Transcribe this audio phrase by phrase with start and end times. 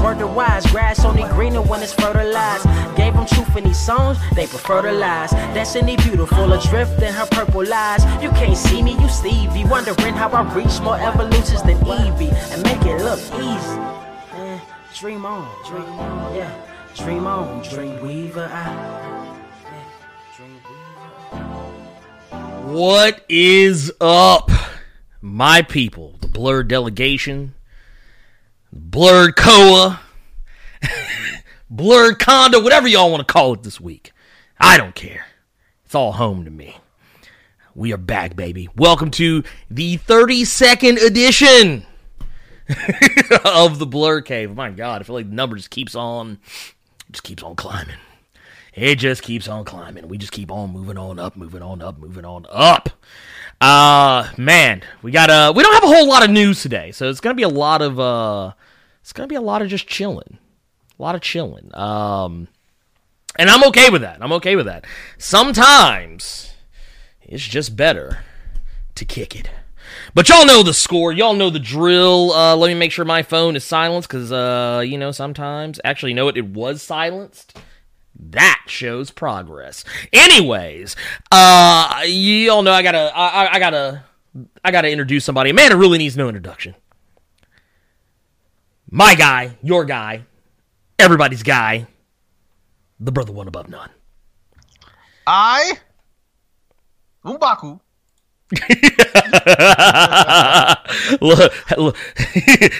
[0.00, 2.64] Word to wise, grass only greener when it's fertilized.
[2.96, 5.30] Gave them truth in these songs, they prefer to lies.
[5.54, 8.02] Destiny beautiful, adrift in her purple lies.
[8.22, 9.64] You can't see me, you Stevie.
[9.64, 13.78] Wondering how I reach more evolutions than Evie and make it look easy.
[14.34, 14.58] Eh,
[14.98, 16.52] dream on, dream on, yeah.
[16.96, 18.48] Dream on, dream weaver.
[18.52, 18.72] I,
[19.70, 19.84] yeah,
[20.36, 20.56] dream
[22.24, 22.72] weaver.
[22.72, 24.50] What is up,
[25.20, 26.16] my people?
[26.20, 27.54] The Blur Delegation,
[28.74, 30.00] Blurred Koa,
[31.68, 34.12] Blurred Condo, whatever y'all want to call it this week.
[34.58, 35.26] I don't care.
[35.84, 36.78] It's all home to me.
[37.74, 38.70] We are back, baby.
[38.74, 41.84] Welcome to the 32nd edition
[43.44, 44.56] of the Blur Cave.
[44.56, 46.38] My God, I feel like the number just keeps on,
[47.10, 47.96] just keeps on climbing.
[48.72, 50.08] It just keeps on climbing.
[50.08, 52.88] We just keep on moving on up, moving on up, moving on up.
[53.62, 57.08] Uh man, we got uh we don't have a whole lot of news today, so
[57.08, 58.54] it's gonna be a lot of uh
[59.00, 60.38] it's gonna be a lot of just chilling.
[60.98, 61.70] A lot of chilling.
[61.72, 62.48] Um
[63.38, 64.18] and I'm okay with that.
[64.20, 64.84] I'm okay with that.
[65.16, 66.54] Sometimes
[67.22, 68.24] it's just better
[68.96, 69.48] to kick it.
[70.12, 71.12] But y'all know the score.
[71.12, 72.32] Y'all know the drill.
[72.32, 75.80] Uh, let me make sure my phone is silenced because, uh, you know, sometimes.
[75.84, 76.28] Actually, you know?
[76.28, 77.56] It was silenced.
[78.30, 79.84] That shows progress.
[80.12, 80.94] Anyways,
[81.30, 84.04] uh, y'all know I gotta, I, I- I gotta,
[84.64, 85.50] I gotta introduce somebody.
[85.50, 86.74] A man who really needs no introduction.
[88.90, 90.24] My guy, your guy,
[90.98, 91.86] everybody's guy,
[93.00, 93.90] the brother one above none.
[95.26, 95.72] I,
[97.24, 97.80] M'Baku,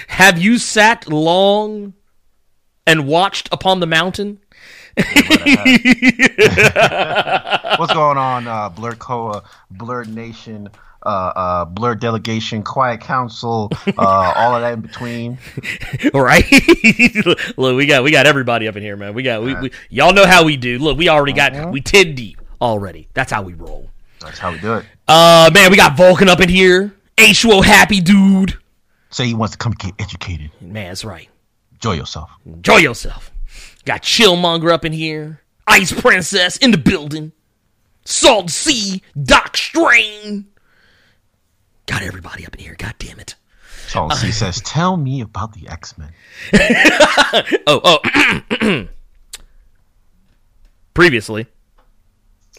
[0.07, 1.93] Have you sat long
[2.85, 4.39] and watched upon the mountain?
[7.77, 8.47] what's going on?
[8.47, 10.69] Uh, Blurred Coa, Blurred Nation,
[11.03, 15.39] uh, uh, Blurred Delegation, Quiet Council, uh, all of that in between.
[16.13, 16.45] right?
[17.57, 19.15] Look, we got we got everybody up in here, man.
[19.15, 20.77] We got we, we y'all know how we do.
[20.77, 23.07] Look, we already got we ten deep already.
[23.13, 23.89] That's how we roll.
[24.19, 24.85] That's how we do it.
[25.07, 26.93] Uh, man, we got Vulcan up in here.
[27.17, 28.57] H2O happy dude.
[29.09, 30.51] Say he wants to come get educated.
[30.61, 31.29] Man, that's right.
[31.73, 32.31] Enjoy yourself.
[32.45, 33.32] Enjoy yourself.
[33.85, 35.41] Got Chillmonger up in here.
[35.67, 37.31] Ice Princess in the building.
[38.05, 40.47] Salt Sea, Doc Strain.
[41.85, 42.75] Got everybody up in here.
[42.77, 43.35] God damn it.
[43.87, 46.11] So he uh, says, "Tell me about the X Men."
[47.67, 48.87] Oh, oh.
[50.93, 51.47] Previously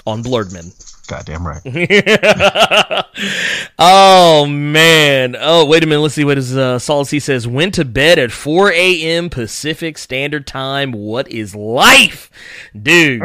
[0.06, 0.72] on Blurredman.
[1.06, 1.62] Goddamn right.
[3.78, 5.36] Oh man.
[5.38, 6.00] Oh wait a minute.
[6.00, 7.46] Let's see what his uh, Solid C says.
[7.46, 9.30] Went to bed at 4 a.m.
[9.30, 10.92] Pacific Standard Time.
[10.92, 12.30] What is life,
[12.72, 13.20] dude?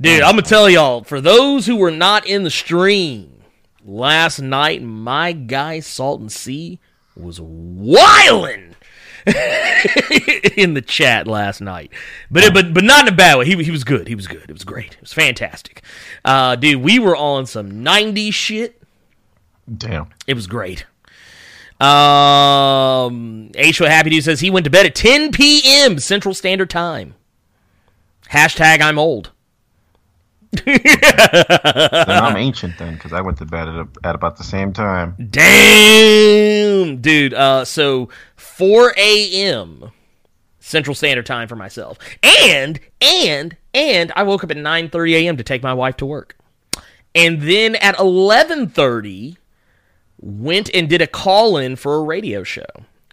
[0.00, 1.02] Dude, I'm gonna tell y'all.
[1.04, 3.42] For those who were not in the stream
[3.84, 6.78] last night, my guy Salton C
[7.16, 8.74] was wildin'.
[10.56, 11.90] in the chat last night,
[12.30, 13.46] but but but not in a bad way.
[13.46, 14.08] He he was good.
[14.08, 14.44] He was good.
[14.48, 14.94] It was great.
[14.94, 15.82] It was fantastic,
[16.24, 16.82] uh, dude.
[16.82, 18.82] We were on some '90s shit.
[19.72, 20.10] Damn.
[20.26, 20.86] It was great.
[21.80, 23.78] Um, H.
[23.78, 25.98] Happy Dude says he went to bed at 10 p.m.
[25.98, 27.14] Central Standard Time.
[28.30, 29.32] Hashtag I'm old.
[30.64, 35.16] Then I'm ancient then, because I went to bed at, at about the same time.
[35.30, 37.34] Damn, dude.
[37.34, 39.90] Uh, so 4 a.m.
[40.60, 45.36] Central Standard Time for myself, and and and I woke up at 9:30 a.m.
[45.36, 46.36] to take my wife to work,
[47.14, 49.36] and then at 11:30
[50.18, 52.64] went and did a call in for a radio show.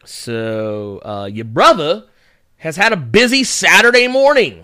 [0.06, 2.06] So uh, your brother
[2.58, 4.64] has had a busy Saturday morning.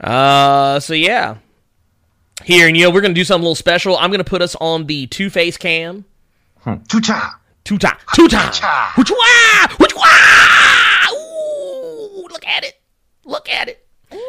[0.00, 1.36] Uh, so yeah.
[2.44, 3.96] Here and you know we're gonna do something a little special.
[3.96, 6.04] I'm gonna put us on the Two Face cam.
[6.88, 7.40] Two-cha.
[7.66, 8.52] Two time, two time.
[8.96, 9.76] Which one?
[9.78, 10.06] Which one?
[11.12, 12.74] Ooh, look at it.
[13.24, 13.84] Look at it.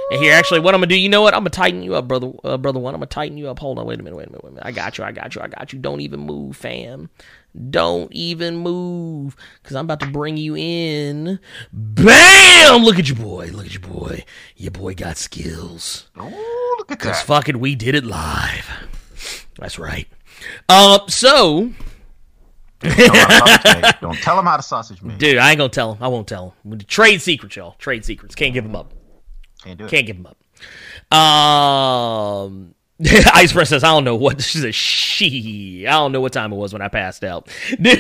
[0.10, 1.36] And here, actually, what I'm gonna do, you know what?
[1.36, 2.96] I'm gonna tighten you up, brother, uh, brother one.
[2.96, 3.60] I'm gonna tighten you up.
[3.60, 4.66] Hold on, wait a minute, wait a minute, wait a minute.
[4.66, 5.78] I got you, I got you, I got you.
[5.78, 7.12] Don't even move, fam.
[7.70, 11.40] Don't even move, cause I'm about to bring you in.
[11.72, 12.84] Bam!
[12.84, 13.50] Look at your boy.
[13.54, 14.26] Look at your boy.
[14.56, 16.08] Your boy got skills.
[16.20, 17.26] Ooh, look at Cause that.
[17.26, 18.70] fucking we did it live.
[19.60, 20.08] That's right.
[20.70, 21.72] Uh, so
[22.80, 24.00] Don't tell, how to sausage make.
[24.02, 25.18] Don't tell 'em how to sausage make.
[25.18, 26.04] Dude, I ain't gonna tell him.
[26.04, 26.78] I won't tell him.
[26.80, 27.76] Trade secrets, y'all.
[27.80, 28.36] Trade secrets.
[28.36, 28.94] Can't give them up.
[29.64, 29.90] Can't do it.
[29.92, 30.38] Can't give them up.
[31.18, 32.76] Um,
[33.34, 34.42] Ice Press says, I don't know what.
[34.48, 35.86] She says, she.
[35.88, 37.48] I don't know what time it was when I passed out.
[37.82, 37.98] Dude,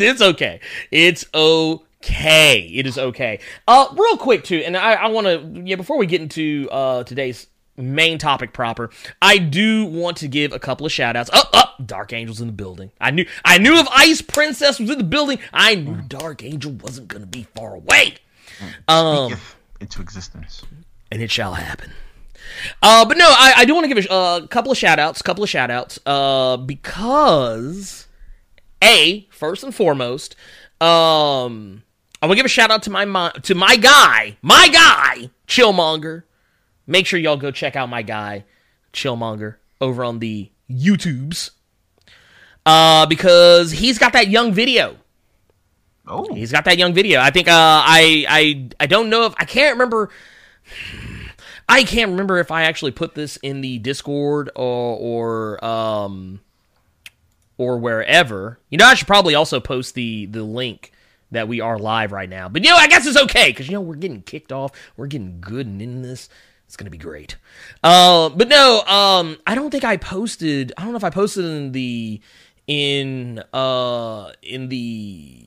[0.00, 0.60] it's okay.
[0.90, 1.84] It's okay.
[2.08, 3.40] It is okay.
[3.66, 7.04] Uh, real quick too, and I, I want to yeah before we get into uh
[7.04, 7.46] today's
[7.76, 8.90] main topic proper,
[9.20, 11.30] I do want to give a couple of shout outs.
[11.32, 12.90] Up, up, Dark Angel's in the building.
[13.00, 16.72] I knew I knew if Ice Princess was in the building, I knew Dark Angel
[16.72, 18.16] wasn't gonna be far away.
[18.88, 19.34] Um,
[19.80, 20.62] into existence.
[21.10, 21.92] and it shall happen.
[22.82, 25.22] Uh, but no, I, I do want to give a uh, couple of shout outs,
[25.22, 28.06] couple of shout outs, uh, because,
[28.82, 30.36] A, first and foremost,
[30.80, 31.82] um,
[32.22, 35.30] I want to give a shout out to my, mi- to my guy, my guy,
[35.48, 36.22] Chillmonger.
[36.86, 38.44] Make sure y'all go check out my guy,
[38.92, 41.50] Chillmonger, over on the YouTubes.
[42.64, 44.96] Uh, because he's got that young video.
[46.06, 47.20] Oh, He's got that young video.
[47.20, 50.10] I think uh, I I I don't know if I can't remember.
[51.68, 56.40] I can't remember if I actually put this in the Discord or or um
[57.56, 58.58] or wherever.
[58.68, 60.92] You know, I should probably also post the the link
[61.32, 62.48] that we are live right now.
[62.48, 64.72] But you know, I guess it's okay because you know we're getting kicked off.
[64.96, 66.28] We're getting good and in this.
[66.66, 67.36] It's gonna be great.
[67.82, 70.72] Uh, but no, um, I don't think I posted.
[70.76, 72.20] I don't know if I posted in the
[72.66, 75.44] in uh in the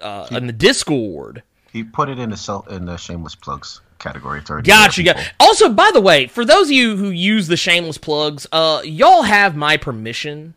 [0.00, 1.42] uh in the Discord.
[1.72, 4.38] he put it in the self in the shameless plugs category.
[4.40, 5.02] It's already Gotcha.
[5.02, 5.32] Got.
[5.40, 9.22] Also, by the way, for those of you who use the shameless plugs, uh, y'all
[9.22, 10.54] have my permission,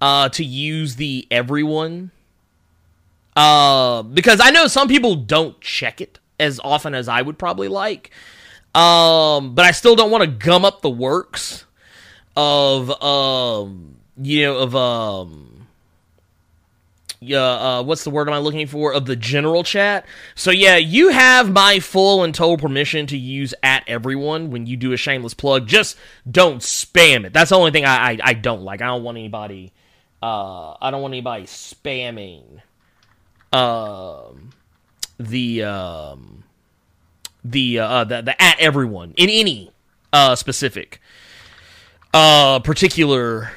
[0.00, 2.10] uh, to use the everyone,
[3.36, 7.68] uh, because I know some people don't check it as often as I would probably
[7.68, 8.10] like,
[8.74, 11.64] um, but I still don't want to gum up the works
[12.36, 15.54] of, um, you know, of um
[17.26, 18.92] yeah, uh, what's the word am I looking for?
[18.92, 20.04] Of the general chat.
[20.34, 24.76] So yeah, you have my full and total permission to use at everyone when you
[24.76, 25.66] do a shameless plug.
[25.66, 25.96] Just
[26.30, 27.32] don't spam it.
[27.32, 28.82] That's the only thing I I, I don't like.
[28.82, 29.72] I don't want anybody.
[30.22, 32.60] Uh, I don't want anybody spamming.
[33.54, 34.50] Um,
[35.18, 36.44] the um,
[37.44, 39.70] the uh, the the at everyone in any
[40.12, 41.00] uh specific
[42.12, 43.50] uh particular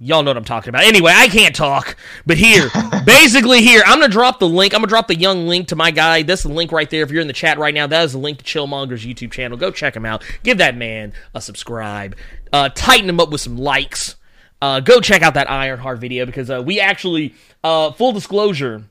[0.00, 0.84] y'all know what I'm talking about.
[0.84, 1.96] Anyway, I can't talk,
[2.26, 2.70] but here,
[3.04, 4.74] basically here, I'm gonna drop the link.
[4.74, 6.22] I'm gonna drop the young link to my guy.
[6.22, 7.02] That's the link right there.
[7.02, 9.56] If you're in the chat right now, that is the link to Chillmonger's YouTube channel.
[9.56, 10.24] Go check him out.
[10.42, 12.16] Give that man a subscribe.
[12.52, 14.16] Uh, tighten him up with some likes.
[14.62, 17.34] Uh, go check out that Ironheart video because uh, we actually,
[17.64, 18.84] uh, full disclosure,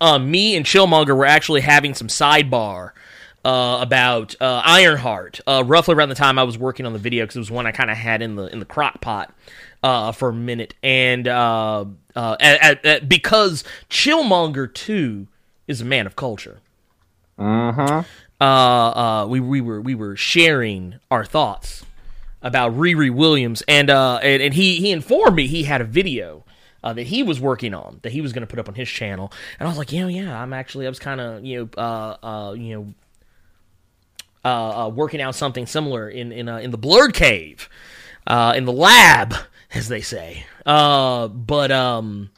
[0.00, 2.92] uh, me and Chillmonger were actually having some sidebar
[3.44, 7.24] uh, about uh, Ironheart, uh, roughly around the time I was working on the video
[7.24, 9.32] because it was one I kind of had in the in the crock pot
[9.82, 11.84] uh, for a minute, and uh,
[12.16, 15.28] uh, at, at, at- because Chillmonger too
[15.68, 16.58] is a man of culture.
[18.40, 21.84] Uh, uh, we we were we were sharing our thoughts
[22.42, 26.44] about Riri Williams, and uh, and, and he he informed me he had a video
[26.86, 28.88] uh, that he was working on that he was going to put up on his
[28.88, 31.68] channel, and I was like, you know, yeah, I'm actually I was kind of you
[31.76, 32.94] know uh, uh, you know
[34.44, 37.68] uh, uh, working out something similar in in uh, in the Blurred Cave,
[38.28, 39.34] uh, in the lab,
[39.74, 40.46] as they say.
[40.64, 42.30] Uh, but um,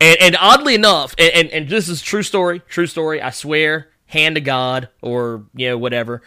[0.00, 3.22] and, and oddly enough, and, and and this is true story, true story.
[3.22, 6.22] I swear, hand to God, or you know whatever.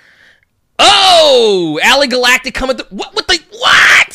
[0.81, 2.97] Oh, Ali Galactic coming through.
[2.97, 3.13] What?
[3.13, 3.37] What the?
[3.51, 4.08] What?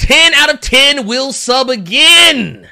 [0.00, 2.68] Ten out of ten will sub again,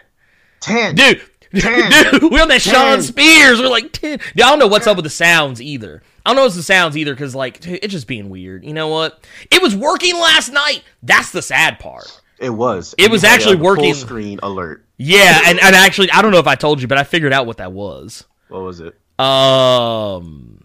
[0.61, 0.95] Ten.
[0.95, 1.21] dude.
[1.55, 2.11] Ten.
[2.21, 3.59] Dude, we're on that Sean Spears.
[3.61, 4.19] We're like ten.
[4.19, 6.03] Dude, I don't know what's up with the sounds either.
[6.27, 8.65] I don't know what's the sounds either because like dude, it's just being weird.
[8.67, 9.27] You know what?
[9.51, 10.83] It was working last night.
[11.03, 12.21] That's the sad part.
[12.39, 12.95] It was.
[12.99, 14.85] It was You had actually working- Full screen alert.
[14.99, 17.47] Yeah, and, and actually, I don't know if I told you, but I figured out
[17.47, 18.25] what that was.
[18.49, 18.95] What was it?
[19.19, 20.65] Um,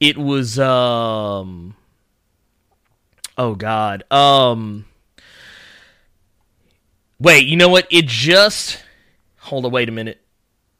[0.00, 1.74] it was um.
[3.38, 4.04] Oh God.
[4.12, 4.84] Um.
[7.20, 7.86] Wait, you know what?
[7.90, 8.82] It just.
[9.38, 9.72] Hold on.
[9.72, 10.20] Wait a minute.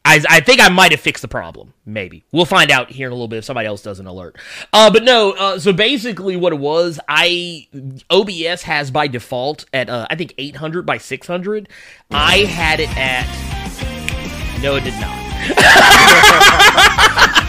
[0.04, 1.74] I, I think I might have fixed the problem.
[1.84, 4.38] Maybe we'll find out here in a little bit if somebody else does an alert.
[4.72, 5.32] Uh, but no.
[5.32, 7.68] Uh, so basically, what it was, I
[8.08, 11.68] OBS has by default at uh, I think 800 by 600.
[12.10, 13.26] I had it at.
[14.62, 15.18] No, it did not.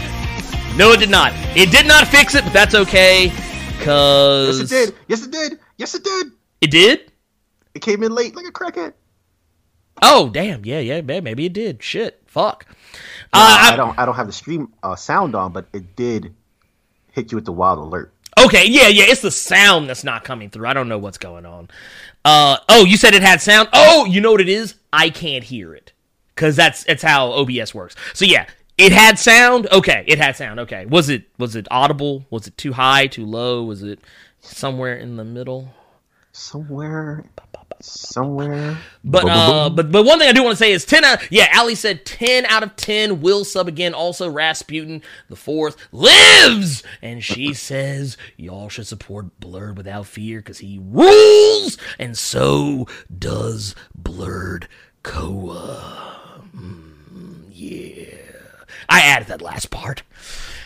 [0.76, 1.32] No, it did not.
[1.56, 3.30] It did not fix it, but that's okay.
[3.82, 4.94] Cause Yes, it did.
[5.08, 5.58] Yes, it did.
[5.76, 6.26] Yes, it did.
[6.62, 7.09] It did?
[7.74, 8.94] It came in late like a crackhead.
[10.02, 10.64] Oh, damn.
[10.64, 11.82] Yeah, yeah, man, maybe it did.
[11.82, 12.22] Shit.
[12.26, 12.66] Fuck.
[13.32, 13.98] Uh, Uh, I don't.
[13.98, 16.34] I don't have the stream uh, sound on, but it did
[17.12, 18.12] hit you with the wild alert.
[18.38, 20.66] Okay, yeah, yeah, it's the sound that's not coming through.
[20.66, 21.68] I don't know what's going on.
[22.24, 23.68] Uh, oh, you said it had sound.
[23.72, 24.76] Oh, you know what it is?
[24.92, 25.92] I can't hear it
[26.34, 27.96] because that's that's how OBS works.
[28.14, 28.46] So yeah,
[28.78, 29.68] it had sound.
[29.72, 30.60] Okay, it had sound.
[30.60, 32.24] Okay, was it was it audible?
[32.30, 33.64] Was it too high, too low?
[33.64, 33.98] Was it
[34.40, 35.74] somewhere in the middle?
[36.32, 37.24] Somewhere,
[37.80, 38.78] somewhere.
[39.02, 41.04] But uh, but but one thing I do want to say is ten.
[41.04, 43.94] Out, yeah, Ali said ten out of ten will sub again.
[43.94, 50.58] Also, Rasputin the fourth lives, and she says y'all should support Blurred without fear because
[50.58, 54.68] he rules, and so does Blurred
[55.02, 56.44] Koa.
[56.54, 58.16] Mm, yeah,
[58.88, 60.02] I added that last part.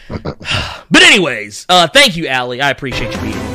[0.08, 2.60] but anyways, uh, thank you, Ali.
[2.60, 3.53] I appreciate you being here.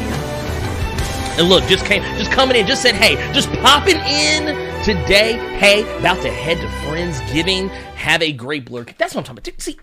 [1.39, 4.47] And look, just came, just coming in, just said, hey, just popping in
[4.83, 5.37] today.
[5.57, 7.69] Hey, about to head to Friendsgiving.
[7.95, 8.83] Have a great blur.
[8.97, 9.61] That's what I'm talking about.
[9.61, 9.79] See,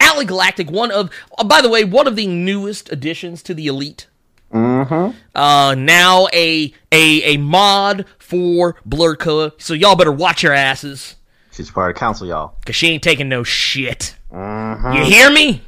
[0.00, 3.66] Alley Galactic, one of, oh, by the way, one of the newest additions to the
[3.66, 4.06] Elite.
[4.50, 5.18] Mm-hmm.
[5.38, 9.52] Uh, now a a a mod for Blurred Koa.
[9.58, 11.16] So y'all better watch your asses.
[11.52, 12.54] She's part of council, y'all.
[12.64, 14.16] Cause she ain't taking no shit.
[14.32, 14.92] Mm-hmm.
[14.94, 15.60] You hear me?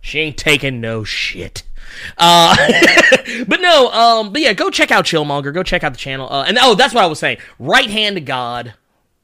[0.00, 1.64] She ain't taking no shit.
[2.18, 2.56] Uh,
[3.46, 5.52] but no, um, but yeah, go check out Chillmonger.
[5.52, 6.30] Go check out the channel.
[6.30, 7.38] Uh, and oh, that's what I was saying.
[7.58, 8.74] Right hand to God.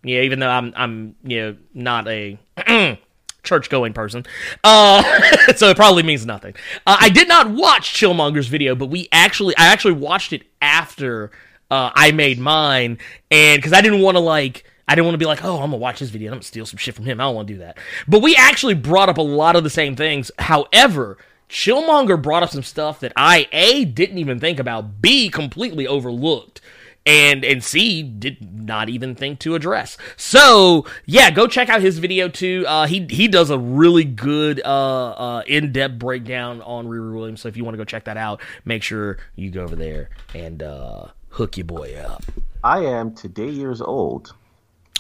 [0.03, 2.39] Yeah, even though I'm, I'm, you know, not a
[3.43, 4.25] church going person.
[4.63, 5.03] Uh,
[5.57, 6.55] so it probably means nothing.
[6.87, 11.31] Uh, I did not watch Chillmonger's video, but we actually, I actually watched it after
[11.71, 12.99] uh, I made mine,
[13.31, 14.65] and because I didn't want to like.
[14.89, 16.65] I didn't want to be like, oh, I'm gonna watch his video I'm gonna steal
[16.65, 17.21] some shit from him.
[17.21, 17.77] I don't want to do that.
[18.07, 20.31] But we actually brought up a lot of the same things.
[20.39, 25.87] However, Chillmonger brought up some stuff that I A didn't even think about, B completely
[25.87, 26.61] overlooked,
[27.07, 29.97] and and C did not even think to address.
[30.17, 32.65] So yeah, go check out his video too.
[32.67, 37.43] Uh, he he does a really good uh, uh, in depth breakdown on Riri Williams.
[37.43, 40.11] So if you want to go check that out, make sure you go over there
[40.35, 42.25] and uh, hook your boy up.
[42.65, 44.35] I am today years old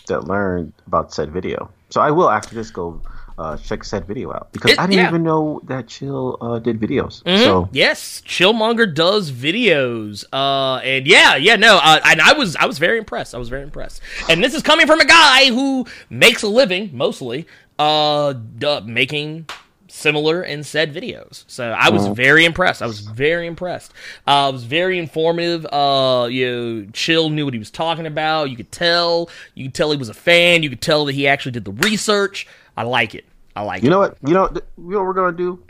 [0.06, 1.68] that learned about said video.
[1.90, 3.02] So I will after this go
[3.38, 5.08] uh, check said video out because It- I didn't yeah.
[5.08, 7.22] even know that Chill uh, did videos.
[7.24, 7.38] Mhm.
[7.44, 10.24] So yes, Chillmonger does videos.
[10.32, 13.34] Uh, and yeah, yeah, no, uh, and I was I was very impressed.
[13.34, 14.00] I was very impressed.
[14.28, 17.46] And this is coming from a guy who makes a living mostly
[17.78, 19.46] uh d- making
[19.88, 21.44] similar and said videos.
[21.46, 22.82] So I was very impressed.
[22.82, 23.92] I was very impressed.
[24.26, 25.64] Uh, it was very informative.
[25.72, 28.50] Uh, you know, Chill knew what he was talking about.
[28.50, 29.30] You could tell.
[29.54, 30.62] You could tell he was a fan.
[30.62, 32.46] You could tell that he actually did the research.
[32.76, 33.24] I like it.
[33.54, 33.88] I like you it.
[33.88, 34.18] You know what?
[34.26, 35.62] You know, you know what we're gonna do?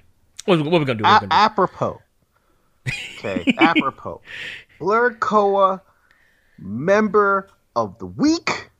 [0.44, 1.04] What, what we gonna do?
[1.04, 1.36] What A- gonna do?
[1.36, 2.02] apropos.
[3.18, 4.20] Okay, apropos.
[4.78, 5.82] Blurred Koa
[6.58, 8.70] member of the week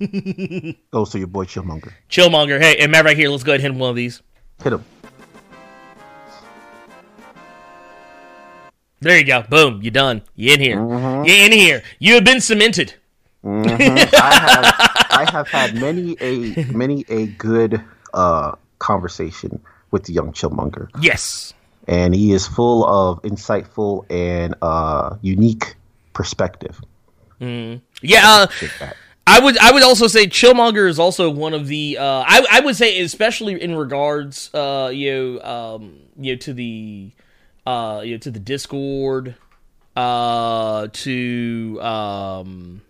[0.02, 1.92] oh, goes to your boy Chillmonger.
[2.08, 2.60] Chillmonger.
[2.60, 3.28] Hey, and Matt right here.
[3.28, 4.22] Let's go ahead and hit one of these.
[4.62, 4.84] Hit him.
[9.00, 9.42] There you go.
[9.42, 9.80] Boom.
[9.82, 10.22] You done.
[10.36, 10.76] You in here.
[10.76, 11.24] Mm-hmm.
[11.24, 11.82] You in here.
[11.98, 12.94] You have been cemented.
[13.44, 14.64] I have
[15.10, 17.82] I have had many a many a good
[18.12, 20.88] uh conversation with the young Chillmonger.
[21.00, 21.52] Yes.
[21.88, 25.74] and he is full of insightful and uh, unique
[26.12, 26.80] perspective.
[27.40, 27.80] Yeah.
[28.00, 28.46] Uh,
[29.26, 29.56] I would.
[29.58, 31.98] I would also say Chillmonger is also one of the.
[31.98, 32.46] Uh, I.
[32.50, 34.50] I would say especially in regards.
[34.54, 35.40] Uh, you know.
[35.42, 35.98] Um.
[36.18, 37.10] You know to the.
[37.66, 38.02] Uh.
[38.04, 39.34] You know to the Discord.
[39.96, 40.88] Uh.
[40.92, 41.78] To.
[41.82, 42.82] Um.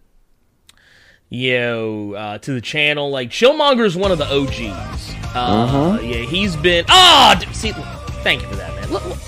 [1.32, 5.14] You know, uh, to the channel, like Chillmonger is one of the OGs.
[5.34, 5.98] Uh, huh.
[6.02, 6.84] Yeah, he's been.
[6.88, 7.70] Ah, d see,
[8.24, 8.90] thank you for that, man.
[8.90, 9.18] Look, look.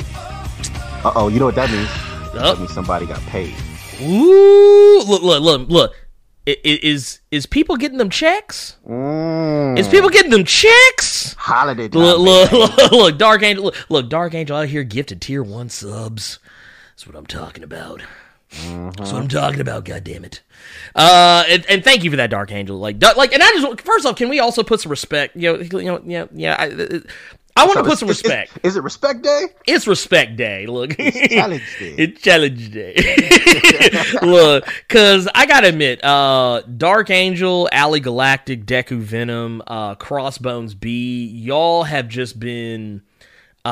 [1.05, 1.89] Uh oh, you know what that means?
[2.35, 2.55] Oh.
[2.55, 3.55] That means somebody got paid.
[4.03, 5.93] Ooh, look, look, look, look.
[6.49, 8.77] I- i- Is is people getting them checks?
[8.89, 11.35] Mm, Is people getting them checks?
[11.39, 11.87] holiday.
[11.87, 15.69] Look, look, look, look, Dark Angel, look, look, Dark Angel out here gifted tier one
[15.69, 16.41] subs.
[16.91, 18.03] That's what I'm talking about.
[18.53, 19.85] That's what I'm talking about.
[19.85, 20.43] God damn it.
[20.95, 22.79] Uh, and, and thank you for that, Dark Angel.
[22.79, 25.37] Like, like, and I just first off, can we also put some respect?
[25.37, 26.57] You know, you know, yeah, yeah.
[26.59, 27.01] I,
[27.55, 28.59] I want to put some Is- is- respect.
[28.63, 29.47] Is, it respect day?
[29.67, 30.67] It's respect day.
[30.67, 31.95] Look, challenge day.
[31.99, 32.95] It's challenge day.
[34.23, 41.27] Look, cause I gotta admit, uh, Dark Angel, Alley Galactic, Deku Venom, uh, Crossbones B,
[41.27, 43.03] y'all have just been
[43.65, 43.69] uh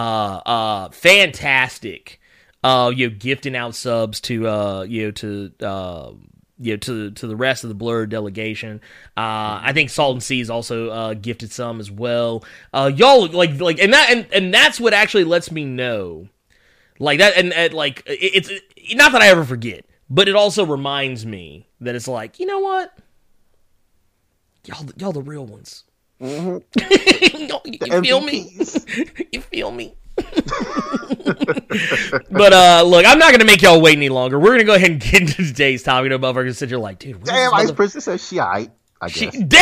[0.46, 2.19] uh fantastic.
[2.62, 6.12] Uh, you know, gifting out subs to uh you know to uh
[6.58, 8.82] you know to to the rest of the blur delegation.
[9.16, 12.44] Uh, I think Salt and Seas also uh, gifted some as well.
[12.74, 16.28] Uh, y'all like like and that and, and that's what actually lets me know
[16.98, 18.62] like that and, and like it, it's it,
[18.96, 22.58] not that I ever forget, but it also reminds me that it's like you know
[22.58, 22.94] what
[24.66, 25.84] y'all y'all the real ones.
[26.20, 26.62] Y'all-
[27.64, 28.54] you feel me?
[29.32, 29.94] You feel me?
[32.30, 34.38] but uh, look, I'm not gonna make y'all wait any longer.
[34.38, 36.10] We're gonna go ahead and get into today's topic.
[36.10, 38.68] You know, motherfuckers sit here like, dude, Damn, Ice mother- Princess says she I
[39.08, 39.52] She- damn,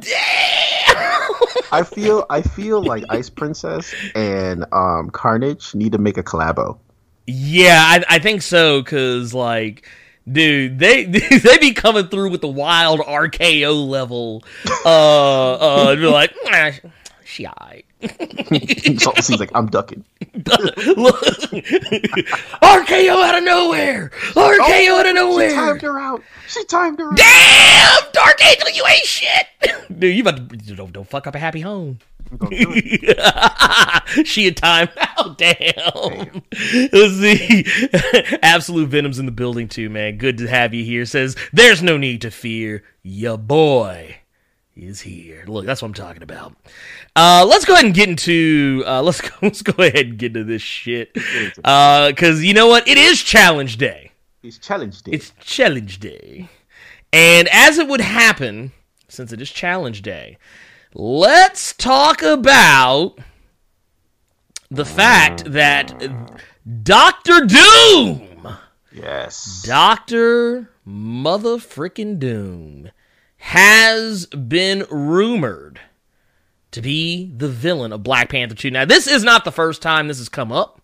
[0.00, 1.34] damn.
[1.72, 6.78] I feel I feel like Ice Princess and um Carnage need to make a collabo.
[7.26, 8.82] Yeah, I, I think so.
[8.84, 9.88] Cause like,
[10.30, 14.44] dude, they they be coming through with the wild RKO level.
[14.84, 16.70] Uh, uh, be like, "Nah,
[17.24, 17.85] she alright.
[18.02, 20.04] she's like, I'm ducking.
[20.34, 21.22] Look,
[22.62, 24.10] RKO out of nowhere.
[24.32, 25.50] RKO out of oh, nowhere!
[25.50, 26.22] She timed her out.
[26.46, 27.16] She timed her out.
[27.16, 29.46] Damn, Dark Angel, you ain't shit.
[29.98, 31.98] Dude, you about to don't, don't fuck up a happy home.
[32.30, 34.26] I'm gonna do it.
[34.26, 35.38] she had time out.
[35.38, 36.42] Damn.
[36.92, 37.64] Let's see.
[38.42, 40.18] Absolute Venom's in the building too, man.
[40.18, 41.06] Good to have you here.
[41.06, 42.82] Says there's no need to fear.
[43.04, 44.16] Ya boy
[44.76, 45.44] is here.
[45.46, 46.54] Look, that's what I'm talking about.
[47.14, 48.84] Uh, let's go ahead and get into.
[48.86, 49.30] Uh, let's go.
[49.42, 51.12] Let's go ahead and get into this shit.
[51.14, 52.86] Because you know what?
[52.86, 54.12] It is Challenge Day.
[54.42, 55.14] He's challenged it.
[55.14, 56.48] It's Challenge Day.
[57.12, 58.72] And as it would happen,
[59.08, 60.38] since it is Challenge Day,
[60.94, 63.18] let's talk about
[64.70, 65.94] the fact that
[66.82, 68.56] Doctor Doom,
[68.92, 69.62] yes.
[69.64, 72.90] Doctor Motherfrickin' Doom,
[73.46, 75.78] has been rumored
[76.72, 78.72] to be the villain of Black Panther 2.
[78.72, 80.82] Now, this is not the first time this has come up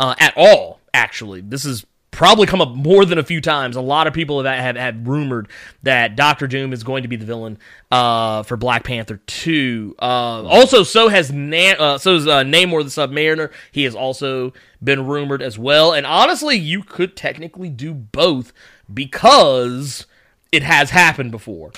[0.00, 0.80] uh, at all.
[0.92, 3.76] Actually, this has probably come up more than a few times.
[3.76, 5.46] A lot of people have have, have rumored
[5.84, 7.58] that Doctor Doom is going to be the villain
[7.92, 9.94] uh, for Black Panther two.
[10.02, 13.52] Uh, also, so has Na- uh, so is uh, Namor the Submariner.
[13.70, 14.52] He has also
[14.82, 15.92] been rumored as well.
[15.92, 18.52] And honestly, you could technically do both
[18.92, 20.06] because
[20.52, 21.72] it has happened before.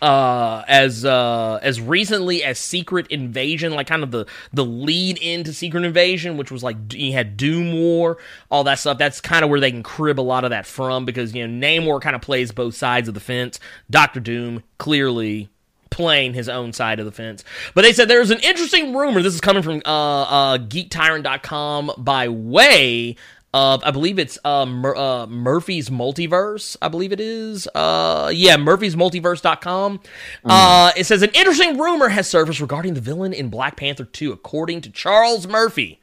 [0.00, 5.52] Uh as uh as recently as secret invasion like kind of the the lead into
[5.52, 9.50] secret invasion which was like you had doom war all that stuff that's kind of
[9.50, 12.22] where they can crib a lot of that from because you know namor kind of
[12.22, 13.58] plays both sides of the fence.
[13.90, 15.48] Dr doom clearly
[15.90, 17.42] playing his own side of the fence.
[17.74, 22.28] But they said there's an interesting rumor this is coming from uh uh geektyrant.com by
[22.28, 23.16] way
[23.54, 26.76] of I believe it's uh, Mur- uh, Murphy's Multiverse.
[26.82, 27.66] I believe it is.
[27.74, 30.00] Uh, yeah, Murphy's Multiverse.com.
[30.44, 34.32] Uh, it says an interesting rumor has surfaced regarding the villain in Black Panther 2,
[34.32, 36.00] according to Charles Murphy.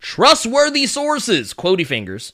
[0.00, 2.32] Trustworthy sources, quotey fingers,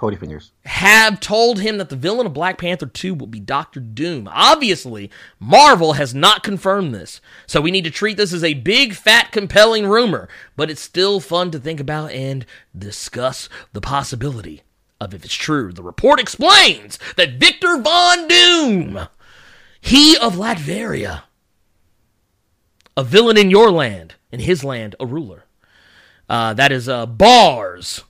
[0.00, 0.52] Cody fingers.
[0.64, 4.30] have told him that the villain of Black Panther 2 will be Doctor Doom.
[4.32, 8.94] Obviously, Marvel has not confirmed this, so we need to treat this as a big,
[8.94, 14.62] fat, compelling rumor, but it's still fun to think about and discuss the possibility
[14.98, 15.70] of if it's true.
[15.70, 19.06] The report explains that Victor Von Doom,
[19.82, 21.24] he of Latveria,
[22.96, 25.44] a villain in your land, in his land, a ruler.
[26.26, 28.04] Uh, that is uh, bars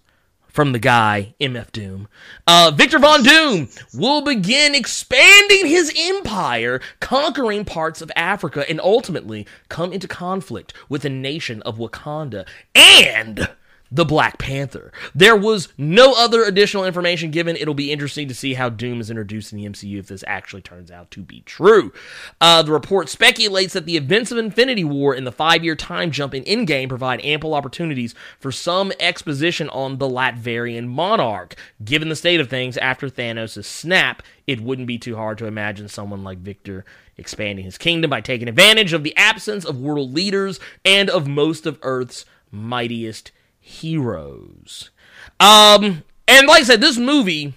[0.53, 2.09] from the guy MF Doom.
[2.47, 9.47] Uh, Victor Von Doom will begin expanding his empire, conquering parts of Africa, and ultimately
[9.69, 13.49] come into conflict with the nation of Wakanda and
[13.90, 14.92] the Black Panther.
[15.14, 17.57] There was no other additional information given.
[17.57, 20.62] It'll be interesting to see how Doom is introduced in the MCU if this actually
[20.62, 21.92] turns out to be true.
[22.40, 26.11] Uh, the report speculates that the events of Infinity War and the five year time
[26.11, 31.57] jump in Endgame provide ample opportunities for some exposition on the Latverian monarch.
[31.85, 35.88] Given the state of things after Thanos' snap, it wouldn't be too hard to imagine
[35.88, 36.85] someone like Victor
[37.16, 41.66] expanding his kingdom by taking advantage of the absence of world leaders and of most
[41.66, 44.90] of Earth's mightiest heroes.
[45.38, 47.55] Um, and like I said, this movie,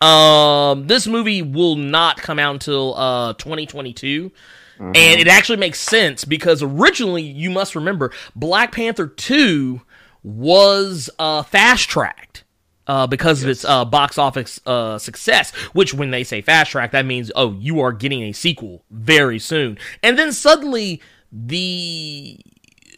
[0.00, 4.32] um, this movie will not come out until uh 2022.
[4.80, 9.80] And it actually makes sense because originally, you must remember, Black Panther 2
[10.22, 12.44] was uh, fast tracked.
[12.86, 16.92] Uh, because of its uh, box office uh, success, which when they say fast track,
[16.92, 19.76] that means oh, you are getting a sequel very soon.
[20.02, 22.40] And then suddenly the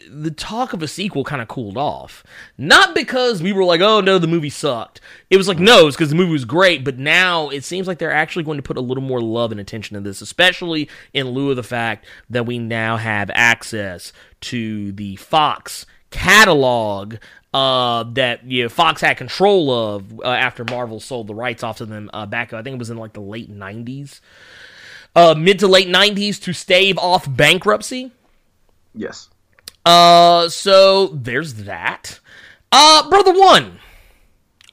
[0.09, 2.25] the talk of a sequel kind of cooled off.
[2.57, 5.01] Not because we were like, oh no, the movie sucked.
[5.29, 7.99] It was like, no, it's because the movie was great, but now it seems like
[7.99, 11.31] they're actually going to put a little more love and attention to this, especially in
[11.31, 17.17] lieu of the fact that we now have access to the Fox catalog
[17.53, 21.79] uh, that you know, Fox had control of uh, after Marvel sold the rights off
[21.79, 24.21] to them uh, back, I think it was in like the late 90s.
[25.17, 28.13] Uh, mid to late 90s to stave off bankruptcy.
[28.95, 29.30] Yes.
[29.85, 32.21] Uh, so there's that.
[32.73, 33.79] Uh, brother one,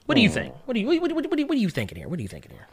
[0.05, 0.53] what do you think?
[0.65, 2.07] What do you what, what, what, what, are you- what are you thinking here?
[2.07, 2.67] What are you thinking here?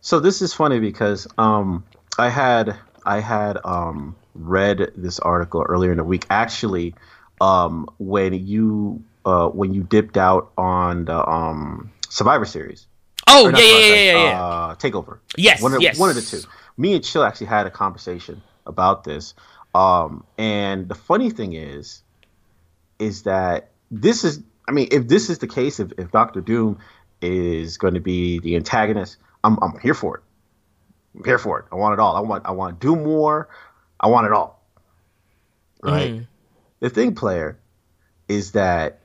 [0.00, 1.84] So this is funny because um
[2.18, 6.26] I had I had um, read this article earlier in the week.
[6.30, 6.94] Actually,
[7.40, 12.86] um, when you uh, when you dipped out on the um, Survivor Series.
[13.28, 14.44] Oh yeah yeah yeah yeah yeah.
[14.44, 15.18] Uh, Takeover.
[15.36, 15.98] Yes, one of, yes.
[15.98, 16.40] one of the two.
[16.76, 19.34] Me and Chill actually had a conversation about this.
[19.74, 22.02] Um, and the funny thing is,
[22.98, 24.40] is that this is.
[24.68, 26.78] I mean, if this is the case, if, if Doctor Doom
[27.20, 30.22] is going to be the antagonist, I'm I'm here for it.
[31.16, 31.66] I'm here for it.
[31.72, 32.16] I want it all.
[32.16, 33.48] I want I want Doom War.
[34.00, 34.62] I want it all.
[35.82, 36.12] Right.
[36.12, 36.26] Mhm.
[36.80, 37.58] The thing, player,
[38.28, 39.00] is that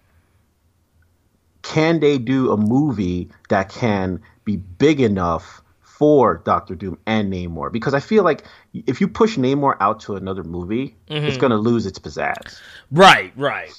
[1.62, 5.62] can they do a movie that can be big enough
[5.98, 7.72] for Doctor Doom and Namor?
[7.72, 11.58] Because I feel like if you push Namor out to another movie, it's going to
[11.58, 12.60] lose its pizzazz.
[12.92, 13.72] Right right.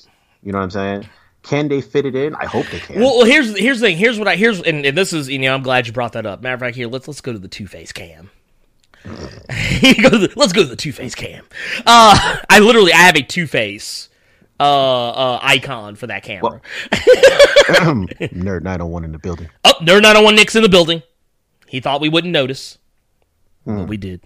[0.43, 1.09] You know what I'm saying?
[1.43, 2.35] Can they fit it in?
[2.35, 3.01] I hope they can.
[3.01, 3.97] Well, well, here's here's the thing.
[3.97, 6.27] Here's what I here's and, and this is you know I'm glad you brought that
[6.27, 6.43] up.
[6.43, 8.31] Matter of fact, here let's let's go to the Two Face cam.
[9.05, 11.45] let's go to the Two Face cam.
[11.87, 14.09] Uh, I literally I have a Two Face
[14.59, 14.63] uh,
[15.11, 16.61] uh icon for that camera.
[16.93, 19.49] Nerd 901 in the building.
[19.65, 21.03] Oh, Nerd 901 Nick's in the building.
[21.69, 22.79] He thought we wouldn't notice,
[23.65, 24.23] but we did.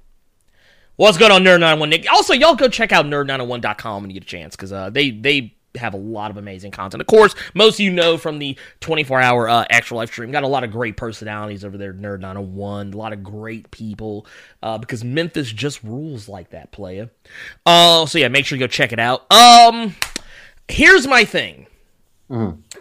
[0.96, 2.07] What's going on, Nerd 901 Nick?
[2.12, 5.55] Also, y'all go check out nerd901.com when you get a chance because uh, they they
[5.76, 7.00] have a lot of amazing content.
[7.00, 10.31] Of course, most of you know from the 24 hour uh, extra live stream.
[10.31, 12.92] Got a lot of great personalities over there, Nerd 901.
[12.92, 14.26] A lot of great people
[14.62, 17.09] uh, because Memphis just rules like that, playa.
[17.64, 19.33] Uh, so yeah, make sure you go check it out.
[19.33, 19.96] Um,
[20.68, 21.66] here's my thing.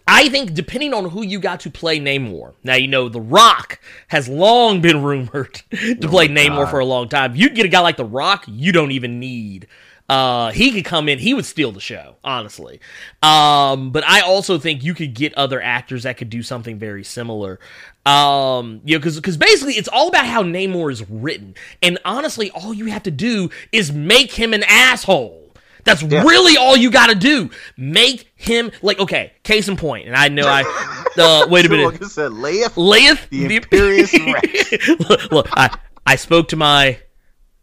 [0.08, 2.54] I think depending on who you got to play Namor.
[2.64, 7.10] Now you know The Rock has long been rumored to play Namor for a long
[7.10, 7.36] time.
[7.36, 9.68] You get a guy like The Rock, you don't even need.
[10.12, 12.82] Uh, he could come in, he would steal the show, honestly.
[13.24, 17.06] Um, but I also think you could get other actors that could do something very
[17.06, 17.62] similar.
[18.06, 22.52] Um, you know, because because basically it's all about how Namor is written, and honestly,
[22.52, 25.51] all you have to do is make him an asshole.
[25.84, 27.50] That's really all you got to do.
[27.78, 29.34] Make him like okay.
[29.44, 30.98] Case in point, and I know I.
[31.18, 32.02] Uh, wait a minute.
[32.06, 34.88] Said, Leia, Layeth the Imperious Rex.
[35.10, 37.00] look, look, I I spoke to my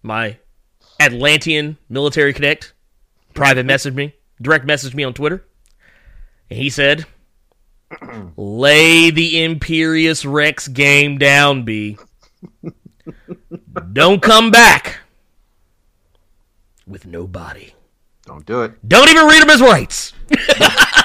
[0.02, 0.36] my
[1.00, 2.74] Atlantean military connect.
[3.32, 5.46] Private messaged me, direct messaged me on Twitter,
[6.50, 7.06] and he said,
[8.36, 11.96] "Lay the Imperius Rex game down, B.
[13.94, 14.98] Don't come back
[16.86, 17.74] with no body.
[18.28, 18.72] Don't do it.
[18.86, 20.12] Don't even read him his rights."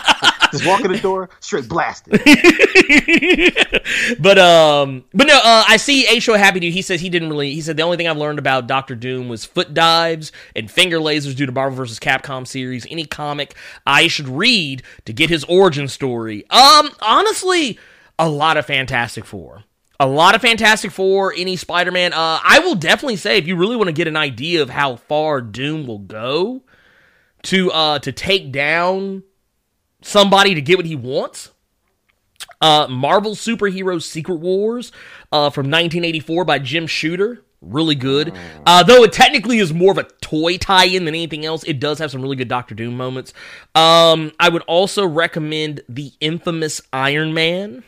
[0.53, 2.11] Just walk in the door, straight blasted.
[4.19, 6.73] but um, but no, uh, I see A Show Happy Dude.
[6.73, 7.53] He says he didn't really.
[7.53, 10.99] He said the only thing I've learned about Doctor Doom was foot dives and finger
[10.99, 11.97] lasers due to Marvel vs.
[11.97, 12.85] Capcom series.
[12.91, 13.55] Any comic
[13.87, 16.47] I should read to get his origin story.
[16.51, 17.79] Um, honestly,
[18.19, 19.63] a lot of Fantastic Four.
[19.99, 22.13] A lot of Fantastic Four, any Spider Man.
[22.13, 24.97] Uh, I will definitely say if you really want to get an idea of how
[24.97, 26.61] far Doom will go
[27.43, 29.23] to uh to take down
[30.01, 31.51] somebody to get what he wants.
[32.61, 34.91] Uh, Marvel Superhero Secret Wars
[35.31, 37.43] uh, from 1984 by Jim Shooter.
[37.61, 38.33] Really good.
[38.65, 41.79] Uh, though it technically is more of a toy tie in than anything else, it
[41.79, 43.33] does have some really good Doctor Doom moments.
[43.73, 47.83] Um, I would also recommend the infamous Iron Man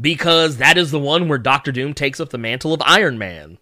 [0.00, 3.58] because that is the one where Doctor Doom takes up the mantle of Iron Man.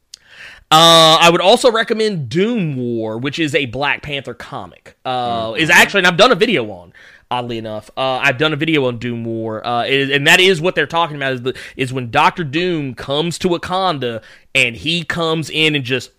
[0.73, 4.97] Uh, I would also recommend Doom War, which is a Black Panther comic.
[5.05, 6.93] Uh, is actually, and I've done a video on.
[7.31, 10.61] Oddly enough, uh, I've done a video on Doom War, uh, is- and that is
[10.61, 11.33] what they're talking about.
[11.33, 14.23] Is, the, is when Doctor Doom comes to Wakanda
[14.55, 16.11] and he comes in and just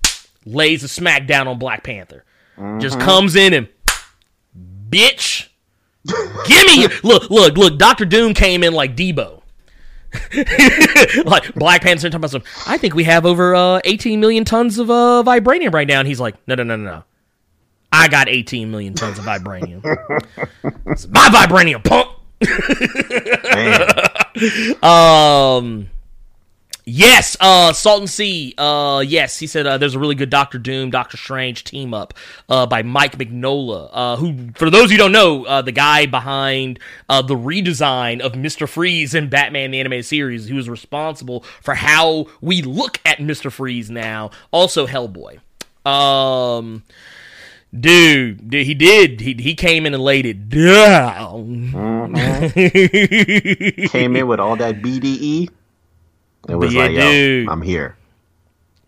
[0.45, 2.23] lays a smack down on Black Panther.
[2.79, 3.67] Just comes in and
[4.89, 5.49] bitch,
[6.47, 7.77] give me your, look, look, look.
[7.77, 9.42] Doctor Doom came in like Debo.
[11.25, 12.43] like Black Panther talking about some.
[12.67, 16.07] I think we have over uh, 18 million tons of uh, vibranium right now, and
[16.07, 17.03] he's like, no, no, no, no, no.
[17.91, 19.81] I got 18 million tons of vibranium.
[20.87, 21.83] it's my vibranium.
[24.33, 25.89] Man, Um.
[26.85, 28.53] Yes, uh, Salt and Sea.
[28.57, 32.13] Uh, yes, he said uh, there's a really good Doctor Doom, Doctor Strange team up
[32.49, 36.79] uh, by Mike Mignola, uh, who, for those you don't know, uh, the guy behind
[37.07, 41.75] uh, the redesign of Mister Freeze in Batman the animated series, who was responsible for
[41.75, 44.31] how we look at Mister Freeze now.
[44.51, 45.39] Also, Hellboy.
[45.89, 46.83] Um,
[47.77, 49.21] dude, dude, he did.
[49.21, 51.71] He he came in and laid it down.
[53.87, 55.49] came in with all that BDE.
[56.47, 57.49] It was Yeah, like, dude.
[57.49, 57.97] I'm here.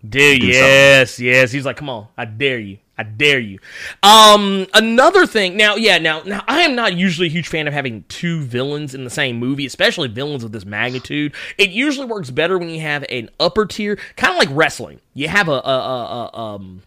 [0.07, 1.51] Dude, yes, yes.
[1.51, 2.77] He's like, come on, I dare you.
[2.97, 3.59] I dare you.
[4.03, 5.57] Um, another thing.
[5.57, 8.95] Now, yeah, now, now, I am not usually a huge fan of having two villains
[8.95, 11.33] in the same movie, especially villains of this magnitude.
[11.57, 15.01] It usually works better when you have an upper tier, kind of like wrestling.
[15.13, 16.83] You have a, a, a, a um,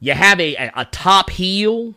[0.00, 1.94] you have a, a, a top heel,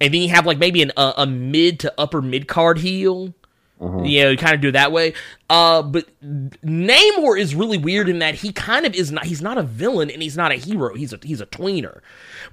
[0.00, 3.34] and then you have like maybe an, a, a mid to upper mid card heel.
[3.82, 5.14] Yeah, you know, kind of do it that way.
[5.50, 9.24] Uh, but Namor is really weird in that he kind of is not.
[9.24, 10.94] He's not a villain and he's not a hero.
[10.94, 12.00] He's a he's a tweener.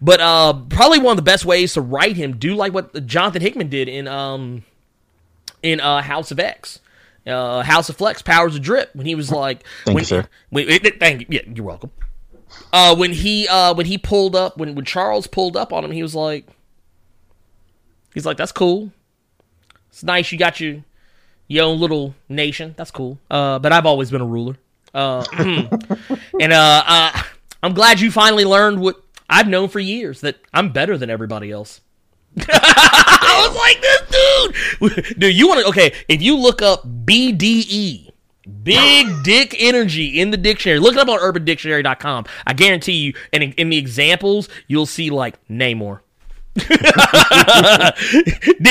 [0.01, 3.41] But uh, probably one of the best ways to write him, do like what Jonathan
[3.43, 4.63] Hickman did in um
[5.61, 6.79] in uh House of X.
[7.27, 10.25] Uh, House of Flex, Powers of Drip, when he was like, Thank when, you, sir.
[10.49, 11.27] when- it- thank you.
[11.29, 11.91] Yeah, you're welcome.
[12.73, 15.91] Uh, when he uh when he pulled up when when Charles pulled up on him,
[15.91, 16.47] he was like,
[18.15, 18.91] he's like, that's cool.
[19.89, 20.83] It's nice you got your
[21.49, 22.73] your own little nation.
[22.77, 23.19] That's cool.
[23.29, 24.55] Uh, but I've always been a ruler.
[24.93, 27.21] Uh, and uh, uh,
[27.61, 28.95] I'm glad you finally learned what
[29.29, 31.81] I've known for years that I'm better than everybody else.
[32.39, 35.35] I was like, this dude, dude.
[35.35, 35.67] You want to?
[35.67, 38.11] Okay, if you look up BDE,
[38.63, 42.25] Big Dick Energy in the dictionary, look it up on UrbanDictionary.com.
[42.45, 46.01] I guarantee you, and in, in the examples, you'll see like Namor.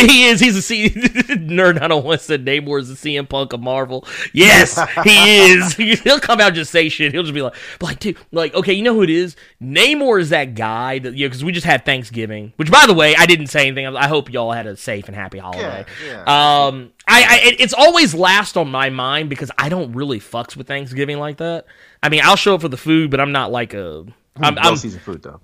[0.09, 0.41] he is.
[0.41, 0.91] He's a C.
[0.91, 1.81] Nerd.
[1.81, 4.05] I don't want to say Namor is a CM Punk of Marvel.
[4.33, 5.75] Yes, he is.
[6.03, 7.13] He'll come out and just say shit.
[7.13, 9.37] He'll just be like, like, dude, like, okay, you know who it is?
[9.63, 12.53] Namor is that guy that you know because we just had Thanksgiving.
[12.57, 13.87] Which, by the way, I didn't say anything.
[13.87, 15.87] I hope y'all had a safe and happy holiday.
[16.05, 20.57] Yeah, Um, I, I it's always last on my mind because I don't really fucks
[20.57, 21.67] with Thanksgiving like that.
[22.03, 24.05] I mean, I'll show up for the food, but I'm not like a.
[24.37, 25.41] I'm, I'm food though.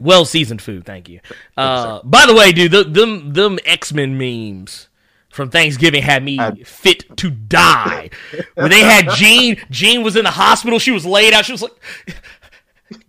[0.00, 1.20] Well seasoned food, thank you.
[1.56, 4.88] Uh, by the way, dude, the, them them X Men memes
[5.30, 8.10] from Thanksgiving had me fit to die.
[8.54, 10.78] When they had Jean, Jean was in the hospital.
[10.78, 11.44] She was laid out.
[11.44, 11.72] She was like,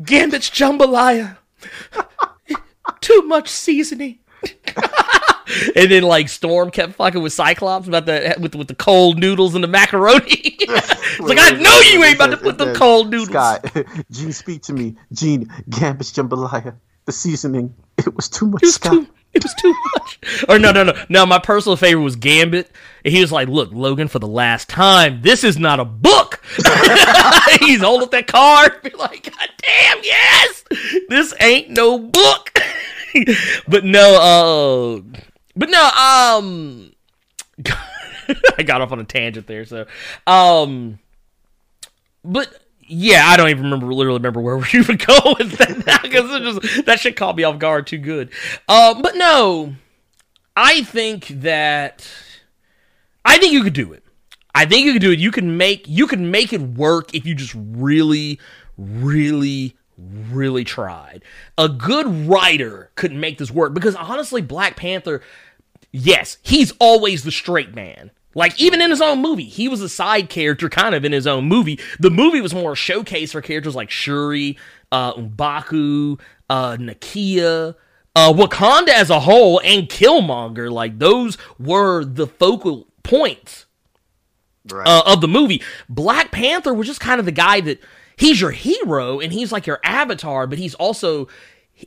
[0.03, 1.37] "Gambit's jambalaya,
[3.01, 4.19] too much seasoning."
[5.75, 9.55] And then like Storm kept fucking with Cyclops about the with with the cold noodles
[9.55, 10.25] and the macaroni.
[10.27, 13.29] it's like I know you ain't about to put the cold noodles.
[13.29, 13.71] Scott,
[14.11, 14.95] Jean, speak to me.
[15.11, 16.75] Jean, Gambit's jambalaya.
[17.05, 18.61] The seasoning, it was too much.
[18.61, 18.91] It was Scott.
[18.91, 19.07] too.
[19.33, 20.19] It was too much.
[20.49, 21.25] Or no, no, no, no.
[21.25, 22.71] My personal favorite was Gambit.
[23.05, 26.41] And he was like, "Look, Logan, for the last time, this is not a book."
[27.59, 30.63] He's holding up that card, be like, "God damn, yes,
[31.09, 32.59] this ain't no book."
[33.67, 35.19] but no, uh,
[35.59, 36.93] but no, um,
[38.57, 39.65] I got off on a tangent there.
[39.65, 39.85] So,
[40.25, 40.99] um,
[42.23, 46.59] but yeah, I don't even remember literally remember where we would go with that because
[46.61, 48.29] just that shit caught me off guard too good.
[48.69, 49.75] Um, but no,
[50.55, 52.09] I think that
[53.25, 54.03] I think you could do it.
[54.55, 55.19] I think you could do it.
[55.19, 58.39] You can make you can make it work if you just really,
[58.77, 61.23] really, really tried.
[61.57, 65.21] A good writer could make this work because honestly, Black Panther,
[65.91, 68.11] yes, he's always the straight man.
[68.35, 71.25] Like even in his own movie, he was a side character kind of in his
[71.25, 71.79] own movie.
[71.99, 74.57] The movie was more a showcase for characters like Shuri,
[74.91, 77.75] uh, M'Baku, uh, Nakia,
[78.15, 80.71] uh, Wakanda as a whole, and Killmonger.
[80.71, 83.65] Like those were the focal points
[84.69, 84.87] Right.
[84.87, 85.63] uh, of the movie.
[85.89, 87.81] Black Panther was just kind of the guy that
[88.15, 91.27] he's your hero and he's like your avatar, but he's also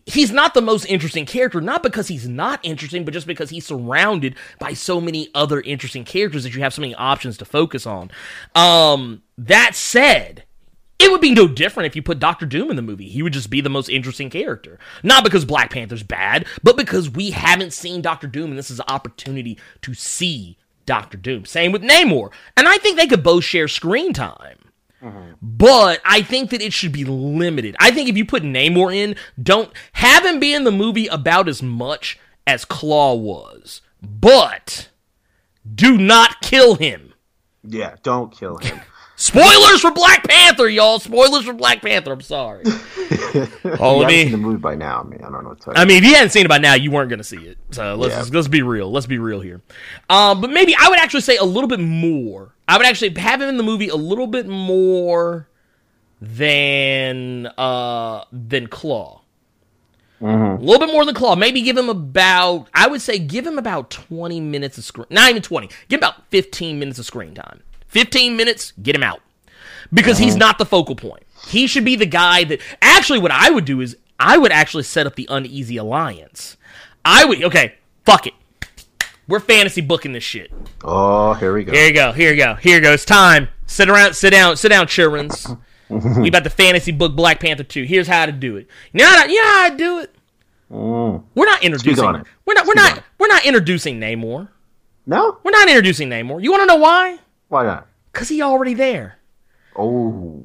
[0.07, 3.67] he's not the most interesting character, not because he's not interesting, but just because he's
[3.67, 7.87] surrounded by so many other interesting characters that you have so many options to focus
[7.87, 8.11] on.
[8.55, 10.45] Um, that said,
[10.99, 13.09] it would be no different if you put Doctor Doom in the movie.
[13.09, 14.79] He would just be the most interesting character.
[15.03, 18.79] Not because Black Panther's bad, but because we haven't seen Doctor Doom, and this is
[18.79, 21.45] an opportunity to see Doctor Doom.
[21.45, 22.31] Same with Namor.
[22.57, 24.59] And I think they could both share screen time.
[25.41, 27.77] But I think that it should be limited.
[27.81, 31.49] I think if you put Namor in, don't have him be in the movie about
[31.49, 33.83] as much as Klaue was.
[34.01, 34.89] But
[35.75, 37.15] do not kill him.
[37.65, 38.81] yeah, don't kill him.
[39.23, 40.99] Spoilers for Black Panther, y'all.
[40.99, 42.13] Spoilers for Black Panther.
[42.13, 42.65] I'm sorry.
[42.67, 44.31] oh, you let haven't seen me.
[44.33, 45.21] the movie by now, man.
[45.23, 45.81] I don't know what to tell you.
[45.81, 47.57] I mean, if you hadn't seen it by now, you weren't going to see it.
[47.71, 48.35] So let's Yeah.
[48.37, 48.91] let's be real.
[48.91, 49.61] Let's be real here.
[50.11, 52.53] Um, but maybe I would actually say a little bit more.
[52.67, 55.49] I would actually have him in the movie a little bit more
[56.21, 59.21] than uh than Klaue.
[60.21, 61.39] A little bit more than Klaue.
[61.39, 62.69] Maybe give him about.
[62.75, 65.07] I would say give him about twenty minutes of screen.
[65.11, 65.69] Not even twenty.
[65.89, 67.63] Give him about fifteen minutes of screen time.
[67.93, 68.73] Fifteen minutes.
[68.83, 69.21] Get him out
[69.93, 71.25] because he's not the focal point.
[71.47, 74.85] He should be the guy that actually what I would do is I would actually
[74.85, 76.57] set up the uneasy alliance.
[77.05, 77.75] I would okay,
[78.07, 78.33] fuck it.
[79.29, 80.51] We're fantasy booking this shit.
[80.85, 81.73] oh, here we go.
[81.73, 82.93] Here you go, here you go, here you go.
[82.95, 83.49] It's time.
[83.67, 85.47] Sit around, sit down, sit down, childrens.
[85.91, 87.83] we about to fantasy book Black Panther 2.
[87.83, 88.69] Here's how to do it.
[88.95, 90.15] You know how to, you know how to do it?
[90.71, 91.25] Mm.
[91.35, 92.05] We're not introducing.
[92.05, 92.13] We're
[92.55, 94.49] not we're Speak not we're not introducing Namor.
[95.05, 95.37] No?
[95.45, 96.43] We're not introducing Namor.
[96.43, 97.19] You want to know why?
[97.53, 97.87] Why not?
[98.15, 99.19] Cuz he already there.
[99.77, 100.43] Oh.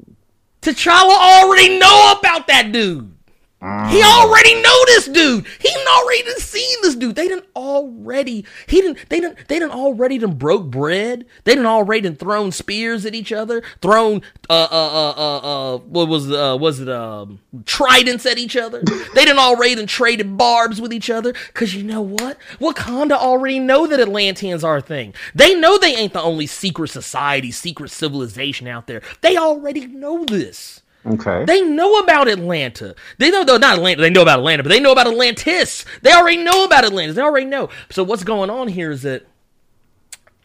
[0.60, 3.16] T'Challa already know about that dude.
[3.60, 5.44] He already know this dude.
[5.58, 7.16] He already done seen this dude.
[7.16, 8.44] They done already.
[8.68, 9.08] He didn't.
[9.08, 9.34] They done.
[9.48, 11.26] They done already done broke bread.
[11.42, 13.62] They done already done thrown spears at each other.
[13.82, 18.56] Thrown uh uh uh uh, uh what was uh was it um tridents at each
[18.56, 18.82] other.
[19.14, 21.32] they done already done traded barbs with each other.
[21.54, 22.38] Cause you know what?
[22.60, 25.14] Wakanda already know that Atlanteans are a thing.
[25.34, 29.02] They know they ain't the only secret society, secret civilization out there.
[29.20, 30.82] They already know this.
[31.14, 31.44] Okay.
[31.44, 32.94] They know about Atlanta.
[33.18, 34.00] They know, though, not Atlanta.
[34.02, 35.84] They know about Atlanta, but they know about Atlantis.
[36.02, 37.16] They already know about Atlantis.
[37.16, 37.70] They already know.
[37.90, 39.26] So what's going on here is that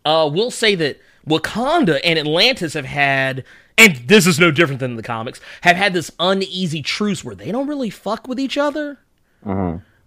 [0.05, 3.43] uh, we'll say that Wakanda and Atlantis have had,
[3.77, 7.51] and this is no different than the comics, have had this uneasy truce where they
[7.51, 8.99] don't really fuck with each other,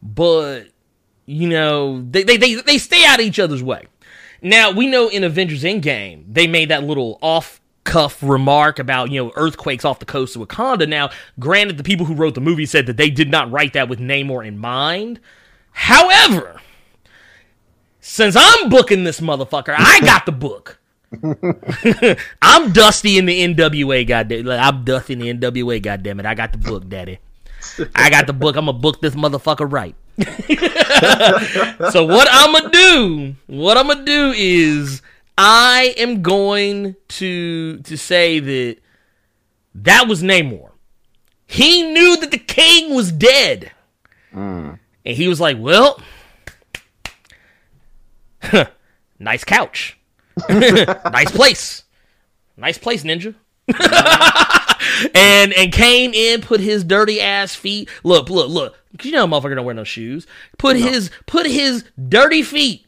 [0.02, 0.64] but
[1.26, 3.86] you know they, they they they stay out of each other's way.
[4.42, 9.25] Now we know in Avengers Endgame they made that little off cuff remark about you
[9.25, 10.87] know earthquakes off the coast of Wakanda.
[10.87, 13.88] Now, granted, the people who wrote the movie said that they did not write that
[13.88, 15.20] with Namor in mind.
[15.70, 16.61] However,
[18.01, 20.79] since I'm booking this motherfucker, I got the book.
[22.42, 24.49] I'm Dusty in the NWA, goddamn.
[24.51, 26.27] I'm Dusty in the NWA, goddamn it.
[26.27, 27.20] I got the book, daddy.
[27.94, 28.57] I got the book.
[28.57, 29.94] I'm gonna book this motherfucker right.
[31.92, 33.35] so what I'm gonna do?
[33.46, 35.03] What I'm gonna do is
[35.38, 38.77] I am going to to say that
[39.75, 40.70] that was Namor.
[41.46, 43.70] He knew that the king was dead,
[44.35, 44.79] mm.
[45.05, 46.01] and he was like, "Well,
[49.18, 49.99] nice couch,
[50.49, 51.85] nice place,
[52.57, 53.35] nice place, ninja."
[55.14, 57.88] and and came in, put his dirty ass feet.
[58.05, 58.77] Look, look, look.
[58.96, 60.27] 'Cause You know, motherfucker don't wear no shoes.
[60.59, 62.86] Put his put his dirty feet,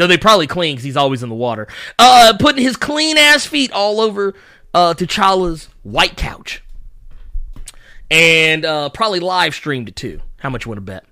[0.00, 1.68] though they probably clean because he's always in the water.
[1.98, 4.34] Uh, putting his clean ass feet all over
[4.74, 6.62] uh T'Challa's white couch,
[8.10, 10.20] and uh probably live streamed it too.
[10.38, 11.04] How much you want to bet?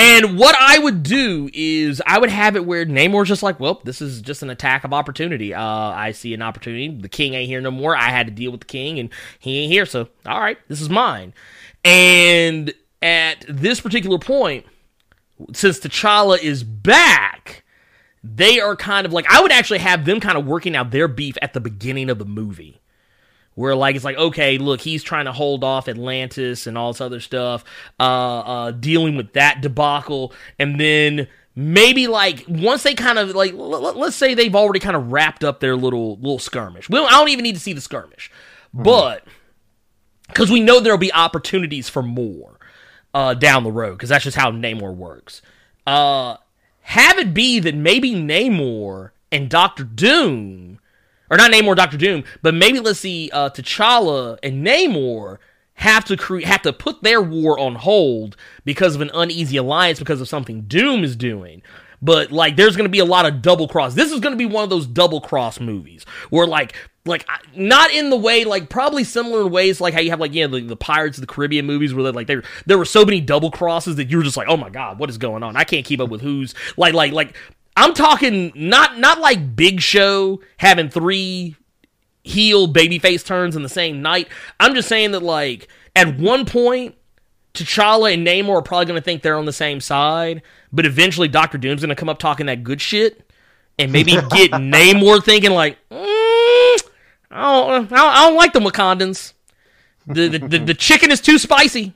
[0.00, 3.80] And what I would do is I would have it where Namor's just like, well,
[3.84, 5.54] this is just an attack of opportunity.
[5.54, 6.88] Uh, I see an opportunity.
[6.88, 7.96] The king ain't here no more.
[7.96, 9.86] I had to deal with the king, and he ain't here.
[9.86, 11.34] So, all right, this is mine.
[11.84, 14.66] And at this particular point,
[15.52, 17.63] since T'Challa is back,
[18.26, 21.06] they are kind of like I would actually have them kind of working out their
[21.08, 22.80] beef at the beginning of the movie.
[23.54, 27.00] Where like it's like okay look he's trying to hold off atlantis and all this
[27.00, 27.62] other stuff
[28.00, 28.02] uh
[28.40, 30.32] uh dealing with that debacle.
[30.58, 34.80] And then maybe like once they kind of like l- l- let's say they've already
[34.80, 36.88] kind of wrapped up their little little skirmish.
[36.88, 38.30] We don't, i don't even need to see the skirmish.
[38.72, 39.24] But
[40.26, 42.58] because we know there'll be opportunities for more
[43.12, 45.42] uh down the road because that's just how namor works.
[45.86, 46.38] Uh
[46.84, 50.78] have it be that maybe namor and dr doom
[51.30, 55.38] or not Namor, Doctor Doom, but maybe let's see uh, T'Challa and Namor
[55.74, 59.98] have to create have to put their war on hold because of an uneasy alliance
[59.98, 61.62] because of something Doom is doing.
[62.04, 63.94] But like, there's going to be a lot of double cross.
[63.94, 66.74] This is going to be one of those double cross movies where like.
[67.06, 70.46] Like not in the way, like probably similar ways, like how you have like yeah
[70.46, 73.20] the, the Pirates of the Caribbean movies where they're like there there were so many
[73.20, 75.64] double crosses that you were just like oh my god what is going on I
[75.64, 77.36] can't keep up with who's like like like
[77.76, 81.56] I'm talking not not like Big Show having three
[82.22, 84.28] heel babyface turns in the same night.
[84.58, 86.94] I'm just saying that like at one point
[87.54, 90.42] T'Challa and Namor are probably going to think they're on the same side,
[90.74, 93.30] but eventually Doctor Doom's going to come up talking that good shit
[93.78, 96.82] and maybe get Namor thinking like, mm,
[97.30, 99.32] I, don't, I don't I don't like the Wakandans.
[100.06, 101.94] The, the, the, the chicken is too spicy.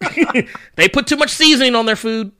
[0.74, 2.32] they put too much seasoning on their food.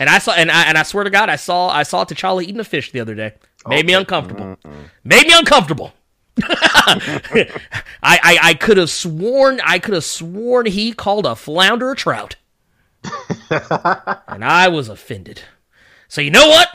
[0.00, 2.42] And I saw, and I, and I swear to God, I saw, I saw T'Challa
[2.42, 3.34] eating a fish the other day.
[3.66, 4.56] Made me uncomfortable.
[5.04, 5.92] Made me uncomfortable.
[6.42, 7.60] I,
[8.02, 12.36] I, I could have sworn, I could have sworn he called a flounder a trout,
[14.28, 15.42] and I was offended.
[16.08, 16.68] So you know what?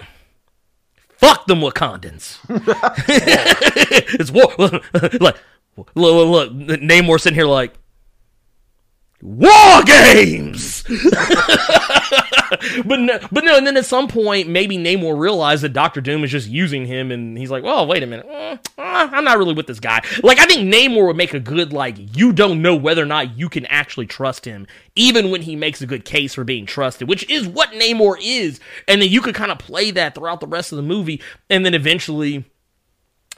[1.09, 2.37] Fuck them Wakandans.
[4.19, 4.53] it's war.
[5.19, 5.37] like,
[5.77, 7.73] look, look, look, Namor sitting here like,
[9.21, 10.83] war games.
[12.85, 16.23] but no, but no, and then at some point, maybe Namor realized that Doctor Doom
[16.23, 19.37] is just using him, and he's like, "Well, wait a minute, Mm, uh, I'm not
[19.37, 22.61] really with this guy." Like, I think Namor would make a good like you don't
[22.61, 26.05] know whether or not you can actually trust him, even when he makes a good
[26.05, 29.57] case for being trusted, which is what Namor is, and then you could kind of
[29.59, 32.45] play that throughout the rest of the movie, and then eventually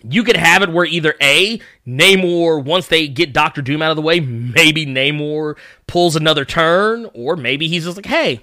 [0.04, 3.96] you could have it where either A, Namor, once they get Doctor Doom out of
[3.96, 8.42] the way, maybe Namor pulls another turn, or maybe he's just like, hey,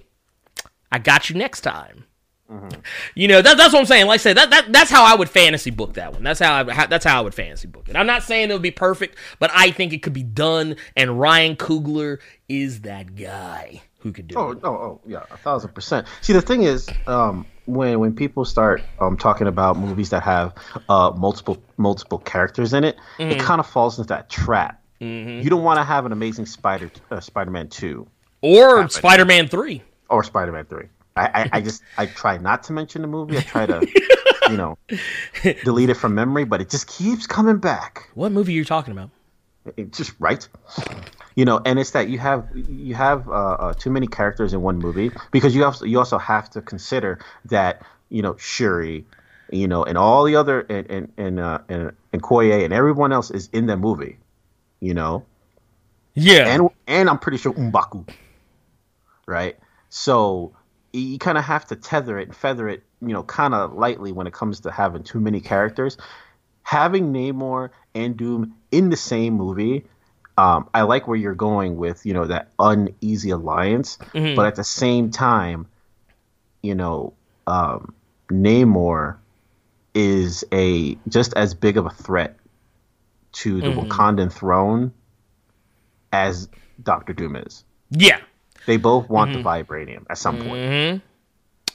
[0.91, 2.05] I got you next time.
[2.51, 2.81] Mm-hmm.
[3.17, 4.07] You know that, that's what I'm saying.
[4.07, 6.23] Like I said, that, that that's how I would fantasy book that one.
[6.23, 7.97] That's how, I, that's how I would fantasy book it.
[7.97, 10.77] I'm not saying it would be perfect, but I think it could be done.
[10.95, 14.59] And Ryan Coogler is that guy who could do oh, it.
[14.63, 16.07] Oh, oh, yeah, a thousand percent.
[16.21, 20.55] See, the thing is, um, when when people start um, talking about movies that have
[20.89, 23.33] uh, multiple multiple characters in it, mm-hmm.
[23.33, 24.83] it kind of falls into that trap.
[25.01, 25.43] Mm-hmm.
[25.43, 28.07] You don't want to have an amazing Spider uh, Spider Man two
[28.41, 30.87] or Spider Man three or Spider Man three.
[31.17, 33.39] I, I, I, just I try not to mention the movie.
[33.39, 33.87] I try to,
[34.51, 34.77] you know,
[35.65, 38.11] delete it from memory, but it just keeps coming back.
[38.15, 39.09] What movie are you talking about?
[39.79, 40.47] It just right,
[41.37, 44.63] you know, and it's that you have you have uh, uh, too many characters in
[44.63, 49.05] one movie because you also you also have to consider that you know Shuri,
[49.53, 53.13] you know, and all the other and and and uh, and, and Okoye and everyone
[53.13, 54.19] else is in that movie,
[54.81, 55.27] you know.
[56.15, 58.09] Yeah, and and I'm pretty sure M'Baku,
[59.27, 59.59] right?
[59.91, 60.57] So
[60.95, 64.11] you kind of have to tether it and feather it, you know, kind of lightly
[64.11, 65.99] when it comes to having too many characters.
[66.63, 69.85] Having Namor and Doom in the same movie,
[70.39, 74.37] um, I like where you're going with, you know, that uneasy alliance, mm-hmm.
[74.37, 75.67] but at the same time,
[76.63, 77.15] you know,
[77.47, 77.95] um,
[78.29, 79.17] Namor
[79.95, 82.37] is a just as big of a threat
[83.33, 83.91] to the mm-hmm.
[83.91, 84.93] Wakandan throne
[86.13, 86.49] as
[86.83, 87.65] Doctor Doom is.
[87.91, 88.21] Yeah,
[88.67, 89.43] they both want mm-hmm.
[89.43, 90.51] the vibranium at some point.
[90.51, 90.99] Mm-hmm.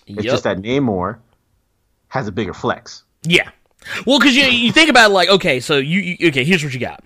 [0.07, 0.33] It's yep.
[0.33, 1.17] just that Namor
[2.09, 3.03] has a bigger flex.
[3.23, 3.49] Yeah.
[4.05, 6.43] Well, because you you think about it like okay, so you, you, okay.
[6.43, 7.03] Here's what you got.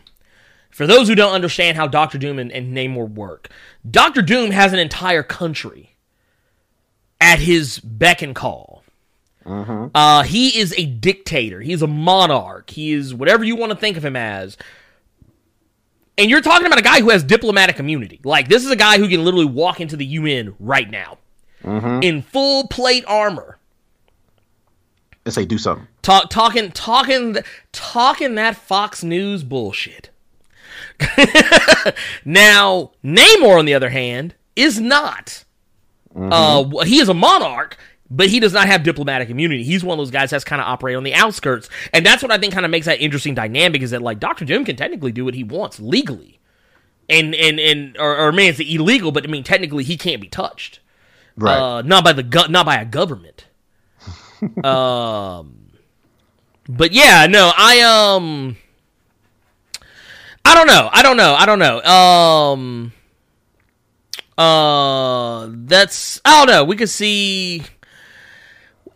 [0.76, 3.48] For those who don't understand how Doctor Doom and, and Namor work,
[3.90, 5.96] Doctor Doom has an entire country
[7.22, 8.84] at his beck and call.
[9.46, 9.96] Mm-hmm.
[9.96, 11.62] Uh, he is a dictator.
[11.62, 12.72] He's a monarch.
[12.72, 14.58] He is whatever you want to think of him as.
[16.18, 18.20] And you're talking about a guy who has diplomatic immunity.
[18.26, 21.20] Like, this is a guy who can literally walk into the UN right now
[21.64, 22.04] mm-hmm.
[22.04, 23.60] in full plate armor.
[25.24, 25.88] And say, do something.
[26.02, 27.38] Talk, talking, talking,
[27.72, 30.10] talking that Fox News bullshit.
[32.26, 35.44] now, Namor, on the other hand, is not.
[36.16, 36.32] Mm-hmm.
[36.32, 37.78] Uh, he is a monarch
[38.10, 39.64] but he does not have diplomatic immunity.
[39.64, 42.32] He's one of those guys that's kind of operate on the outskirts, and that's what
[42.32, 43.82] I think kind of makes that interesting dynamic.
[43.82, 46.40] Is that like Doctor Doom can technically do what he wants legally,
[47.10, 50.28] and and and or, or man, it's illegal, but I mean technically he can't be
[50.28, 50.80] touched,
[51.36, 51.58] right?
[51.58, 53.48] Uh, not by the go- not by a government.
[54.64, 55.72] um,
[56.70, 58.58] but yeah, no, I um,
[60.46, 61.82] I don't know, I don't know, I don't know.
[61.82, 62.94] Um,
[64.38, 66.64] uh, that's I don't know.
[66.64, 67.64] We could see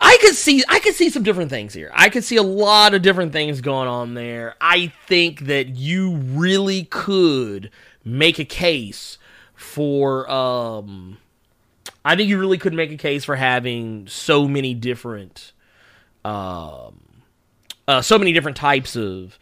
[0.02, 1.92] I could see I could see some different things here.
[1.94, 4.56] I could see a lot of different things going on there.
[4.62, 7.72] I think that you really could
[8.04, 9.18] make a case
[9.56, 11.18] for um
[12.06, 15.52] I think you really could make a case for having so many different
[16.24, 17.02] um
[17.88, 19.40] uh, so many different types of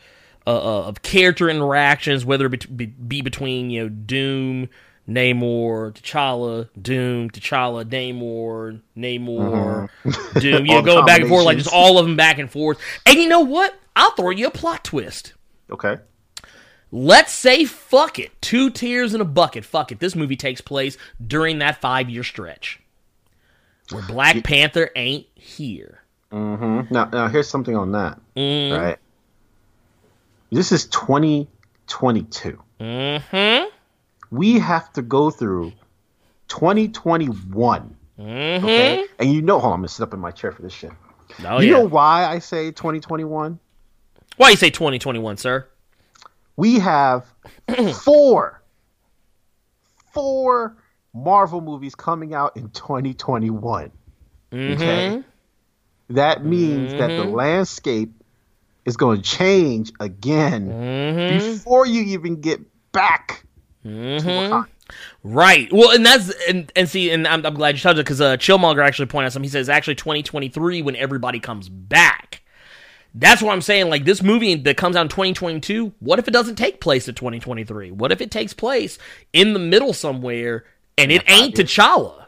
[0.47, 4.69] uh, uh of character interactions whether it be, be between you know Doom
[5.07, 10.39] Namor, T'Challa, Doom, T'Challa, Namor, Namor, mm-hmm.
[10.39, 10.65] Doom.
[10.65, 12.77] You know, going back and forth, like just all of them back and forth.
[13.05, 13.73] And you know what?
[13.95, 15.33] I'll throw you a plot twist.
[15.71, 15.97] Okay.
[16.91, 18.31] Let's say fuck it.
[18.41, 19.65] Two tears in a bucket.
[19.65, 19.99] Fuck it.
[19.99, 22.79] This movie takes place during that five year stretch
[23.91, 26.01] where Black Panther ain't here.
[26.31, 26.93] Mm-hmm.
[26.93, 28.19] Now, now here's something on that.
[28.35, 28.77] Mm.
[28.77, 28.97] Right.
[30.49, 32.61] This is 2022.
[32.79, 33.67] Mm-hmm
[34.31, 35.73] we have to go through
[36.47, 37.95] 2021.
[38.19, 38.65] Mm-hmm.
[38.65, 39.05] Okay?
[39.19, 40.91] And you know, hold on, I'm gonna sit up in my chair for this shit.
[41.45, 41.73] Oh, you yeah.
[41.73, 43.59] know why I say 2021?
[44.37, 45.67] Why you say 2021, sir?
[46.55, 47.25] We have
[48.03, 48.61] four,
[50.13, 50.77] four
[51.13, 53.91] Marvel movies coming out in 2021.
[54.51, 54.73] Mm-hmm.
[54.73, 55.23] Okay,
[56.09, 56.99] that means mm-hmm.
[56.99, 57.35] that the mm-hmm.
[57.35, 58.16] landscape
[58.87, 61.37] is going to change again mm-hmm.
[61.37, 62.59] before you even get
[62.91, 63.43] back
[63.87, 64.69] Mm-hmm.
[65.23, 65.71] Right.
[65.71, 68.37] Well, and that's and, and see, and I'm, I'm glad you touched it because uh,
[68.37, 69.45] Chillmonger actually pointed out something.
[69.45, 72.41] He says actually 2023 when everybody comes back.
[73.13, 73.89] That's what I'm saying.
[73.89, 75.93] Like this movie that comes out in 2022.
[75.99, 77.91] What if it doesn't take place in 2023?
[77.91, 78.97] What if it takes place
[79.33, 80.65] in the middle somewhere
[80.97, 82.25] and it ain't T'Challa?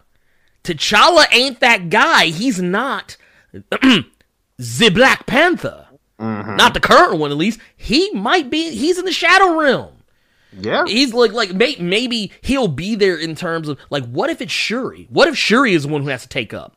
[0.63, 2.25] T'Challa ain't that guy.
[2.25, 3.17] He's not
[3.51, 5.88] the Black Panther.
[6.19, 6.55] Mm-hmm.
[6.57, 7.59] Not the current one, at least.
[7.77, 8.71] He might be.
[8.71, 9.93] He's in the Shadow Realm.
[10.51, 14.41] Yeah, he's like like may, maybe he'll be there in terms of like what if
[14.41, 15.07] it's Shuri?
[15.09, 16.75] What if Shuri is the one who has to take up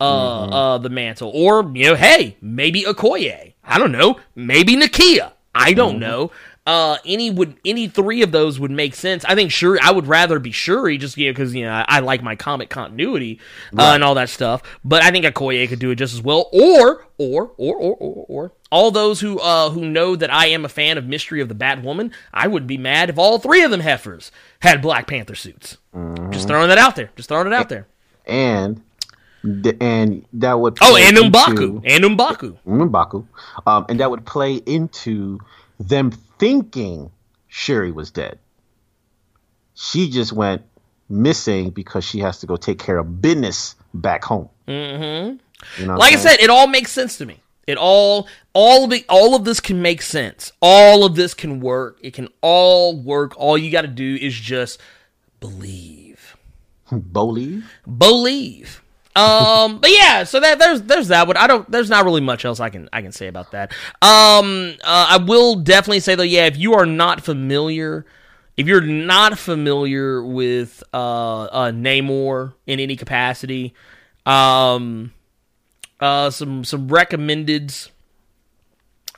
[0.00, 0.52] uh mm-hmm.
[0.52, 3.54] uh the mantle, or you know, hey, maybe Okoye.
[3.64, 5.32] I don't know, maybe Nakia.
[5.54, 6.00] I don't mm-hmm.
[6.00, 6.30] know.
[6.68, 9.24] Uh, any would any three of those would make sense.
[9.24, 9.80] I think Shuri.
[9.80, 12.36] I would rather be Shuri just you know because you know I, I, like my
[12.36, 13.40] comic continuity
[13.72, 13.94] uh, right.
[13.94, 14.62] and all that stuff.
[14.84, 16.50] But I think Okoye could do it just as well.
[16.52, 20.66] Or or or or or, or all those who uh who know that I am
[20.66, 23.70] a fan of Mystery of the Batwoman, I wouldn't be mad if all three of
[23.70, 25.78] them heifers had Black Panther suits.
[25.94, 26.32] Mm-hmm.
[26.32, 27.08] Just throwing that out there.
[27.16, 27.86] Just throwing it out there.
[28.26, 28.82] And
[29.80, 33.26] and that would oh and M'Baku and M'Baku M'Baku,
[33.66, 35.38] um, and that would play into
[35.80, 37.10] them thinking
[37.48, 38.38] Shuri was dead.
[39.74, 40.62] She just went
[41.08, 44.48] missing because she has to go take care of business back home.
[44.66, 45.36] Mm-hmm.
[45.80, 47.40] You know like I said, it all makes sense to me.
[47.66, 50.52] It all, all of it, all of this can make sense.
[50.62, 51.98] All of this can work.
[52.00, 53.34] It can all work.
[53.36, 54.80] All you got to do is just
[55.40, 56.36] believe.
[57.12, 57.70] Believe.
[57.98, 58.82] Believe.
[59.18, 61.36] Um, but yeah, so that there's there's that one.
[61.36, 63.72] I don't there's not really much else I can I can say about that.
[64.00, 68.06] Um, uh, I will definitely say though, yeah, if you are not familiar,
[68.56, 73.74] if you're not familiar with uh, uh Namor in any capacity,
[74.24, 75.12] um,
[75.98, 77.90] uh, some some recommendeds,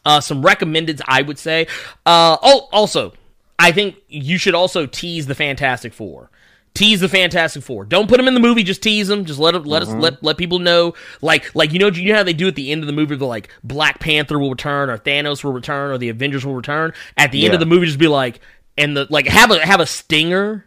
[0.06, 1.66] uh, some recommendeds I would say.
[2.06, 3.12] Uh, oh, also,
[3.58, 6.30] I think you should also tease the Fantastic Four
[6.74, 7.84] tease the Fantastic Four.
[7.84, 8.62] Don't put them in the movie.
[8.62, 9.24] Just tease them.
[9.24, 9.98] Just let them, let mm-hmm.
[9.98, 10.94] us let let people know.
[11.20, 13.16] Like like you know you know how they do at the end of the movie.
[13.16, 16.92] The like Black Panther will return, or Thanos will return, or the Avengers will return.
[17.16, 17.46] At the yeah.
[17.46, 18.40] end of the movie, just be like
[18.76, 20.66] and the like have a have a stinger.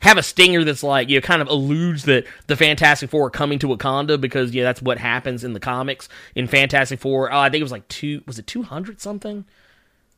[0.00, 3.30] Have a stinger that's like you know, kind of alludes that the Fantastic Four are
[3.30, 7.32] coming to Wakanda because yeah, that's what happens in the comics in Fantastic Four.
[7.32, 9.44] Uh, I think it was like two, was it two hundred something?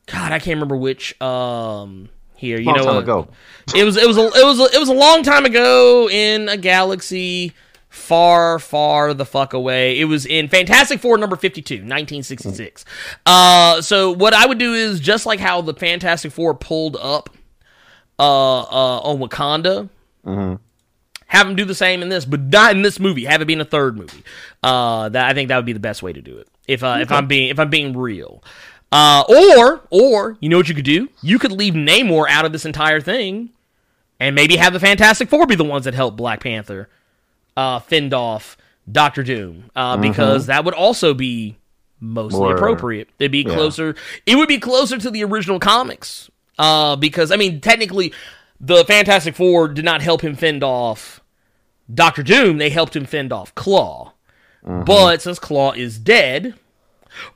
[0.05, 1.19] God, I can't remember which.
[1.19, 2.09] Um,
[2.41, 2.59] here.
[2.59, 3.27] You long know, time ago.
[3.75, 6.49] It was it was a, it was a, it was a long time ago in
[6.49, 7.53] a galaxy
[7.91, 9.99] far, far the fuck away.
[9.99, 12.85] It was in Fantastic Four number 52, 1966.
[13.25, 17.29] Uh, so what I would do is just like how the Fantastic Four pulled up
[18.17, 19.89] uh, uh, on Wakanda.
[20.25, 20.55] Mm-hmm.
[21.27, 23.25] Have them do the same in this, but not in this movie.
[23.25, 24.23] Have it be in a third movie.
[24.63, 26.47] Uh, that I think that would be the best way to do it.
[26.67, 27.01] If uh, okay.
[27.01, 28.43] if I'm being if I'm being real.
[28.91, 31.09] Uh, or, or you know what you could do?
[31.21, 33.51] You could leave Namor out of this entire thing,
[34.19, 36.89] and maybe have the Fantastic Four be the ones that help Black Panther
[37.55, 38.57] uh, fend off
[38.91, 40.01] Doctor Doom, uh, mm-hmm.
[40.01, 41.57] because that would also be
[42.01, 43.07] mostly More, appropriate.
[43.17, 43.95] It'd be closer.
[44.25, 44.33] Yeah.
[44.33, 46.29] It would be closer to the original comics,
[46.59, 48.13] uh, because I mean, technically,
[48.59, 51.21] the Fantastic Four did not help him fend off
[51.93, 52.57] Doctor Doom.
[52.57, 54.11] They helped him fend off Klaw.
[54.65, 54.83] Mm-hmm.
[54.83, 56.55] But since Klaw is dead,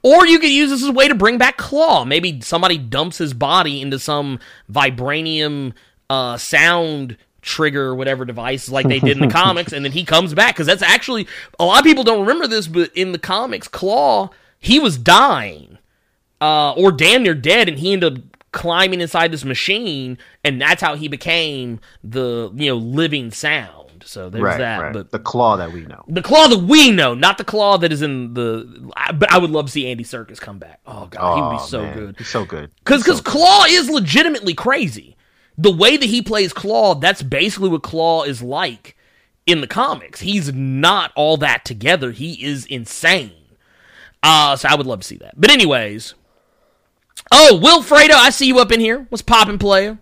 [0.03, 2.05] or you could use this as a way to bring back Klaw.
[2.05, 4.39] Maybe somebody dumps his body into some
[4.71, 5.73] vibranium
[6.09, 10.03] uh, sound trigger or whatever device like they did in the comics, and then he
[10.03, 10.55] comes back.
[10.55, 11.27] Because that's actually,
[11.59, 15.77] a lot of people don't remember this, but in the comics, Klaw, he was dying
[16.41, 20.81] uh, or damn near dead, and he ended up climbing inside this machine, and that's
[20.81, 23.84] how he became the, you know, living sound.
[24.05, 24.81] So there's right, that.
[24.81, 24.93] Right.
[24.93, 27.91] But the Klaw that we know, the Klaw that we know, not the Klaw that
[27.91, 28.91] is in the.
[29.15, 30.79] But I would love to see Andy Serkis come back.
[30.85, 31.97] Oh god, oh, he would be so man.
[31.97, 32.15] good.
[32.17, 32.71] He's so good.
[32.83, 35.17] Because because so Klaw is legitimately crazy.
[35.57, 38.95] The way that he plays Klaw, that's basically what Klaw is like
[39.45, 40.21] in the comics.
[40.21, 42.11] He's not all that together.
[42.11, 43.33] He is insane.
[44.21, 45.39] Uh, so I would love to see that.
[45.39, 46.13] But anyways,
[47.31, 49.07] oh Will Fredo, I see you up in here.
[49.09, 49.97] What's popping, player?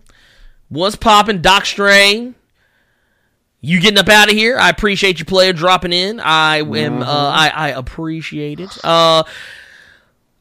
[0.68, 2.34] What's popping, Doc Strain?
[3.64, 4.58] You getting up out of here.
[4.58, 6.20] I appreciate you, player, dropping in.
[6.20, 6.68] I am.
[6.68, 7.02] Uh, mm-hmm.
[7.02, 8.84] Uh, I, I appreciate it.
[8.84, 9.24] Uh,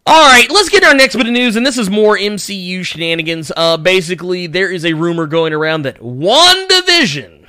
[0.06, 3.50] all right, let's get our next bit of news, and this is more MCU shenanigans.
[3.56, 7.46] Uh, basically, there is a rumor going around that WandaVision.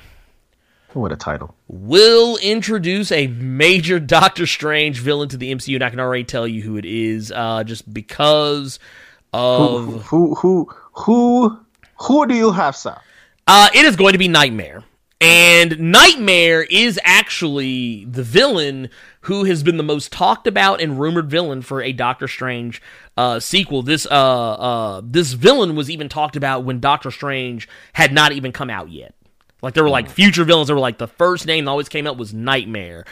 [0.93, 1.53] What a title!
[1.67, 6.47] Will introduce a major Doctor Strange villain to the MCU, and I can already tell
[6.47, 8.79] you who it is, uh, just because
[9.33, 11.59] of who who who who,
[11.99, 12.97] who do you have, sir?
[13.45, 14.85] Uh, it is going to be Nightmare.
[15.25, 21.31] And Nightmare is actually the villain who has been the most talked about and rumored
[21.31, 22.79] villain for a Doctor Strange
[23.17, 23.81] uh, sequel.
[23.81, 28.51] This uh, uh, this villain was even talked about when Doctor Strange had not even
[28.51, 29.15] come out yet.
[29.63, 30.67] Like there were like future villains.
[30.67, 33.05] There were like the first name that always came up was Nightmare,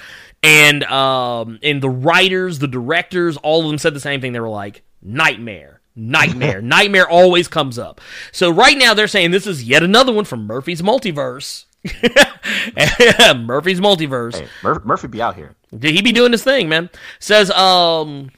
[0.44, 4.34] and um, and the writers, the directors, all of them said the same thing.
[4.34, 5.82] They were like Nightmare.
[5.96, 6.62] Nightmare.
[6.62, 8.00] Nightmare always comes up.
[8.32, 11.66] So right now they're saying this is yet another one from Murphy's Multiverse
[13.36, 14.36] Murphy's multiverse.
[14.36, 15.56] Hey, Mur- Murphy be out here.
[15.78, 16.90] Did he be doing his thing, man?
[17.20, 18.32] Says um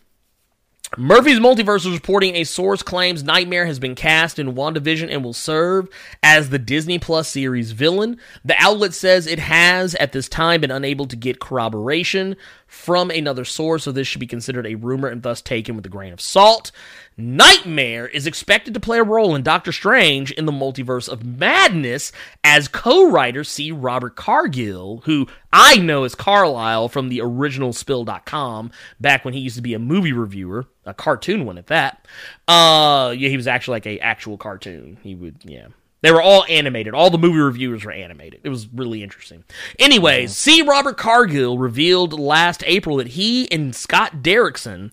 [0.97, 5.33] Murphy's Multiverse is reporting a source claims Nightmare has been cast in WandaVision and will
[5.33, 5.89] serve
[6.23, 8.17] as the Disney Plus series villain.
[8.45, 12.37] The outlet says it has, at this time, been unable to get corroboration
[12.75, 15.89] from another source, so this should be considered a rumor and thus taken with a
[15.89, 16.71] grain of salt.
[17.17, 22.11] Nightmare is expected to play a role in Doctor Strange in the Multiverse of Madness
[22.43, 23.71] as co writer C.
[23.71, 28.69] Robert Cargill, who I know as Carlyle from the original Spill.com
[28.99, 32.05] back when he used to be a movie reviewer, a cartoon one at that.
[32.47, 34.97] Uh, yeah, he was actually like a actual cartoon.
[35.01, 35.67] He would, yeah.
[36.01, 36.93] They were all animated.
[36.93, 38.41] All the movie reviewers were animated.
[38.43, 39.43] It was really interesting.
[39.79, 40.61] Anyways, C.
[40.61, 44.91] Robert Cargill revealed last April that he and Scott Derrickson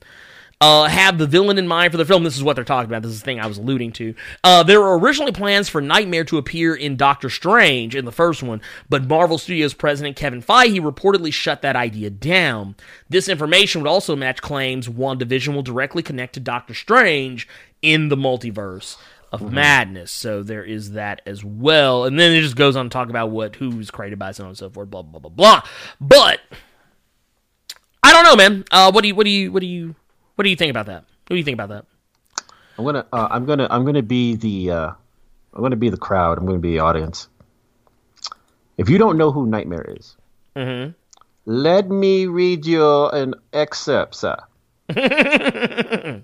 [0.63, 2.23] uh, have the villain in mind for the film.
[2.23, 3.03] This is what they're talking about.
[3.03, 4.15] This is the thing I was alluding to.
[4.45, 8.45] Uh, there were originally plans for Nightmare to appear in Doctor Strange in the first
[8.45, 12.77] one, but Marvel Studios president Kevin Feige reportedly shut that idea down.
[13.09, 17.49] This information would also match claims WandaVision will directly connect to Doctor Strange
[17.83, 18.97] in the multiverse
[19.33, 19.55] of mm-hmm.
[19.55, 20.11] madness.
[20.11, 22.05] So there is that as well.
[22.05, 24.51] And then it just goes on to talk about what who's created by so on
[24.51, 25.62] and so forth, blah blah blah blah.
[26.01, 26.41] But
[28.03, 28.64] I don't know, man.
[28.70, 29.95] Uh, what do you what do you what do you
[30.35, 31.05] what do you think about that?
[31.26, 31.87] What do you think about that?
[32.78, 34.91] I'm gonna uh, I'm gonna I'm gonna be the uh,
[35.55, 36.39] I'm gonna be the crowd.
[36.39, 37.28] I'm gonna be the audience.
[38.76, 40.16] If you don't know who Nightmare is,
[40.57, 40.93] mm-hmm.
[41.47, 44.37] let me read you an excerpt, sir.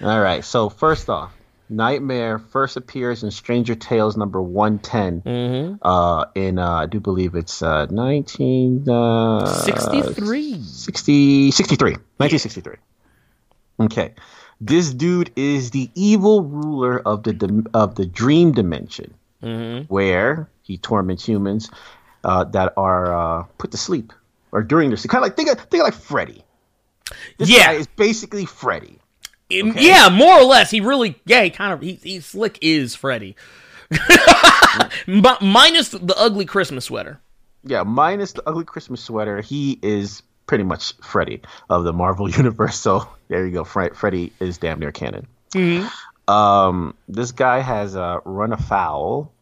[0.00, 0.44] All right.
[0.44, 1.32] So first off,
[1.76, 5.22] Nightmare first appears in Stranger Tales number 110.
[5.22, 5.74] Mm-hmm.
[5.82, 10.54] Uh, in, uh, I do believe it's uh, 1963.
[10.54, 11.92] Uh, 60, 63.
[11.92, 12.76] 1963.
[13.80, 14.14] Okay.
[14.60, 19.12] This dude is the evil ruler of the of the dream dimension,
[19.42, 19.92] mm-hmm.
[19.92, 21.68] where he torments humans
[22.22, 24.12] uh, that are uh, put to sleep
[24.52, 25.10] or during their sleep.
[25.10, 26.44] Kind of like think of, think of like Freddy.
[27.36, 29.00] This yeah, guy is basically Freddy.
[29.52, 29.86] Okay.
[29.86, 30.70] Yeah, more or less.
[30.70, 33.36] He really, yeah, he kind of, he, he slick is Freddy.
[33.90, 37.20] but minus the ugly Christmas sweater.
[37.62, 42.78] Yeah, minus the ugly Christmas sweater, he is pretty much Freddy of the Marvel universe.
[42.78, 43.64] So there you go.
[43.64, 45.26] Fre- Freddy is damn near canon.
[45.52, 46.32] Mm-hmm.
[46.32, 49.32] Um, this guy has uh, run afoul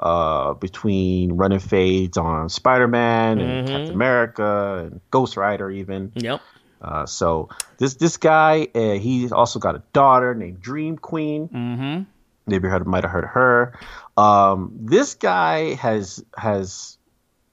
[0.00, 3.76] uh, between running fades on Spider Man and mm-hmm.
[3.76, 6.12] Captain America and Ghost Rider, even.
[6.14, 6.40] Yep.
[6.80, 7.48] Uh, so
[7.78, 11.48] this this guy, uh, he's also got a daughter named Dream Queen.
[11.48, 12.02] Mm-hmm.
[12.46, 13.78] Maybe you might have heard her.
[14.16, 16.98] Um, this guy has has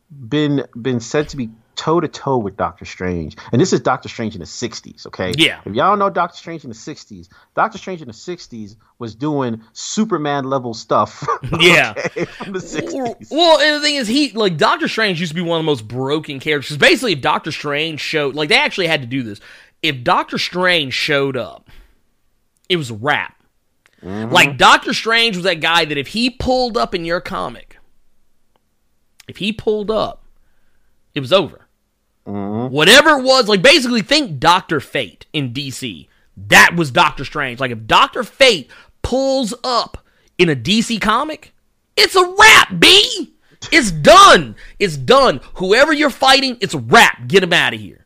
[0.09, 4.09] been been said to be toe to toe with Doctor Strange, and this is Doctor
[4.09, 5.05] Strange in the '60s.
[5.07, 5.61] Okay, yeah.
[5.65, 9.61] If y'all know Doctor Strange in the '60s, Doctor Strange in the '60s was doing
[9.73, 11.27] Superman level stuff.
[11.59, 13.31] yeah, from the '60s.
[13.31, 15.71] Well, and the thing is, he like Doctor Strange used to be one of the
[15.71, 16.77] most broken characters.
[16.77, 19.39] Basically, if Doctor Strange showed, like they actually had to do this.
[19.81, 21.69] If Doctor Strange showed up,
[22.69, 23.35] it was a wrap.
[24.01, 24.31] Mm-hmm.
[24.31, 27.77] Like Doctor Strange was that guy that if he pulled up in your comic,
[29.27, 30.25] if he pulled up,
[31.13, 31.64] it was over.
[32.25, 32.73] Mm-hmm.
[32.73, 36.07] Whatever it was, like basically think Doctor Fate in DC.
[36.37, 37.59] That was Doctor Strange.
[37.59, 38.69] Like if Doctor Fate
[39.01, 39.99] pulls up
[40.37, 41.53] in a DC comic,
[41.95, 43.33] it's a wrap, B.
[43.71, 44.55] It's done.
[44.79, 45.39] It's done.
[45.55, 47.27] Whoever you're fighting, it's a wrap.
[47.27, 48.05] Get him out of here.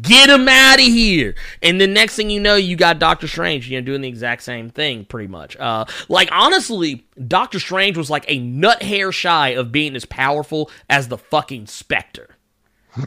[0.00, 1.36] Get him out of here.
[1.62, 4.42] And the next thing you know, you got Doctor Strange, you know, doing the exact
[4.42, 5.56] same thing, pretty much.
[5.56, 10.70] Uh, like, honestly, Doctor Strange was like a nut hair shy of being as powerful
[10.90, 12.35] as the fucking Spectre.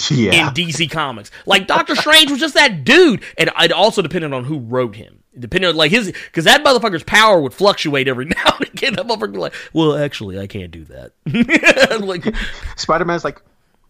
[0.10, 0.48] Yeah.
[0.50, 1.32] in DC Comics.
[1.46, 5.24] Like Doctor Strange was just that dude, and it also depended on who wrote him.
[5.38, 8.94] Depending on like his, because that motherfucker's power would fluctuate every now and again.
[8.94, 12.02] That motherfucker like, well, actually, I can't do that.
[12.02, 12.34] like
[12.78, 13.42] Spider Man's like,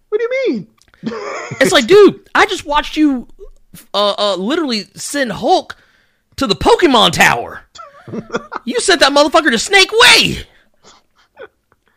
[0.10, 0.68] what do you mean?
[1.62, 3.28] it's like, dude, I just watched you,
[3.94, 5.76] uh, uh, literally send Hulk
[6.36, 7.64] to the Pokemon Tower.
[8.66, 10.44] you sent that motherfucker to Snake Way.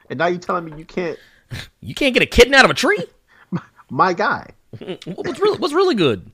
[0.08, 1.18] And now you telling me you can't?
[1.80, 3.04] You can't get a kitten out of a tree?
[3.92, 4.50] My guy.
[5.04, 6.30] what's really what's really good?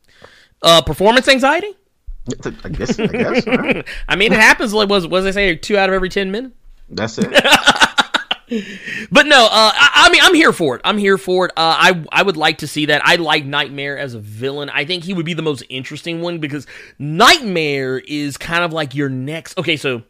[0.62, 1.76] Uh, performance anxiety.
[2.64, 2.98] I guess.
[2.98, 3.46] I guess.
[3.46, 3.86] Right.
[4.08, 4.72] I mean, it happens.
[4.72, 6.54] Like was was they say two out of every ten minutes?
[6.88, 7.30] That's it.
[9.10, 10.82] but no, uh, I, I, mean, I'm here for it.
[10.84, 11.50] I'm here for it.
[11.56, 13.02] Uh, I I would like to see that.
[13.04, 14.70] I like Nightmare as a villain.
[14.70, 16.66] I think he would be the most interesting one because
[16.98, 19.58] Nightmare is kind of like your next.
[19.58, 20.02] Okay, so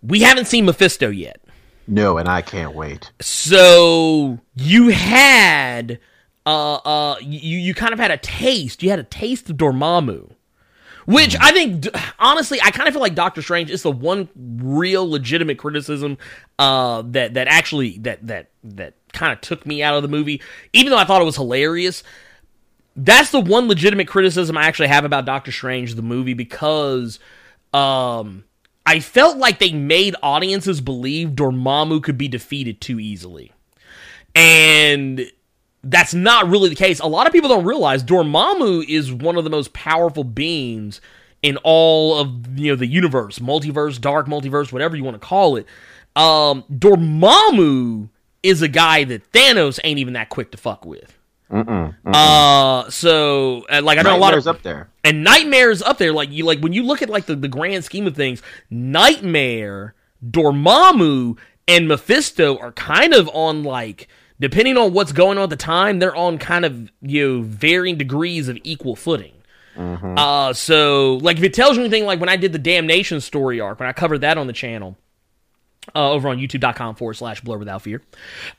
[0.00, 1.43] we haven't seen Mephisto yet.
[1.86, 3.12] No, and I can't wait.
[3.20, 5.98] So you had
[6.46, 8.82] uh uh you you kind of had a taste.
[8.82, 10.32] You had a taste of Dormammu.
[11.06, 11.86] Which I think,
[12.18, 16.16] honestly, I kind of feel like Doctor Strange is the one real legitimate criticism
[16.58, 20.40] uh, that that actually that that that kind of took me out of the movie,
[20.72, 22.02] even though I thought it was hilarious.
[22.96, 27.18] That's the one legitimate criticism I actually have about Doctor Strange the movie because
[27.74, 28.44] um,
[28.86, 33.52] I felt like they made audiences believe Dormammu could be defeated too easily.
[34.34, 35.30] And
[35.82, 37.00] that's not really the case.
[37.00, 41.00] A lot of people don't realize Dormammu is one of the most powerful beings
[41.42, 45.56] in all of you know the universe, multiverse, dark multiverse, whatever you want to call
[45.56, 45.66] it.
[46.16, 48.08] Um, Dormammu
[48.42, 51.18] is a guy that Thanos ain't even that quick to fuck with.
[51.54, 52.12] Mm-mm, mm-mm.
[52.14, 54.88] Uh, so uh, like I know a lot Nightmare's of up there.
[55.04, 56.12] and Nightmare's up there.
[56.12, 59.94] Like you like when you look at like the, the grand scheme of things, Nightmare,
[60.28, 61.38] Dormammu,
[61.68, 64.08] and Mephisto are kind of on like
[64.40, 67.96] depending on what's going on at the time, they're on kind of you know varying
[67.96, 69.32] degrees of equal footing.
[69.76, 73.60] Uh, so like if it tells you anything, like when I did the Damnation story
[73.60, 74.96] arc, when I covered that on the channel,
[75.94, 78.02] uh, over on youtube.com forward slash blur without fear.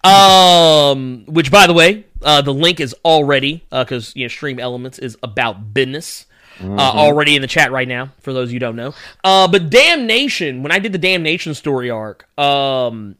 [0.03, 4.59] Um, which by the way, uh, the link is already, uh, cause you know, stream
[4.59, 6.25] elements is about business.
[6.63, 8.93] Uh, already in the chat right now, for those you don't know.
[9.25, 13.17] Uh, but Damnation, when I did the Damnation story arc, um,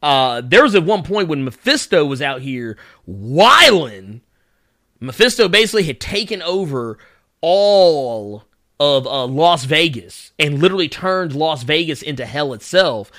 [0.00, 4.20] uh, there was at one point when Mephisto was out here whiling.
[5.00, 6.98] Mephisto basically had taken over
[7.40, 8.44] all
[8.80, 13.10] of uh, Las Vegas and literally turned Las Vegas into hell itself.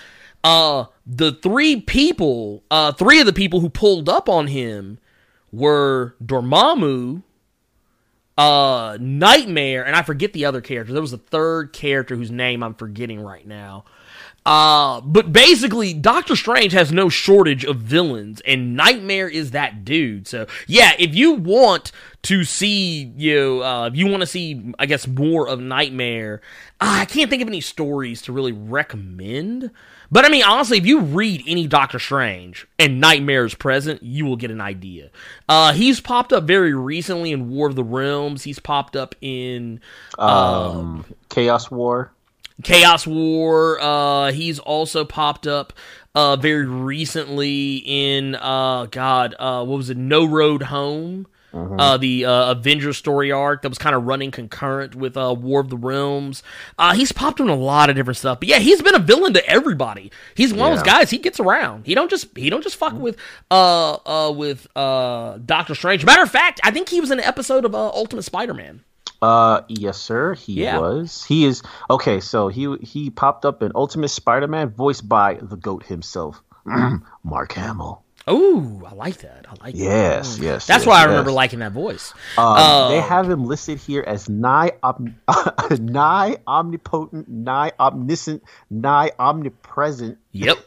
[0.43, 4.97] Uh, the three people, uh, three of the people who pulled up on him
[5.51, 7.23] were Dormammu,
[8.37, 10.93] uh, Nightmare, and I forget the other character.
[10.93, 13.83] There was a third character whose name I'm forgetting right now.
[14.45, 20.27] Uh, but basically, Doctor Strange has no shortage of villains, and Nightmare is that dude.
[20.27, 21.91] So, yeah, if you want
[22.23, 26.41] to see, you know, uh, if you want to see, I guess, more of Nightmare,
[26.81, 29.71] uh, I can't think of any stories to really recommend.
[30.11, 34.25] But I mean, honestly, if you read any Doctor Strange and Nightmare is present, you
[34.25, 35.11] will get an idea.
[35.47, 38.43] Uh, he's popped up very recently in War of the Realms.
[38.43, 39.79] He's popped up in
[40.17, 42.11] Um, Chaos War.
[42.63, 43.79] Chaos War.
[43.79, 45.73] Uh, he's also popped up
[46.15, 49.97] uh, very recently in uh, God, uh, what was it?
[49.97, 51.27] No Road Home.
[51.51, 55.61] Uh, the uh, Avengers story arc that was kind of running concurrent with uh, War
[55.61, 56.43] of the Realms.
[56.77, 59.33] Uh, he's popped in a lot of different stuff, but yeah, he's been a villain
[59.33, 60.11] to everybody.
[60.35, 61.09] He's one of those guys.
[61.09, 61.87] He gets around.
[61.87, 63.17] He don't just he don't just fuck with
[63.49, 66.05] uh uh with uh Doctor Strange.
[66.05, 68.83] Matter of fact, I think he was in an episode of uh, Ultimate Spider Man.
[69.21, 70.33] Uh, yes, sir.
[70.33, 70.79] He Yeah.
[70.79, 71.23] was.
[71.23, 72.19] He is okay.
[72.19, 76.41] So he he popped up in Ultimate Spider-Man, voiced by the Goat himself,
[77.23, 78.03] Mark Hamill.
[78.31, 79.47] Oh, I like that.
[79.49, 79.75] I like that.
[79.75, 80.67] Yes, yes.
[80.67, 81.09] That's yes, why I yes.
[81.09, 82.13] remember liking that voice.
[82.37, 85.15] Um, they Uh, have him listed here as nigh, om-
[85.79, 90.19] nigh omnipotent, nigh omniscient, nigh omnipresent.
[90.31, 90.57] Yep.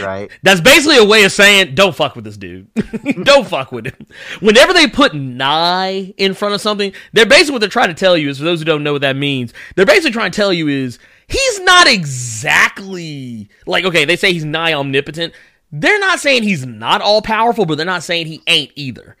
[0.00, 0.30] Right.
[0.42, 2.68] That's basically a way of saying don't fuck with this dude.
[3.24, 4.06] don't fuck with him.
[4.40, 8.16] Whenever they put nigh in front of something, they're basically what they're trying to tell
[8.16, 10.52] you is for those who don't know what that means, they're basically trying to tell
[10.52, 15.34] you is he's not exactly like okay, they say he's nigh omnipotent.
[15.70, 19.16] They're not saying he's not all powerful, but they're not saying he ain't either.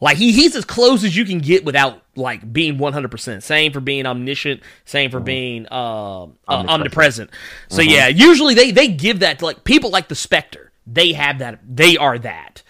[0.00, 3.42] Like he he's as close as you can get without like being 100%.
[3.42, 7.30] Same for being omniscient, same for being uh, uh, omnipresent.
[7.68, 10.72] So yeah, usually they they give that to like people like the Spectre.
[10.86, 12.62] They have that they are that.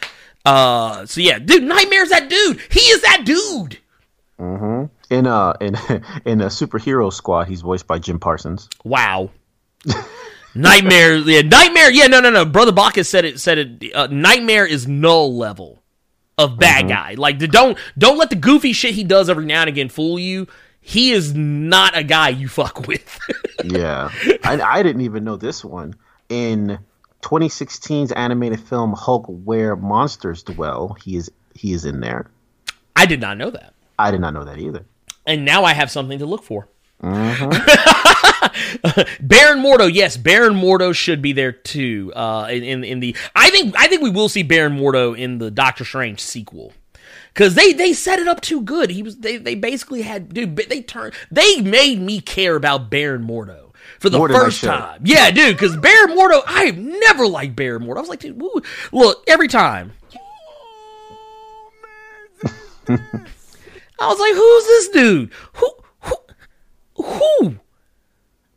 [0.45, 2.61] Uh so yeah, dude, Nightmare's that dude.
[2.71, 3.79] He is that dude.
[4.39, 4.85] mm-hmm.
[5.11, 5.75] In uh in
[6.25, 8.69] in a superhero squad, he's voiced by Jim Parsons.
[8.85, 9.31] Wow.
[10.55, 12.45] Nightmare, yeah, Nightmare, yeah, no, no, no.
[12.45, 13.41] Brother Bacchus said it.
[13.41, 13.93] Said it.
[13.95, 15.83] Uh, Nightmare is null level
[16.39, 16.89] of bad mm-hmm.
[16.89, 17.15] guy.
[17.15, 20.19] Like, the, don't don't let the goofy shit he does every now and again fool
[20.19, 20.47] you.
[20.81, 23.19] He is not a guy you fuck with.
[23.65, 24.11] Yeah,
[24.43, 25.95] I, I didn't even know this one.
[26.29, 26.79] In
[27.23, 32.31] 2016's animated film Hulk, Where Monsters Dwell, he is he is in there.
[32.95, 34.85] I did not know that, I did not know that either.
[35.25, 36.69] and now I have something to look for.
[39.21, 42.13] Baron Mordo, yes, Baron Mordo should be there too.
[42.15, 45.39] Uh, in, in in the, I think I think we will see Baron Mordo in
[45.39, 46.73] the Doctor Strange sequel.
[47.35, 48.91] Cause they they set it up too good.
[48.91, 53.27] He was they they basically had dude they turned they made me care about Baron
[53.27, 55.03] Mordo for the More first time.
[55.05, 55.59] Yeah, dude.
[55.59, 57.97] Cause Baron Mordo, I've never liked Baron Mordo.
[57.97, 58.63] I was like, dude, woo.
[58.93, 59.93] look every time.
[62.89, 65.33] I was like, who's this dude?
[65.55, 65.71] Who
[67.05, 67.57] who?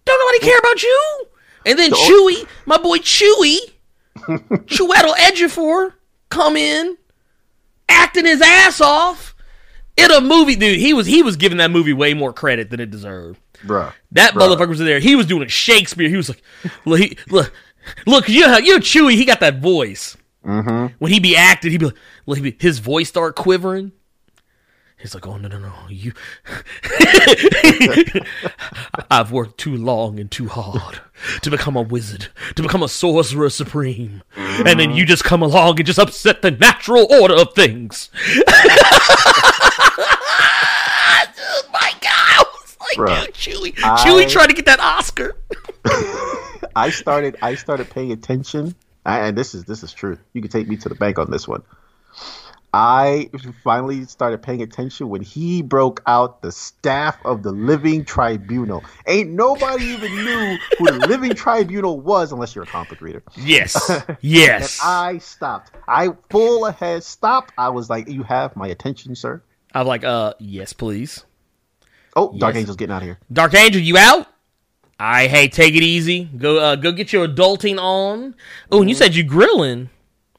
[0.06, 1.28] Don't nobody care about you?
[1.66, 3.58] And then Chewy, my boy Chewy,
[4.16, 5.94] Chiwetel Ejiofor,
[6.30, 6.98] come in,
[7.90, 9.36] acting his ass off
[9.98, 10.80] in a movie, dude.
[10.80, 13.40] He was he was giving that movie way more credit than it deserved.
[13.66, 13.94] Bruh.
[14.12, 14.56] That Bruh.
[14.56, 15.00] motherfucker was in there.
[15.00, 16.08] He was doing Shakespeare.
[16.08, 16.42] He was like,
[16.86, 17.52] look, he, look,
[18.06, 19.14] look, you know, you know, Chewy.
[19.14, 20.16] He got that voice.
[20.46, 20.96] Mm-hmm.
[21.00, 21.92] When he be acting, he'd be
[22.26, 23.92] like, his voice start quivering.
[25.00, 26.14] He's like, oh no no no, you.
[29.12, 31.00] I've worked too long and too hard
[31.42, 35.78] to become a wizard, to become a sorcerer supreme, and then you just come along
[35.80, 38.10] and just upset the natural order of things.
[41.72, 45.36] My God, I was like, Bruh, dude, Chewie, I- Chewie tried to get that Oscar.
[46.76, 48.74] I started I started paying attention,
[49.06, 50.18] I, and this is this is true.
[50.34, 51.62] You can take me to the bank on this one.
[52.80, 53.32] I
[53.64, 58.84] finally started paying attention when he broke out the staff of the Living Tribunal.
[59.08, 63.24] Ain't nobody even knew who the Living Tribunal was unless you're a comic reader.
[63.36, 64.80] Yes, And yes.
[64.84, 65.72] I stopped.
[65.88, 67.52] I full ahead stopped.
[67.58, 69.42] I was like, "You have my attention, sir."
[69.74, 71.26] I'm like, uh, yes, please.
[72.16, 73.18] Oh, Dark Angel's getting out of here.
[73.34, 74.28] Dark Angel, you out?
[75.00, 76.26] I hey, take it easy.
[76.26, 78.36] Go uh, go get your adulting on.
[78.72, 79.90] Oh, and you said you grilling.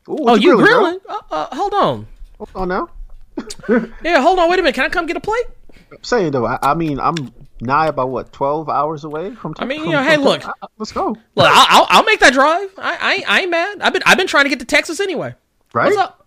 [0.08, 0.98] Ooh, Oh, what you grilling, grilling?
[1.08, 2.06] Uh, uh, hold on.
[2.38, 2.88] Hold on now.
[4.02, 4.50] Yeah, hold on.
[4.50, 4.74] Wait a minute.
[4.74, 5.44] Can I come get a plate?
[5.92, 7.14] I'm saying though, I, I mean, I'm
[7.60, 9.54] nigh about what twelve hours away from.
[9.58, 10.46] I mean, you from- hey, from- look.
[10.48, 11.08] I- let's go.
[11.08, 12.70] Look, I'll, I'll, I'll make that drive.
[12.78, 13.78] I, I ain't- I ain't mad.
[13.80, 15.34] I've been I've been trying to get to Texas anyway.
[15.72, 15.86] Right?
[15.86, 16.26] What's up?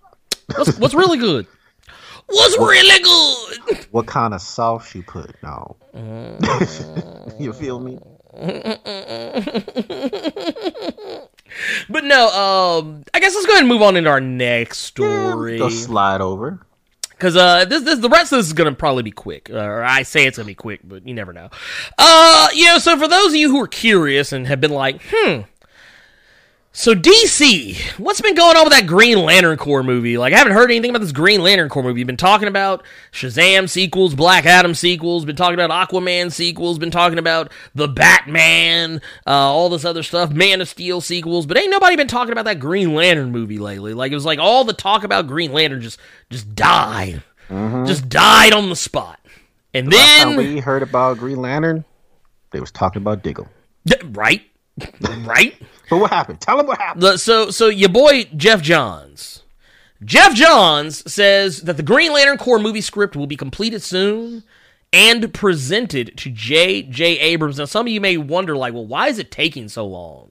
[0.55, 1.47] What's what's really good?
[2.27, 3.85] What's really good?
[3.91, 5.35] What kind of sauce you put?
[5.43, 5.75] No.
[5.93, 7.39] Mm.
[7.41, 7.99] you feel me?
[11.89, 15.57] But no, um, I guess let's go ahead and move on into our next story.
[15.57, 16.65] Go slide over.
[17.09, 20.01] Because uh, this, this, the rest of this is gonna probably be quick, or I
[20.01, 21.49] say it's gonna be quick, but you never know.
[21.97, 25.01] Uh, you know, so for those of you who are curious and have been like,
[25.07, 25.41] hmm,
[26.73, 30.17] so DC, what's been going on with that Green Lantern Corps movie?
[30.17, 31.99] Like, I haven't heard anything about this Green Lantern Corps movie.
[31.99, 36.89] You've been talking about Shazam sequels, Black Adam sequels, been talking about Aquaman sequels, been
[36.89, 41.71] talking about the Batman, uh, all this other stuff, Man of Steel sequels, but ain't
[41.71, 43.93] nobody been talking about that Green Lantern movie lately.
[43.93, 45.99] Like, it was like all the talk about Green Lantern just
[46.29, 49.19] just died, just died on the spot,
[49.73, 51.83] and time then we heard about Green Lantern,
[52.51, 53.49] they was talking about Diggle.
[54.05, 54.43] Right,
[55.25, 55.53] right.
[55.91, 56.39] But what happened?
[56.39, 57.19] Tell them what happened.
[57.19, 59.43] So so your boy Geoff Johns.
[60.03, 64.43] Geoff Johns says that the Green Lantern Corps movie script will be completed soon
[64.93, 67.19] and presented to J.J.
[67.19, 67.59] Abrams.
[67.59, 70.30] Now, some of you may wonder, like, well, why is it taking so long?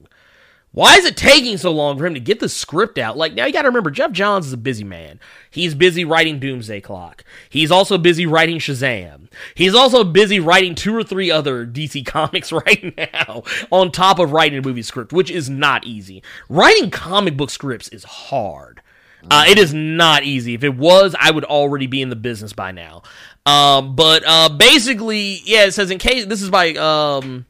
[0.73, 3.17] Why is it taking so long for him to get the script out?
[3.17, 5.19] Like, now you got to remember, Geoff Johns is a busy man.
[5.49, 7.25] He's busy writing Doomsday Clock.
[7.49, 9.29] He's also busy writing Shazam.
[9.53, 14.31] He's also busy writing two or three other DC comics right now, on top of
[14.31, 16.23] writing a movie script, which is not easy.
[16.47, 18.81] Writing comic book scripts is hard.
[19.29, 20.55] Uh, it is not easy.
[20.55, 23.03] If it was, I would already be in the business by now.
[23.45, 27.45] Um, but uh, basically, yeah, it says in case this is by um,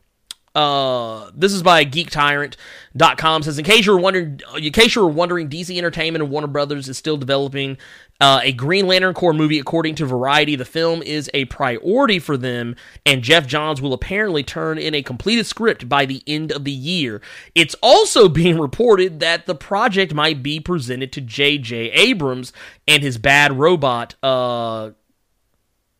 [0.54, 5.08] uh, this is by geektyrant.com says in case you were wondering in case you were
[5.08, 7.78] wondering DC Entertainment and Warner Brothers is still developing
[8.20, 10.58] uh, a Green Lantern Corps movie according to Variety.
[10.58, 12.76] The film is a priority for them
[13.06, 16.72] and Geoff Johns will apparently turn in a completed script by the end of the
[16.72, 17.22] year.
[17.56, 22.52] It's also being reported that the project might be presented to JJ Abrams
[22.88, 24.92] and his bad robot uh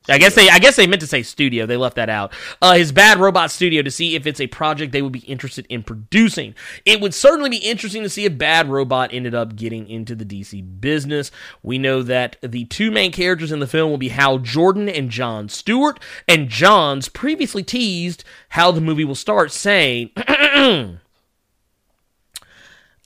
[0.10, 1.68] I guess they I guess they meant to say studio.
[1.68, 2.34] They left that out.
[2.60, 5.68] Uh, his Bad Robot Studio to see if it's a project they would be interested
[5.70, 6.56] in producing.
[6.86, 10.26] It would certainly be interesting to see if Bad Robot ended up getting into the
[10.26, 11.30] DC business.
[11.62, 15.12] We know that the two main characters in the film will be Hal Jordan and
[15.12, 20.10] John Stewart, and Johns previously teased how the movie will start, saying,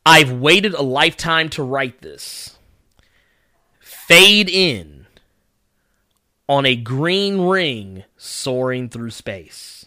[0.05, 2.57] "I've waited a lifetime to write this."
[3.81, 4.94] Fade in
[6.47, 9.85] on a green ring soaring through space.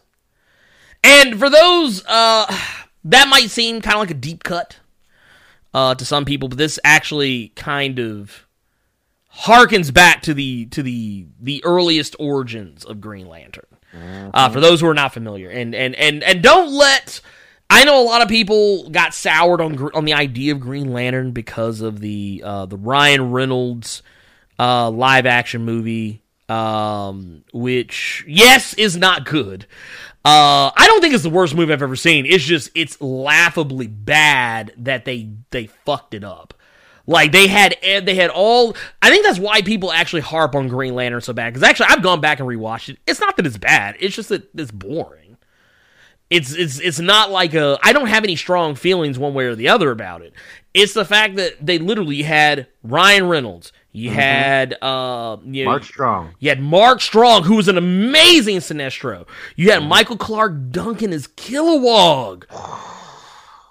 [1.04, 2.46] And for those, uh,
[3.04, 4.78] that might seem kind of like a deep cut
[5.74, 8.46] uh, to some people, but this actually kind of
[9.42, 13.66] harkens back to the to the the earliest origins of Green Lantern.
[14.34, 17.20] Uh, for those who are not familiar, and and and and don't let.
[17.70, 21.32] I know a lot of people got soured on on the idea of Green Lantern
[21.32, 24.02] because of the uh, the Ryan Reynolds
[24.58, 29.66] uh, live action movie, um, which yes is not good.
[30.24, 32.26] Uh, I don't think it's the worst movie I've ever seen.
[32.26, 36.54] It's just it's laughably bad that they they fucked it up.
[37.06, 38.76] Like they had they had all.
[39.00, 41.54] I think that's why people actually harp on Green Lantern so bad.
[41.54, 42.98] Because actually, I've gone back and rewatched it.
[43.06, 43.96] It's not that it's bad.
[43.98, 45.38] It's just that it's boring.
[46.28, 47.78] It's it's it's not like a.
[47.82, 50.34] I don't have any strong feelings one way or the other about it.
[50.74, 53.72] It's the fact that they literally had Ryan Reynolds.
[53.98, 56.34] You had uh, you know, Mark Strong.
[56.38, 59.26] you had Mark Strong, who was an amazing Sinestro.
[59.56, 62.44] You had Michael Clarke Duncan as Kilowog.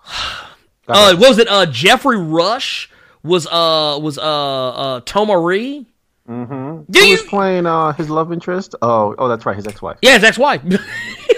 [0.90, 1.50] Uh, what was it?
[1.50, 2.90] Uh, Geoffrey Rush
[3.22, 4.22] was uh was uh
[4.70, 5.86] uh Tomar-Re.
[6.30, 6.54] Mm-hmm.
[6.54, 8.74] Who you- was playing uh, his love interest?
[8.82, 9.98] Oh, oh, that's right, his ex-wife.
[10.02, 10.62] Yeah, his ex-wife.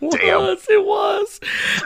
[0.00, 0.66] it was.
[0.68, 1.40] It was.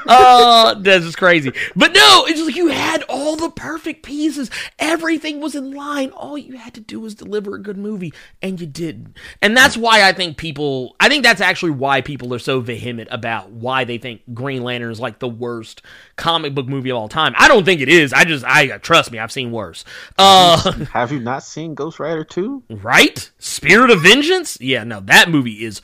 [0.07, 1.53] Uh, that's just crazy.
[1.75, 4.51] But no, it's just like you had all the perfect pieces.
[4.79, 6.11] Everything was in line.
[6.11, 9.17] All you had to do was deliver a good movie, and you didn't.
[9.43, 10.97] And that's why I think people.
[11.01, 14.93] I think that's actually why people are so vehement about why they think Green Lantern
[14.93, 15.83] is like the worst
[16.17, 17.35] comic book movie of all time.
[17.39, 18.13] I don't think it is.
[18.13, 18.45] I just.
[18.45, 19.19] I trust me.
[19.19, 19.85] I've seen worse.
[20.19, 20.73] Uh.
[20.93, 22.63] Have you not seen Ghost Rider 2?
[22.71, 23.31] Right?
[23.39, 24.59] Spirit of Vengeance?
[24.61, 25.81] Yeah, no, that movie is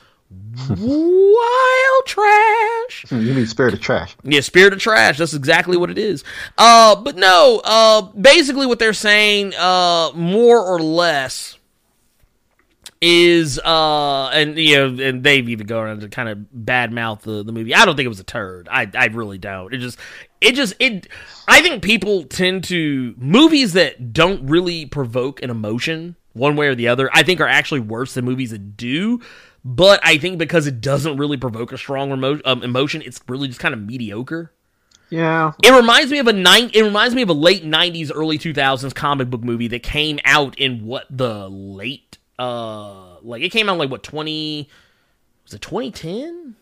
[0.69, 3.05] wild trash.
[3.11, 4.17] You mean Spirit of Trash?
[4.23, 5.19] Yeah, Spirit of Trash.
[5.19, 6.25] That's exactly what it is.
[6.59, 11.59] Uh, but no, uh, basically what they're saying, uh, more or less,
[13.01, 17.43] is uh, and you know, and they've even gone on to kind of badmouth the
[17.43, 17.75] the movie.
[17.75, 18.69] I don't think it was a turd.
[18.71, 19.73] I I really don't.
[19.73, 19.99] It just
[20.41, 21.09] it just it.
[21.49, 26.75] I think people tend to movies that don't really provoke an emotion one way or
[26.75, 27.09] the other.
[27.13, 29.21] I think are actually worse than movies that do.
[29.65, 33.49] But I think because it doesn't really provoke a strong remo- um, emotion, it's really
[33.49, 34.53] just kind of mediocre.
[35.11, 35.53] Yeah.
[35.63, 36.71] It reminds me of a nine.
[36.73, 40.59] It reminds me of a late '90s, early 2000s comic book movie that came out
[40.59, 44.69] in what the late, uh, like it came out like what 20
[45.45, 46.55] was it 2010?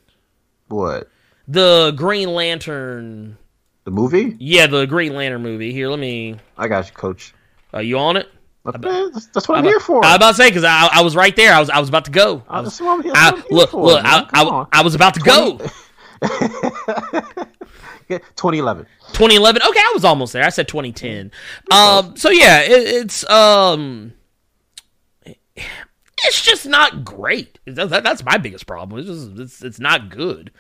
[0.68, 1.09] What?
[1.46, 3.36] The Green Lantern.
[3.84, 4.36] The movie?
[4.38, 5.72] Yeah, the Green Lantern movie.
[5.72, 6.36] Here, let me.
[6.57, 7.34] I got you, Coach.
[7.72, 8.28] Are you on it?
[8.73, 10.05] That's, that's what I'm here for.
[10.05, 11.53] I was about to say because I, I was right there.
[11.53, 12.43] I was I was about to go.
[12.49, 14.03] I was, That's what I'm here, I- here look for, look.
[14.05, 14.29] I, man.
[14.33, 14.66] I.
[14.73, 15.59] I was about to go.
[18.09, 18.87] 2011.
[19.12, 19.62] 2011.
[19.62, 20.45] Okay, I was almost there.
[20.45, 21.31] I said 2010.
[21.71, 24.12] Um, so yeah, it, it's um,
[25.25, 27.59] it's just not great.
[27.66, 29.01] That, that- that's my biggest problem.
[29.01, 30.51] It's just it's it's not good.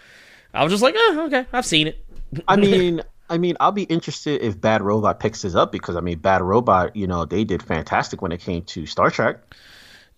[0.54, 2.04] I was just like, oh, okay, I've seen it.
[2.46, 6.00] I mean, I mean, I'll be interested if Bad Robot picks this up because I
[6.00, 9.38] mean, Bad Robot, you know, they did fantastic when it came to Star Trek.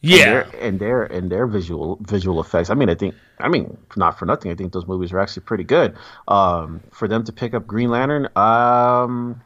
[0.03, 2.71] Yeah, and their, and their and their visual visual effects.
[2.71, 4.51] I mean, I think I mean not for nothing.
[4.51, 5.95] I think those movies are actually pretty good.
[6.27, 9.43] Um, for them to pick up Green Lantern, um,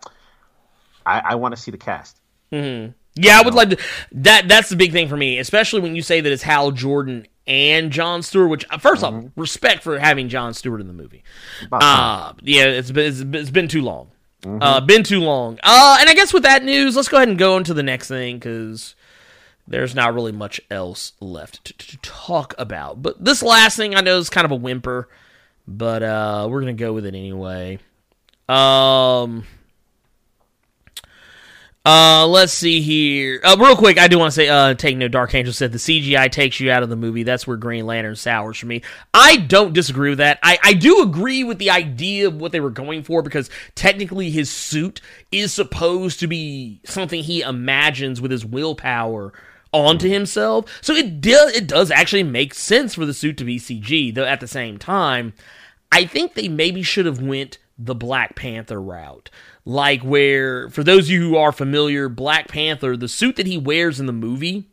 [1.05, 2.21] I, I want to see the cast.
[2.51, 2.89] Hmm.
[3.17, 3.41] yeah.
[3.41, 3.79] I would like to.
[4.13, 7.27] That that's the big thing for me, especially when you say that it's Hal Jordan
[7.47, 8.49] and John Stewart.
[8.51, 11.23] Which uh, first off, respect for having John Stewart in the movie.
[11.71, 14.11] Uh, yeah, it's been, it's been, it's been too long.
[14.47, 15.59] Uh, been too long.
[15.63, 18.09] Uh, and I guess with that news, let's go ahead and go into the next
[18.09, 18.95] thing because
[19.67, 23.03] there's not really much else left to, to talk about.
[23.03, 25.09] But this last thing I know is kind of a whimper,
[25.67, 27.79] but uh, we're gonna go with it anyway.
[28.49, 29.47] Um.
[31.87, 33.41] Uh, let's see here.
[33.45, 35.11] Uh, real quick, I do want to say, uh, take note.
[35.11, 37.25] Dark Angel said the CGI takes you out of the movie.
[37.25, 38.81] That's where Green Lantern sours for me.
[39.13, 40.39] I don't disagree with that.
[40.43, 44.31] I, I do agree with the idea of what they were going for because technically
[44.31, 49.35] his suit is supposed to be something he imagines with his willpower
[49.71, 50.65] onto himself.
[50.81, 54.15] So it does it does actually make sense for the suit to be CG.
[54.15, 55.35] Though at the same time,
[55.93, 59.31] I think they maybe should have went the Black Panther route.
[59.65, 63.57] Like where for those of you who are familiar, Black Panther, the suit that he
[63.57, 64.69] wears in the movie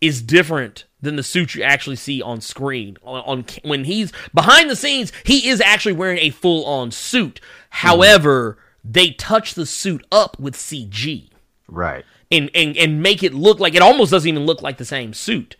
[0.00, 2.96] is different than the suit you actually see on screen.
[3.02, 7.40] On, on when he's behind the scenes, he is actually wearing a full-on suit.
[7.70, 7.88] Hmm.
[7.88, 11.28] However, they touch the suit up with CG
[11.68, 12.04] Right.
[12.30, 15.12] and, and and make it look like it almost doesn't even look like the same
[15.12, 15.56] suit.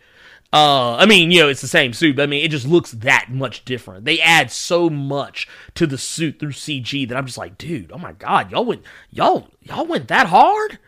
[0.51, 2.91] Uh, I mean, you know, it's the same suit, but I mean, it just looks
[2.91, 4.05] that much different.
[4.05, 7.99] They add so much to the suit through CG that I'm just like, dude, oh
[7.99, 8.81] my god, y'all went,
[9.11, 10.79] y'all, y'all went that hard.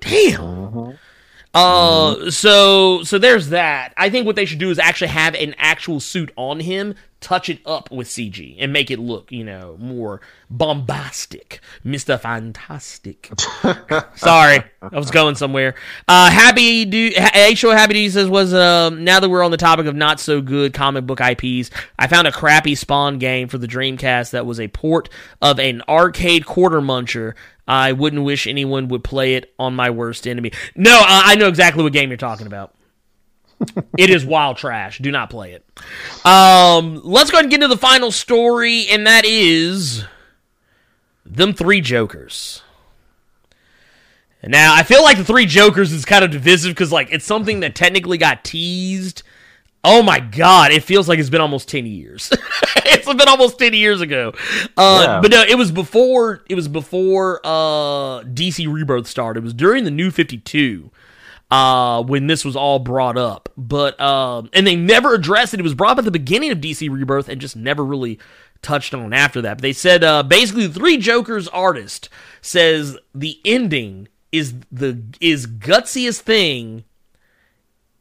[0.00, 0.98] Damn.
[1.52, 3.92] Uh, so so there's that.
[3.96, 7.48] I think what they should do is actually have an actual suit on him, touch
[7.48, 13.30] it up with CG, and make it look, you know, more bombastic, Mister Fantastic.
[14.16, 15.74] Sorry, I was going somewhere.
[16.08, 19.56] Uh, happy do H show happy do says was um now that we're on the
[19.56, 23.58] topic of not so good comic book IPs, I found a crappy Spawn game for
[23.58, 25.08] the Dreamcast that was a port
[25.42, 27.34] of an arcade quarter muncher.
[27.68, 30.50] I wouldn't wish anyone would play it on my worst enemy.
[30.74, 32.74] No, uh, I know exactly what game you're talking about.
[33.98, 34.98] It is wild trash.
[34.98, 35.64] Do not play it.
[36.26, 40.04] Um, let's go ahead and get into the final story, and that is
[41.24, 42.62] them three Jokers.
[44.42, 47.60] Now I feel like the three Jokers is kind of divisive because like it's something
[47.60, 49.22] that technically got teased.
[49.84, 52.30] Oh my god, it feels like it's been almost ten years.
[52.76, 54.32] it's been almost ten years ago.
[54.76, 55.20] Uh, Yeah.
[55.20, 56.42] But no, it was before.
[56.48, 59.40] It was before uh, DC Rebirth started.
[59.40, 60.90] It was during the New Fifty Two
[61.50, 63.48] uh, when this was all brought up.
[63.56, 65.60] But um, and they never addressed it.
[65.60, 68.18] It was brought up at the beginning of DC Rebirth and just never really
[68.62, 69.58] touched on after that.
[69.58, 72.08] But they said uh, basically the Three Jokers artist
[72.40, 76.84] says the ending is the is gutsiest thing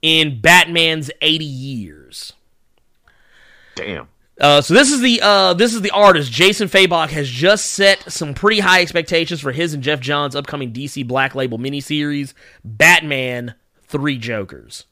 [0.01, 2.33] in Batman's 80 years.
[3.75, 4.07] Damn.
[4.39, 8.09] Uh, so this is the uh, this is the artist Jason Fabok has just set
[8.09, 12.33] some pretty high expectations for his and Geoff Johns' upcoming DC Black Label miniseries,
[12.63, 14.85] Batman: Three Jokers.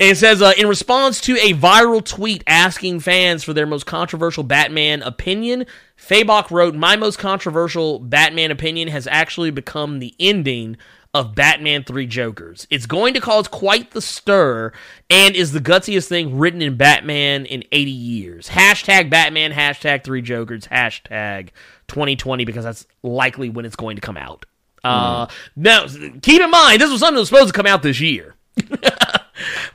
[0.00, 3.84] And it says, uh, in response to a viral tweet asking fans for their most
[3.84, 5.66] controversial Batman opinion,
[5.98, 10.78] Fabok wrote, My most controversial Batman opinion has actually become the ending
[11.12, 12.66] of Batman 3 Jokers.
[12.70, 14.72] It's going to cause quite the stir
[15.08, 18.48] and is the gutsiest thing written in Batman in 80 years.
[18.48, 21.50] Hashtag Batman, hashtag 3 Jokers, hashtag
[21.88, 24.46] 2020 because that's likely when it's going to come out.
[24.82, 25.86] Uh, now,
[26.22, 28.34] keep in mind, this was something that was supposed to come out this year.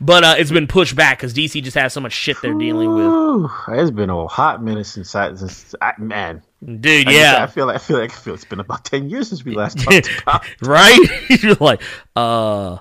[0.01, 2.93] but uh, it's been pushed back because DC just has so much shit they're dealing
[2.93, 3.51] with.
[3.70, 6.41] It's been a hot minute since I, since I man.
[6.63, 7.32] Dude, I yeah.
[7.32, 9.45] just- I feel like I feel like I feel it's been about ten years since
[9.45, 10.45] we last talked about.
[10.61, 10.99] right?
[11.30, 11.82] You're like,
[12.16, 12.78] uh,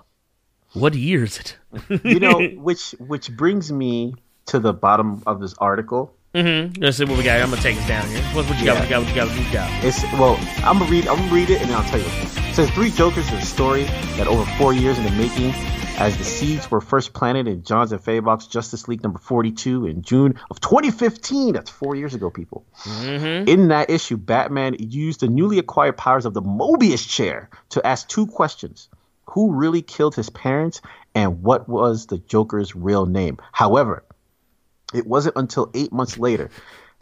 [0.73, 1.57] what year is it?
[2.05, 4.15] You know, which which brings me
[4.47, 6.15] to the bottom of this article.
[6.35, 6.83] Mm-hmm.
[6.83, 7.41] Let's see what we got.
[7.41, 8.21] I'm gonna take us down here.
[8.35, 8.79] What, what you got?
[8.79, 9.01] What you got?
[9.01, 9.29] What you got?
[9.29, 9.85] What you got?
[9.85, 11.07] It's well, I'm gonna read.
[11.07, 12.07] I'm gonna read it, and then I'll tell you.
[12.07, 13.85] It says Three Jokers is a story
[14.17, 15.53] that over four years in the making,
[15.97, 20.03] as the seeds were first planted in Johns and Fabok's Justice League number 42 in
[20.03, 21.55] June of 2015.
[21.55, 22.67] That's four years ago, people.
[22.83, 23.49] Mm-hmm.
[23.49, 28.09] In that issue, Batman used the newly acquired powers of the Mobius chair to ask
[28.09, 28.89] two questions:
[29.27, 30.81] Who really killed his parents,
[31.15, 33.39] and what was the Joker's real name?
[33.53, 34.05] However,
[34.93, 36.51] it wasn't until eight months later,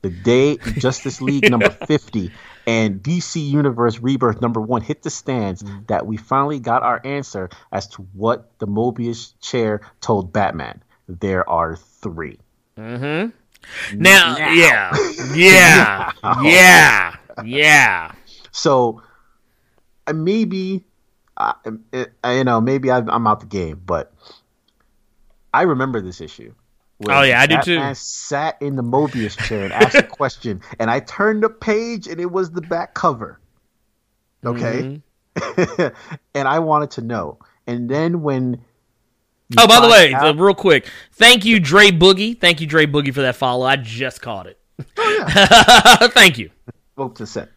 [0.02, 2.30] the day Justice League number 50
[2.66, 7.50] and DC Universe Rebirth number one hit the stands, that we finally got our answer
[7.72, 10.82] as to what the Mobius chair told Batman.
[11.08, 12.38] There are three.
[12.78, 13.30] mm-hmm.
[13.96, 14.90] Now, yeah,
[15.34, 18.12] yeah, yeah, yeah.
[18.50, 19.02] So
[20.06, 20.84] uh, maybe,
[21.36, 21.54] uh,
[21.92, 24.12] uh, you know, maybe I, I'm out the game, but
[25.54, 26.54] I remember this issue.
[27.08, 27.76] Oh, yeah, I do too.
[27.76, 32.06] Batman Sat in the Mobius chair and asked a question, and I turned the page,
[32.06, 33.40] and it was the back cover.
[34.44, 35.00] Okay,
[35.36, 36.16] Mm-hmm.
[36.34, 37.38] and I wanted to know.
[37.66, 38.62] And then when
[39.58, 42.38] Oh, by the way, out- real quick, thank you, Dre Boogie.
[42.38, 43.64] Thank you, Dre Boogie, for that follow.
[43.66, 44.58] I just caught it.
[44.96, 46.08] Oh, yeah.
[46.08, 46.50] thank you.
[46.94, 47.48] spoke to set.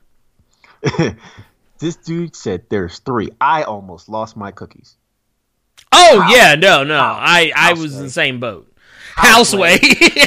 [1.80, 3.30] this dude said there's three.
[3.42, 4.96] I almost lost my cookies.
[5.92, 7.00] Oh yeah, no, no.
[7.00, 8.72] I I was in the same boat.
[9.16, 9.80] Houseway.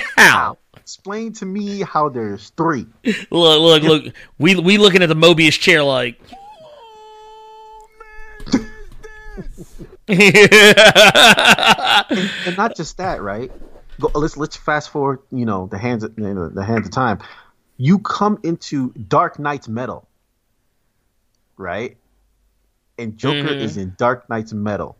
[0.16, 0.58] How?
[0.76, 2.86] Explain to me how there's three.
[3.04, 4.14] Look, look, look.
[4.38, 6.18] We we looking at the Mobius chair like.
[10.08, 10.18] and
[12.56, 13.52] not just that, right?
[14.00, 15.18] Go, let's let's fast forward.
[15.30, 17.18] You know, the hands, of, you know, the hands of time.
[17.76, 20.08] You come into Dark Nights Metal,
[21.58, 21.98] right?
[22.98, 24.96] And Joker is in Dark Nights Metal.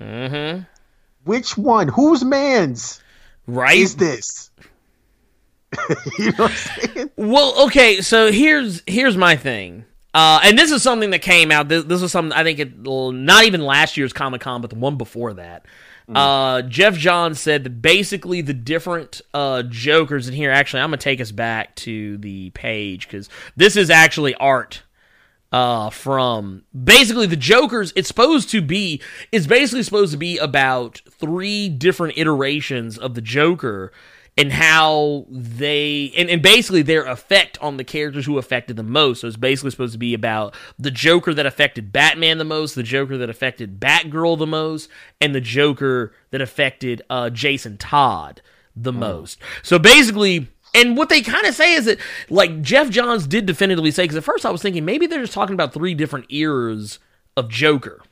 [0.00, 0.62] Mm-hmm.
[1.24, 1.88] Which one?
[1.88, 3.00] Whose man's
[3.48, 3.78] right?
[3.78, 4.50] is this?
[6.18, 7.10] you know what I'm saying?
[7.16, 9.84] Well, okay, so here's here's my thing.
[10.14, 11.68] Uh, and this is something that came out.
[11.68, 14.76] This, this was something I think it not even last year's Comic Con, but the
[14.76, 15.66] one before that.
[16.14, 20.50] Uh, Geoff Johns said that basically the different uh, Jokers in here.
[20.50, 24.82] Actually, I'm gonna take us back to the page because this is actually art
[25.52, 27.92] uh, from basically the Joker's.
[27.96, 29.00] It's supposed to be.
[29.32, 33.92] It's basically supposed to be about three different iterations of the Joker
[34.38, 39.20] and how they and, and basically their effect on the characters who affected the most.
[39.20, 42.84] So it's basically supposed to be about the Joker that affected Batman the most, the
[42.84, 44.88] Joker that affected Batgirl the most,
[45.20, 48.40] and the Joker that affected uh, Jason Todd
[48.76, 49.38] the most.
[49.62, 50.48] So basically.
[50.78, 51.98] And what they kind of say is that,
[52.30, 55.32] like Geoff Johns did definitively say, because at first I was thinking maybe they're just
[55.32, 56.98] talking about three different eras
[57.36, 58.02] of Joker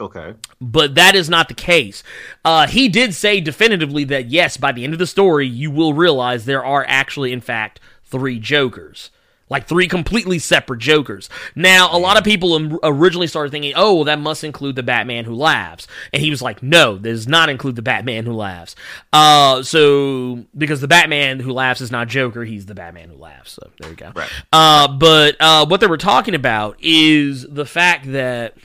[0.00, 0.34] Okay.
[0.60, 2.02] but that is not the case.
[2.44, 5.94] Uh, he did say definitively that yes, by the end of the story, you will
[5.94, 9.10] realize there are actually, in fact, three Jokers.
[9.52, 11.28] Like three completely separate Jokers.
[11.54, 15.26] Now, a lot of people originally started thinking, oh, well, that must include the Batman
[15.26, 15.86] who laughs.
[16.10, 18.74] And he was like, no, this does not include the Batman who laughs.
[19.12, 23.52] Uh, so, because the Batman who laughs is not Joker, he's the Batman who laughs.
[23.52, 24.12] So, there you go.
[24.16, 24.30] Right.
[24.52, 28.56] Uh, but uh, what they were talking about is the fact that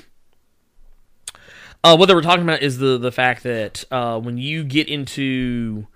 [1.84, 4.88] uh, what they were talking about is the the fact that uh, when you get
[4.88, 5.88] into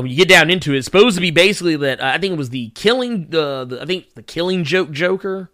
[0.00, 2.18] uh, when you get down into it, it's supposed to be basically that uh, I
[2.18, 5.50] think it was the killing the, the I think the killing joke Joker.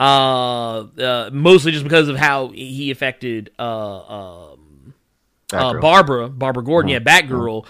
[0.00, 3.98] Uh, uh, mostly just because of how he affected uh,
[4.52, 4.94] um,
[5.52, 7.66] uh, Barbara, Barbara Gordon, yeah, Batgirl.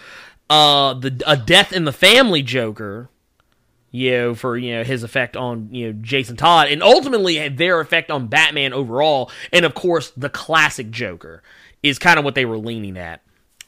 [0.49, 3.09] Uh, the a death in the family Joker.
[3.91, 7.81] you know, for you know his effect on you know Jason Todd, and ultimately their
[7.81, 11.43] effect on Batman overall, and of course the classic Joker
[11.83, 13.23] is kind of what they were leaning at.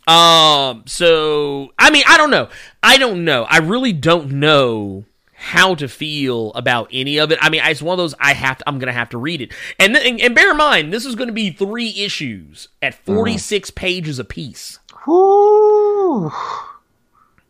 [0.06, 2.48] Um, so I mean, I don't know,
[2.82, 5.04] I don't know, I really don't know
[5.38, 7.38] how to feel about any of it.
[7.42, 9.42] I mean, it's one of those I have to, I'm going to have to read
[9.42, 9.52] it.
[9.78, 13.70] And, and, and bear in mind, this is going to be three issues at 46
[13.70, 13.74] mm.
[13.74, 14.78] pages apiece.
[15.06, 16.32] Whoo.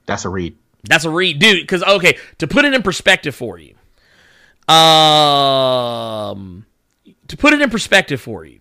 [0.07, 0.57] That's a read.
[0.85, 1.63] That's a read, dude.
[1.63, 3.75] Because okay, to put it in perspective for you,
[4.73, 6.67] um,
[7.29, 8.61] to put it in perspective for you,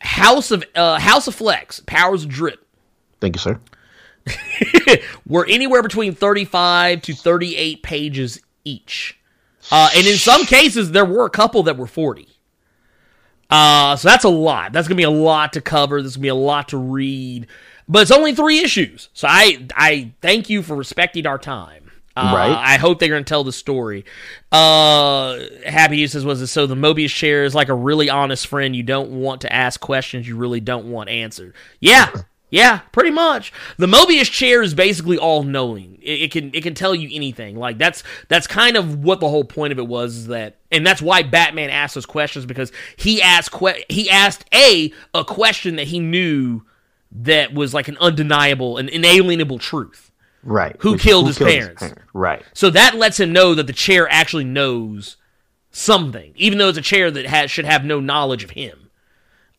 [0.00, 2.66] House of uh, House of Flex, Powers of Drip.
[3.20, 3.60] Thank you, sir.
[5.26, 9.18] were anywhere between 35 to 38 pages each.
[9.70, 12.28] Uh, and in some cases, there were a couple that were 40.
[13.48, 14.72] Uh, so that's a lot.
[14.72, 16.00] That's going to be a lot to cover.
[16.00, 17.46] There's going to be a lot to read.
[17.88, 19.08] But it's only three issues.
[19.12, 21.89] So I, I thank you for respecting our time.
[22.16, 22.50] Uh, right.
[22.50, 24.04] I hope they're going to tell the story.
[24.50, 28.74] Uh, Happy uses was it so the Mobius chair is like a really honest friend.
[28.74, 31.54] You don't want to ask questions you really don't want answered.
[31.78, 32.10] Yeah,
[32.50, 33.52] yeah, pretty much.
[33.76, 35.98] The Mobius chair is basically all knowing.
[36.02, 37.56] It, it, can it can tell you anything.
[37.56, 40.16] Like that's that's kind of what the whole point of it was.
[40.16, 44.44] Is that and that's why Batman asked those questions because he asked que- he asked
[44.52, 46.62] a a question that he knew
[47.12, 50.09] that was like an undeniable an inalienable truth.
[50.42, 50.76] Right.
[50.80, 51.82] Who Which, killed, who his, killed parents.
[51.82, 52.10] his parents?
[52.14, 52.42] Right.
[52.54, 55.16] So that lets him know that the chair actually knows
[55.70, 58.90] something, even though it's a chair that has should have no knowledge of him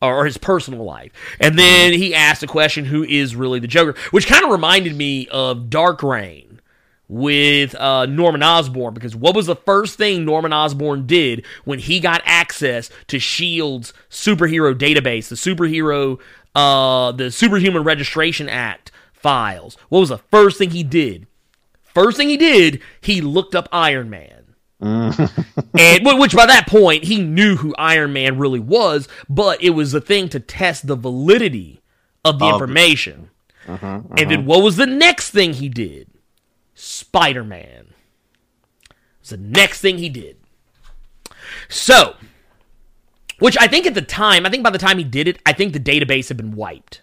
[0.00, 1.12] or his personal life.
[1.38, 3.98] And then he asked the question, who is really the Joker?
[4.10, 6.60] Which kind of reminded me of Dark Reign
[7.08, 12.00] with uh, Norman Osborn, because what was the first thing Norman Osborn did when he
[12.00, 16.18] got access to S.H.I.E.L.D.'s superhero database, the superhero,
[16.54, 18.91] uh, the Superhuman Registration Act
[19.22, 19.76] files?
[19.88, 21.26] What was the first thing he did?
[21.82, 24.38] First thing he did, he looked up Iron Man.
[24.82, 29.94] and which by that point he knew who Iron Man really was, but it was
[29.94, 31.80] a thing to test the validity
[32.24, 33.30] of the information.
[33.68, 34.14] Uh-huh, uh-huh.
[34.16, 36.08] And then what was the next thing he did?
[36.74, 37.94] Spider Man.
[39.20, 40.36] Was the next thing he did.
[41.68, 42.16] So,
[43.38, 45.52] which I think at the time, I think by the time he did it, I
[45.52, 47.02] think the database had been wiped.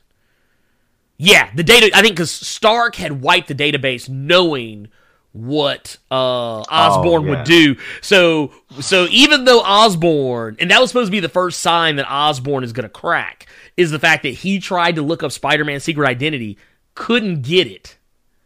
[1.22, 1.91] Yeah, the data.
[1.94, 4.88] I think because Stark had wiped the database, knowing
[5.34, 7.30] what uh Osborn oh, yeah.
[7.30, 7.76] would do.
[8.02, 12.10] So so even though Osborn and that was supposed to be the first sign that
[12.10, 13.48] Osborn is going to crack
[13.78, 16.58] is the fact that he tried to look up Spider-Man's secret identity,
[16.96, 17.98] couldn't get it.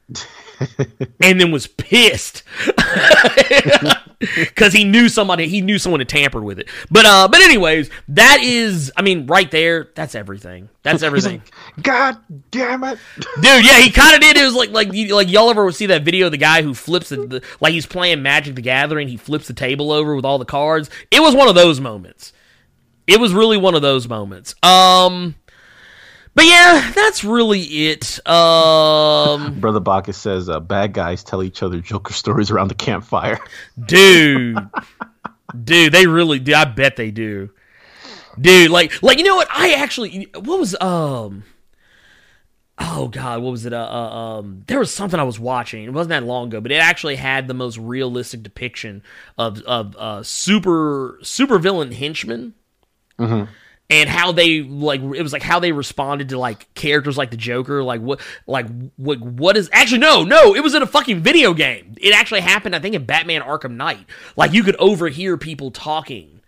[1.22, 2.44] and then was pissed.
[4.38, 6.70] Because he knew somebody he knew someone had tampered with it.
[6.90, 10.70] But uh but anyways that is i mean right there that's everything.
[10.82, 11.42] That's everything
[11.76, 12.18] like, god
[12.52, 13.00] damn it.
[13.42, 14.38] Dude yeah he kind of did.
[14.38, 17.10] It was like like like y'all ever see that video of the guy who flips
[17.10, 20.40] the, the like he's playing magic the gathering he flips the table over with all
[20.40, 20.90] the cards?
[21.12, 22.32] It was one of those moments.
[23.08, 24.56] It was really one of those moments.
[24.64, 25.36] Um
[26.36, 28.28] but yeah, that's really it.
[28.28, 33.40] Um, Brother Bacchus says uh, bad guys tell each other Joker stories around the campfire.
[33.86, 34.58] Dude,
[35.64, 36.56] dude, they really do.
[36.56, 37.52] I bet they do.
[38.40, 39.48] Dude, like, like you know what?
[39.52, 41.44] I actually, what was um,
[42.80, 43.74] oh god, what was it?
[43.74, 45.84] Uh, uh, um, there was something I was watching.
[45.84, 49.04] It wasn't that long ago, but it actually had the most realistic depiction
[49.38, 52.56] of of uh, super super villain henchmen.
[53.20, 53.52] Mm-hmm
[53.90, 57.38] and how they like it was like how they responded to like characters like the
[57.38, 61.20] Joker, like what like what what is actually no no it was in a fucking
[61.20, 61.96] video game.
[62.00, 64.06] It actually happened I think in Batman Arkham Knight.
[64.36, 66.42] Like you could overhear people talking.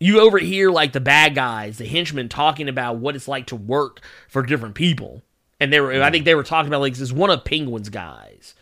[0.00, 4.00] You overhear like the bad guys, the henchmen talking about what it's like to work
[4.28, 5.22] for different people.
[5.60, 8.54] And they were I think they were talking about like this one of Penguin's guys.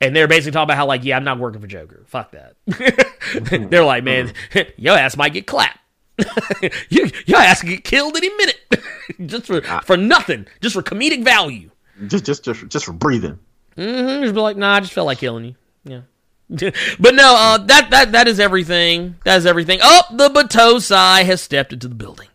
[0.00, 2.04] And they're basically talking about how like, yeah, I'm not working for Joker.
[2.08, 2.56] Fuck that.
[3.70, 4.70] they're like, man, mm-hmm.
[4.76, 5.78] your ass might get clapped.
[6.90, 8.60] you, your ass could get killed any minute,
[9.26, 11.70] just for uh, for nothing, just for comedic value.
[12.06, 13.38] Just just just just for breathing.
[13.76, 14.22] Mm-hmm.
[14.22, 15.54] Just be like, nah, I just felt like killing you.
[15.84, 16.00] Yeah.
[17.00, 19.16] but no, uh, that that that is everything.
[19.24, 19.78] That is everything.
[19.82, 22.28] Oh, the Batosai has stepped into the building.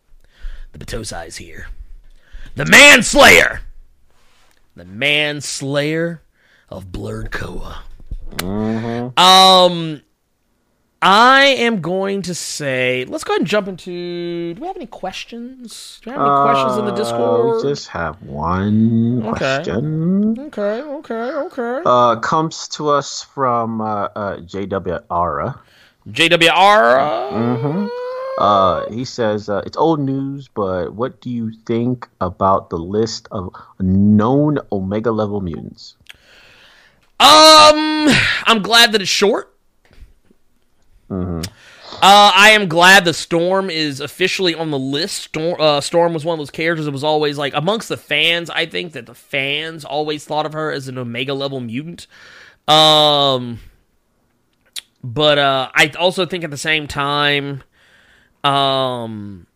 [0.72, 1.68] The Batosai is here.
[2.56, 3.60] The Manslayer.
[4.76, 6.22] The Manslayer
[6.70, 7.84] of Blurred Koa.
[8.38, 9.20] Mm-hmm.
[9.20, 10.02] Um,
[11.02, 14.56] I am going to say, let's go ahead and jump into.
[14.56, 16.00] Do we have any questions?
[16.04, 17.64] Do we have any uh, questions in the Discord?
[17.64, 19.38] We just have one okay.
[19.38, 20.40] question.
[20.40, 21.82] Okay, okay, okay.
[21.86, 25.60] Uh, comes to us from uh, uh, JW Ara.
[26.10, 27.32] JW Ara.
[27.32, 27.88] Mm-hmm.
[28.40, 33.28] Uh, he says uh, it's old news, but what do you think about the list
[33.32, 35.96] of known Omega level mutants?
[37.20, 38.10] Um,
[38.46, 39.57] I'm glad that it's short.
[41.10, 41.42] Uh,
[42.36, 45.24] I am glad the Storm is officially on the list.
[45.24, 48.50] Storm, uh, Storm was one of those characters that was always like amongst the fans.
[48.50, 52.06] I think that the fans always thought of her as an Omega level mutant.
[52.68, 53.60] Um,
[55.04, 57.64] but uh, I also think at the same time,
[58.44, 59.47] um,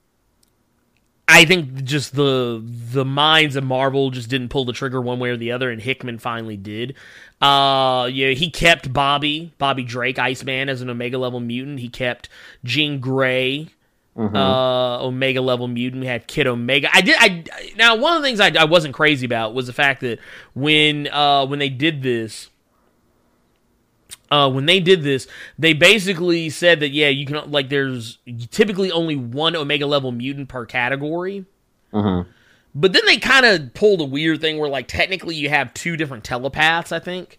[1.32, 5.30] I think just the the minds of Marvel just didn't pull the trigger one way
[5.30, 6.96] or the other, and Hickman finally did.
[7.42, 11.80] Uh, yeah, he kept Bobby, Bobby Drake, Iceman, as an Omega level mutant.
[11.80, 12.30] He kept
[12.64, 13.70] Jean Grey,
[14.36, 16.02] uh, Omega level mutant.
[16.02, 16.90] We had Kid Omega.
[16.94, 17.16] I did.
[17.18, 17.44] I
[17.78, 20.20] now one of the things I, I wasn't crazy about was the fact that
[20.54, 22.50] when uh when they did this.
[24.32, 25.28] Uh, when they did this,
[25.60, 28.18] they basically said that yeah, you can like there's
[28.50, 31.46] typically only one Omega level mutant per category.
[32.74, 35.98] But then they kind of pulled a weird thing where like technically you have two
[35.98, 36.94] different telepaths.
[36.94, 37.38] I think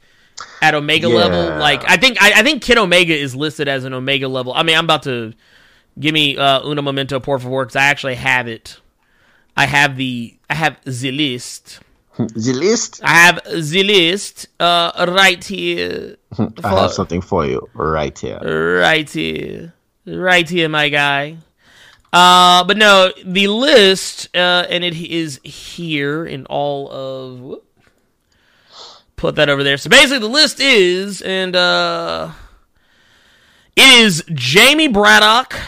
[0.60, 1.14] at Omega Yeah.
[1.14, 4.52] level, like I think I, I think Kid Omega is listed as an Omega level.
[4.52, 5.32] I mean, I'm about to
[5.98, 8.78] give me uh, una momento por favor because I actually have it.
[9.56, 11.80] I have the I have the list.
[12.18, 13.00] The list.
[13.02, 16.16] I have the list uh, right here.
[16.62, 18.38] I have something for you right here.
[18.80, 19.72] Right here.
[20.04, 21.38] Right here, my guy.
[22.12, 27.40] Uh, but no, the list, uh, and it is here in all of.
[27.40, 27.64] whoop.
[29.16, 29.78] put that over there.
[29.78, 32.32] So basically, the list is, and uh,
[33.74, 35.58] it is Jamie Braddock,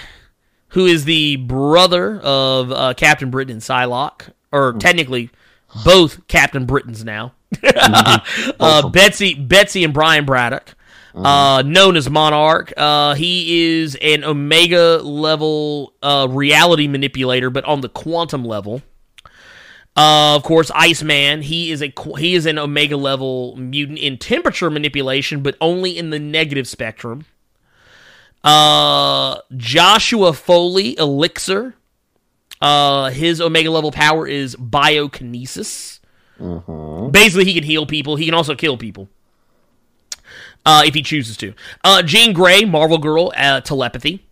[0.69, 5.31] who is the brother of uh, Captain Britain and Psylocke, or technically
[5.85, 7.35] both Captain Britains now.
[8.61, 10.75] uh, Betsy, Betsy, and Brian Braddock,
[11.15, 12.73] uh, known as Monarch.
[12.77, 18.83] Uh, he is an Omega level uh, reality manipulator, but on the quantum level.
[19.97, 21.43] Uh, of course, Iceman.
[21.43, 26.11] He is a he is an Omega level mutant in temperature manipulation, but only in
[26.11, 27.27] the negative spectrum.
[28.43, 31.75] Uh, Joshua Foley, Elixir.
[32.65, 36.01] Uh, his Omega level power is biokinesis.
[37.11, 38.17] Basically, he can heal people.
[38.17, 39.11] He can also kill people.
[40.65, 41.53] Uh, if he chooses to.
[41.85, 44.25] Uh, Jean Grey, Marvel Girl, uh, telepathy.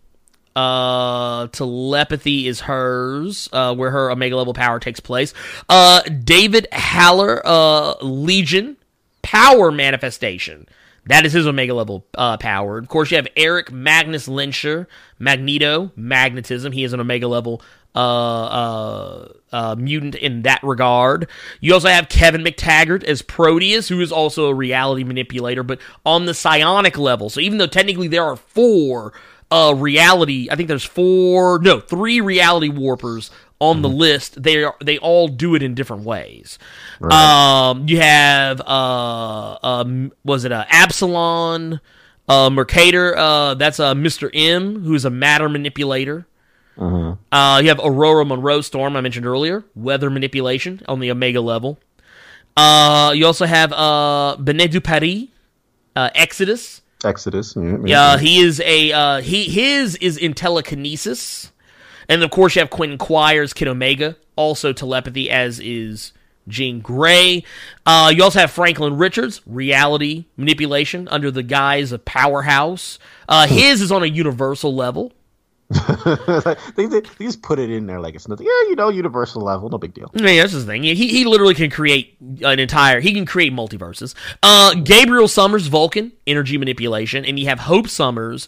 [0.55, 5.35] Uh, telepathy is hers, uh, where her Omega level power takes place.
[5.69, 8.77] Uh, David Haller, uh, Legion,
[9.21, 10.67] power manifestation.
[11.05, 12.77] That is his Omega level uh, power.
[12.79, 14.87] Of course, you have Eric Magnus Lehnsherr,
[15.19, 16.71] Magneto, magnetism.
[16.71, 17.61] He is an Omega level
[17.95, 21.27] uh, uh, uh, mutant in that regard.
[21.61, 26.25] You also have Kevin McTaggart as Proteus, who is also a reality manipulator, but on
[26.25, 27.29] the psionic level.
[27.29, 29.13] So even though technically there are four
[29.51, 33.29] uh, reality, I think there's four, no, three reality warpers
[33.59, 34.41] on the list.
[34.43, 36.59] They are they all do it in different ways.
[36.99, 41.79] Um, you have uh, um, was it uh, Absalom,
[42.27, 43.15] uh, Mercator?
[43.15, 46.25] Uh, that's uh, Mister M, who's a matter manipulator.
[46.77, 51.79] Uh, you have Ororo Monroe Storm, I mentioned earlier, weather manipulation on the Omega level.
[52.55, 55.27] Uh, you also have uh, Bennet du Paris,
[55.95, 56.81] uh, Exodus.
[57.03, 57.55] Exodus.
[57.55, 61.51] Yeah, Yeah, he is a uh, he his is in telekinesis,
[62.07, 66.13] and of course you have Quentin Quires, Kid Omega, also telepathy, as is
[66.47, 67.43] Jean Grey.
[67.85, 72.99] Uh, you also have Franklin Richards, reality manipulation under the guise of Powerhouse.
[73.27, 75.11] Uh, his is on a universal level.
[76.75, 78.45] They, they, they just put it in there like it's nothing.
[78.45, 80.11] Yeah, you know, universal level, no big deal.
[80.13, 80.83] Mean, that's the thing.
[80.83, 82.99] He he literally can create an entire.
[82.99, 84.15] He can create multiverses.
[84.41, 88.47] Uh, Gabriel Summers, Vulcan, energy manipulation, and you have Hope Summers,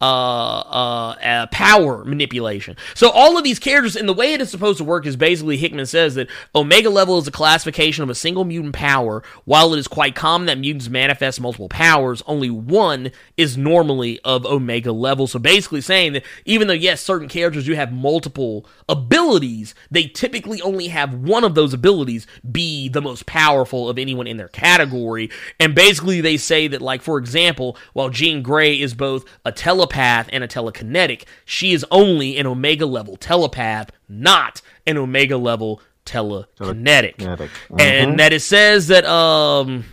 [0.00, 2.76] uh, uh, uh, power manipulation.
[2.94, 5.56] So all of these characters, and the way it is supposed to work is basically
[5.56, 9.22] Hickman says that Omega level is a classification of a single mutant power.
[9.46, 14.44] While it is quite common that mutants manifest multiple powers, only one is normally of
[14.44, 15.26] Omega level.
[15.26, 20.60] So basically saying that even though yes, certain characters do have multiple abilities, they typically
[20.60, 25.30] only have one of those abilities be the most powerful of anyone in their category.
[25.58, 29.52] And basically they say that like for example, while Jean Grey is both a
[29.86, 35.80] telepath and a telekinetic, she is only an Omega level telepath, not an Omega level
[36.04, 37.16] telekinetic.
[37.16, 37.50] Telekinetic.
[37.78, 39.84] And that it says that um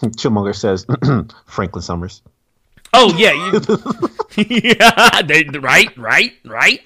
[0.00, 0.86] Chillmonger says
[1.46, 2.22] Franklin Summers.
[2.94, 6.80] Oh yeah, you, yeah, they, right, right, right.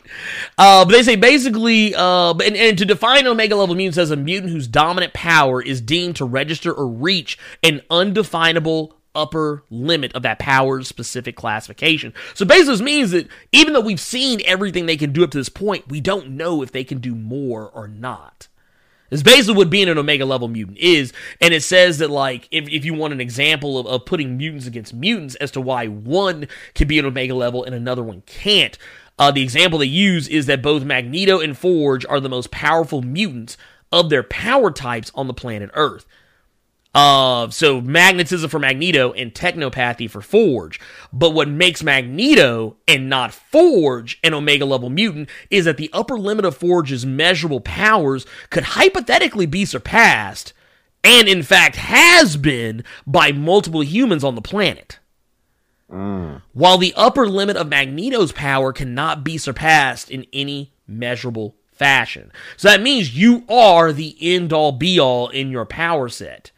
[0.58, 4.16] Uh, but they say basically, uh, and, and to define Omega level mutant as a
[4.16, 10.22] mutant whose dominant power is deemed to register or reach an undefinable upper limit of
[10.22, 12.14] that power's specific classification.
[12.34, 15.38] So basically, this means that even though we've seen everything they can do up to
[15.38, 18.48] this point, we don't know if they can do more or not.
[19.10, 21.12] It's basically what being an Omega level mutant is.
[21.38, 24.66] And it says that, like, if, if you want an example of, of putting mutants
[24.66, 28.78] against mutants as to why one can be an Omega level and another one can't,
[29.18, 33.02] uh, the example they use is that both Magneto and Forge are the most powerful
[33.02, 33.58] mutants
[33.92, 36.06] of their power types on the planet Earth.
[36.94, 40.78] Uh, so magnetism for Magneto and technopathy for Forge.
[41.12, 46.18] But what makes Magneto and not Forge an Omega level mutant is that the upper
[46.18, 50.52] limit of Forge's measurable powers could hypothetically be surpassed,
[51.02, 54.98] and in fact has been, by multiple humans on the planet.
[56.52, 62.30] While the upper limit of Magneto's power cannot be surpassed in any measurable fashion.
[62.56, 66.50] So that means you are the end all be all in your power set.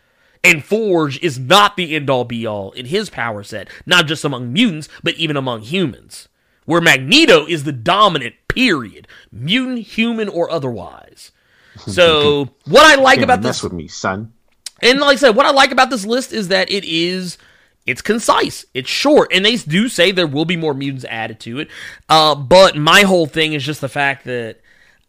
[0.45, 4.25] And Forge is not the end all be all in his power set, not just
[4.25, 6.29] among mutants, but even among humans.
[6.67, 9.09] Where Magneto is the dominant, period.
[9.33, 11.33] Mutant, human, or otherwise.
[11.89, 14.33] So, what I like about mess this with me, son.
[14.81, 17.37] and like I said, what I like about this list is that it is
[17.85, 21.59] it's concise, it's short, and they do say there will be more mutants added to
[21.59, 21.69] it.
[22.09, 24.61] Uh, but my whole thing is just the fact that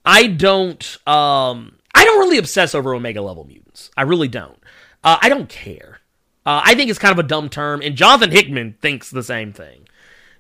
[0.04, 3.92] I don't um I don't really obsess over Omega level mutants.
[3.96, 4.58] I really don't.
[5.06, 6.00] Uh, I don't care.
[6.46, 9.54] Uh, I think it's kind of a dumb term, and Jonathan Hickman thinks the same
[9.54, 9.88] thing.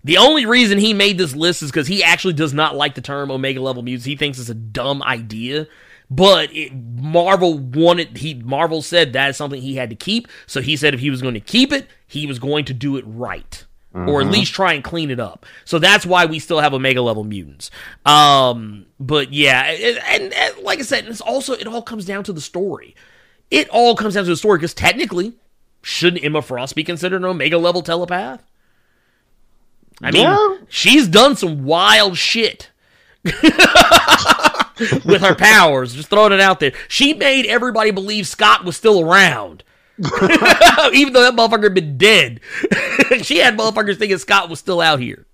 [0.03, 3.01] The only reason he made this list is because he actually does not like the
[3.01, 4.05] term Omega level mutants.
[4.05, 5.67] He thinks it's a dumb idea.
[6.11, 10.27] But it, Marvel wanted he Marvel said that is something he had to keep.
[10.45, 12.97] So he said if he was going to keep it, he was going to do
[12.97, 13.65] it right,
[14.07, 15.47] or at least try and clean it up.
[15.63, 17.71] So that's why we still have Omega level mutants.
[18.05, 22.23] Um, but yeah, it- and, and like I said, it's also it all comes down
[22.25, 22.93] to the story.
[23.51, 25.33] It all comes down to the story because technically,
[25.81, 28.43] shouldn't Emma Frost be considered an Omega level telepath?
[30.01, 30.57] I mean, Yeah.
[30.67, 32.69] she's done some wild shit
[33.23, 33.43] with
[35.21, 35.93] her powers.
[35.95, 36.73] Just throwing it out there.
[36.87, 39.63] She made everybody believe Scott was still around.
[39.97, 42.41] Even though that motherfucker had been dead.
[43.23, 45.25] she had motherfuckers thinking Scott was still out here.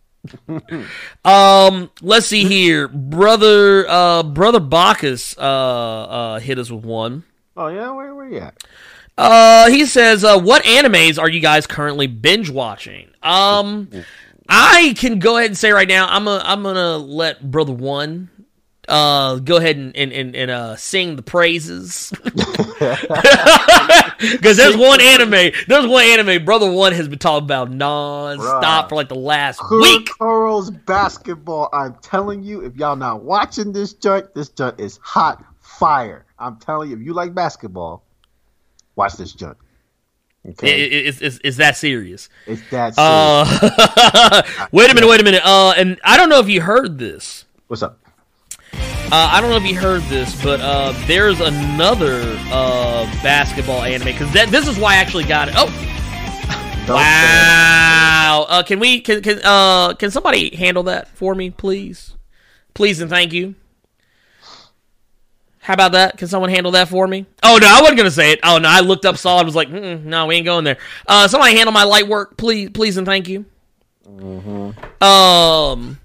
[1.25, 2.87] um, let's see here.
[2.87, 7.23] Brother uh brother Bacchus uh uh hit us with one.
[7.61, 8.63] Oh yeah, where where you at?
[9.19, 13.87] Uh, he says, uh, "What animes are you guys currently binge watching?" Um,
[14.49, 18.31] I can go ahead and say right now, I'm a, I'm gonna let brother one,
[18.87, 22.11] uh, go ahead and and and, and uh, sing the praises
[24.31, 28.89] because there's one anime, there's one anime, brother one has been talking about non-stop Bruh.
[28.89, 30.09] for like the last week.
[30.19, 31.69] Kuroko's basketball.
[31.73, 36.25] I'm telling you, if y'all not watching this joint, this joint is hot fire.
[36.41, 38.03] I'm telling you, if you like basketball,
[38.95, 39.57] watch this junk.
[40.49, 42.27] Okay, Is, is, is that serious?
[42.47, 42.97] it's that serious.
[42.97, 44.41] Uh,
[44.71, 45.43] wait a minute, wait a minute.
[45.45, 47.45] Uh, and I don't know if you heard this.
[47.67, 47.99] What's up?
[48.73, 54.07] Uh, I don't know if you heard this, but uh, there's another uh, basketball anime
[54.07, 55.53] because this is why I actually got it.
[55.57, 55.67] Oh,
[56.87, 58.45] Don't wow!
[58.49, 62.15] Uh, can we can can uh can somebody handle that for me, please?
[62.73, 63.55] Please and thank you.
[65.61, 66.17] How about that?
[66.17, 67.25] Can someone handle that for me?
[67.43, 68.39] Oh no, I wasn't gonna say it.
[68.43, 69.41] Oh no, I looked up solid.
[69.41, 70.77] And was like, Mm-mm, no, we ain't going there.
[71.07, 73.45] Uh, somebody handle my light work, please, please and thank you.
[75.01, 75.99] Um,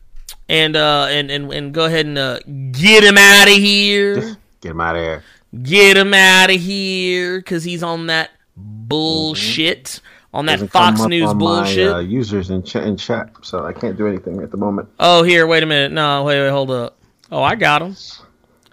[0.48, 2.40] and uh, and and and go ahead and uh,
[2.72, 4.36] get him out of here.
[4.60, 5.24] Get him out of here.
[5.62, 10.00] Get him out of here because he's on that bullshit.
[10.34, 11.90] On that Doesn't come Fox up News on bullshit.
[11.90, 14.88] My, uh, users in, ch- in chat, so I can't do anything at the moment.
[15.00, 15.92] oh, here, wait a minute.
[15.92, 16.98] No, wait, wait, hold up.
[17.32, 17.96] Oh, I got him.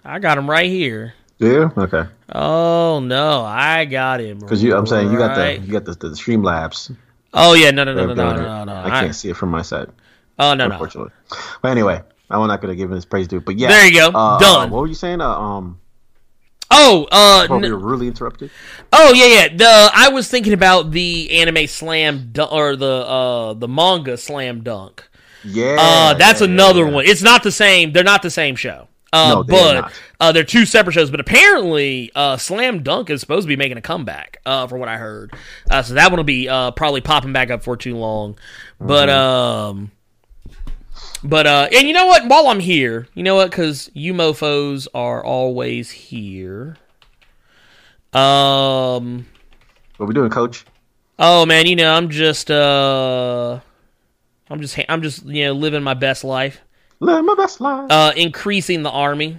[0.04, 1.14] I got him right here.
[1.38, 1.70] Yeah.
[1.76, 2.04] Okay.
[2.32, 4.38] Oh no, I got him.
[4.38, 6.94] Because you, I'm saying you got the right- you got the, the Streamlabs.
[7.32, 8.74] Oh yeah, no, no, no, no, no, no, no.
[8.74, 9.88] I can't see it from my side,
[10.38, 10.72] Oh no, no.
[10.74, 11.10] unfortunately.
[11.62, 13.40] But anyway, I'm not gonna give him his praise due.
[13.40, 14.08] But yeah, There you go.
[14.10, 14.70] Uh, Done.
[14.70, 15.20] What were you saying?
[15.20, 15.80] Uh, um,
[16.70, 18.50] Oh, uh, we were really interrupted.
[18.92, 19.48] Oh yeah, yeah.
[19.56, 24.62] The I was thinking about the anime slam dunk or the uh the manga slam
[24.62, 25.08] dunk.
[25.44, 26.90] Yeah, Uh that's yeah, another yeah.
[26.92, 27.04] one.
[27.06, 27.92] It's not the same.
[27.92, 28.88] They're not the same show.
[29.14, 31.10] Uh, No, they but uh, they're two separate shows.
[31.10, 34.88] But apparently, uh, Slam Dunk is supposed to be making a comeback, uh, from what
[34.88, 35.32] I heard.
[35.70, 38.38] Uh, so that one will be uh, probably popping back up for too long.
[38.80, 39.18] But Mm-hmm.
[39.18, 39.90] um,
[41.22, 42.26] but uh, and you know what?
[42.26, 43.50] While I'm here, you know what?
[43.50, 46.76] Because you mofo's are always here.
[48.12, 49.26] Um.
[49.96, 50.64] What we doing, Coach?
[51.18, 53.60] Oh man, you know, I'm just uh
[54.50, 56.60] I'm just I'm just, you know, living my best life.
[57.00, 57.90] Live my best life.
[57.90, 59.38] Uh increasing the army.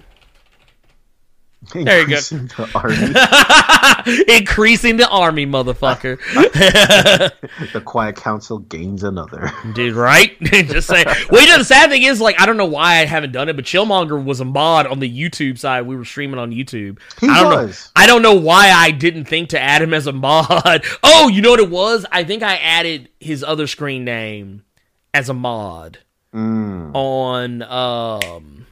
[1.72, 2.16] There you go.
[2.16, 4.24] Increasing the army.
[4.38, 6.18] Increasing the army, motherfucker.
[7.72, 9.50] the quiet council gains another.
[9.74, 10.40] Dude, right?
[10.42, 11.04] Just say.
[11.30, 13.48] Well, you know, the sad thing is, like, I don't know why I haven't done
[13.48, 15.86] it, but Chillmonger was a mod on the YouTube side.
[15.86, 17.00] We were streaming on YouTube.
[17.20, 17.90] He I don't was.
[17.96, 18.02] know.
[18.02, 20.84] I don't know why I didn't think to add him as a mod.
[21.02, 22.06] Oh, you know what it was?
[22.12, 24.62] I think I added his other screen name
[25.12, 25.98] as a mod
[26.32, 28.66] on um.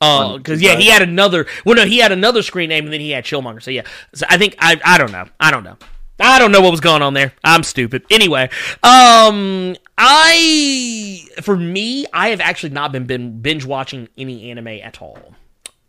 [0.00, 1.46] Oh, because yeah, he had another.
[1.64, 3.62] Well, no, he had another screen name, and then he had Chillmonger.
[3.62, 3.82] So yeah,
[4.14, 5.26] so I think I I don't know.
[5.40, 5.76] I don't know.
[6.18, 7.32] I don't know what was going on there.
[7.44, 8.04] I'm stupid.
[8.10, 8.48] Anyway,
[8.82, 15.02] um, I for me, I have actually not been, been binge watching any anime at
[15.02, 15.34] all.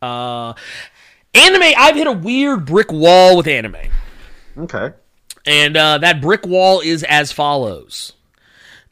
[0.01, 0.53] Uh,
[1.33, 3.77] anime, I've hit a weird brick wall with anime,
[4.57, 4.93] Okay.
[5.45, 8.13] and uh, that brick wall is as follows.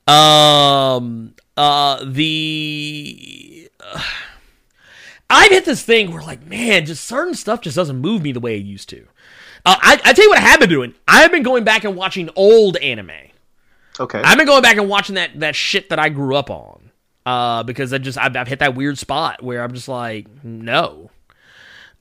[0.07, 3.69] Um, uh, the
[5.29, 8.39] I've hit this thing where, like, man, just certain stuff just doesn't move me the
[8.39, 9.07] way it used to.
[9.65, 10.93] Uh, I, I tell you what I have been doing.
[11.07, 13.11] I've been going back and watching old anime.
[13.99, 14.21] Okay.
[14.23, 16.91] I've been going back and watching that that shit that I grew up on.
[17.25, 21.09] Uh, because I just I've, I've hit that weird spot where I'm just like, no.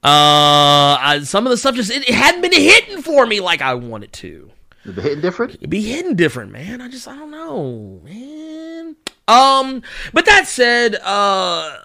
[0.02, 3.62] Uh, I, some of the stuff just it, it hadn't been hitting for me like
[3.62, 4.51] I wanted to.
[4.85, 5.55] Is the hitting different?
[5.55, 6.81] It'd be hitting different, man.
[6.81, 8.97] I just I don't know, man.
[9.27, 9.82] Um,
[10.12, 11.78] but that said, uh,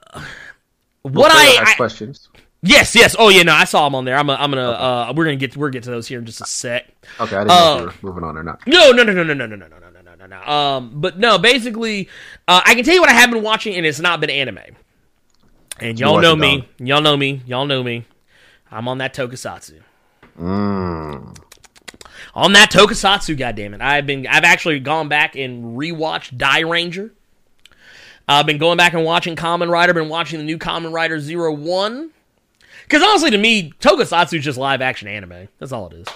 [1.04, 2.28] what I, I questions.
[2.62, 4.18] yes yes oh yeah no I saw him on there.
[4.18, 6.26] I'm a, I'm gonna uh we're gonna get we're gonna get to those here in
[6.26, 6.88] just a sec.
[7.22, 8.60] Okay, I didn't know Uh, if you were moving on or not.
[8.68, 10.42] No, no, no, no, no, no, no, no, no, no, no, no, no.
[10.54, 12.10] Um, but no, basically,
[12.50, 14.60] uh, I can tell you what I have been watching, and it's not been anime.
[15.80, 16.68] And y'all know me, dog.
[16.80, 18.04] y'all know me, y'all know me.
[18.70, 19.80] I'm on that tokusatsu.
[20.38, 21.38] Mm.
[22.36, 23.82] On that tokusatsu, goddammit.
[23.82, 27.12] I've been, I've actually gone back and rewatched Dairanger.
[28.28, 29.94] I've been going back and watching Kamen Rider.
[29.94, 32.12] Been watching the new Kamen Rider Zero One.
[32.84, 35.48] Because honestly, to me, Tokusatsu is just live action anime.
[35.58, 36.08] That's all it is.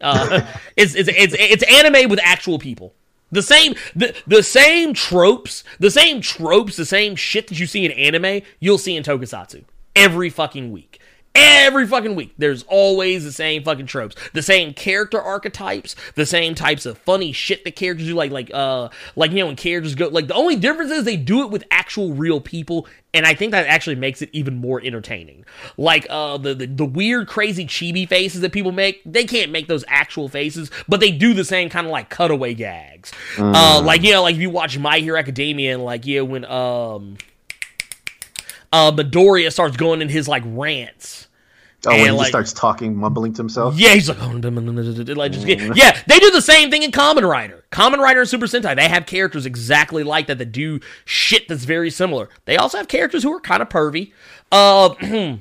[0.00, 2.94] Uh, it's, it's it's it's anime with actual people.
[3.32, 7.84] The same the the same tropes, the same tropes, the same shit that you see
[7.84, 9.64] in anime, you'll see in Tokusatsu
[9.94, 10.99] every fucking week.
[11.32, 16.56] Every fucking week, there's always the same fucking tropes, the same character archetypes, the same
[16.56, 18.14] types of funny shit that characters do.
[18.14, 21.16] Like, like, uh, like you know, when characters go, like the only difference is they
[21.16, 24.82] do it with actual real people, and I think that actually makes it even more
[24.82, 25.44] entertaining.
[25.76, 29.68] Like, uh, the the, the weird, crazy chibi faces that people make, they can't make
[29.68, 33.12] those actual faces, but they do the same kind of like cutaway gags.
[33.38, 36.44] Uh, like you know, like if you watch My Hero Academia, and like yeah, when
[36.46, 37.18] um
[38.72, 41.28] uh, Midoriya starts going in his like rants.
[41.86, 43.78] Oh, when he like- just starts talking, mumbling to himself.
[43.78, 45.98] Yeah, he's like, oh, like just get, yeah.
[46.06, 47.64] They do the same thing in Kamen Rider.
[47.72, 51.64] Kamen Rider and Super Sentai, they have characters exactly like that that do shit that's
[51.64, 52.28] very similar.
[52.44, 54.12] They also have characters who are kind of pervy.
[54.52, 54.90] Uh,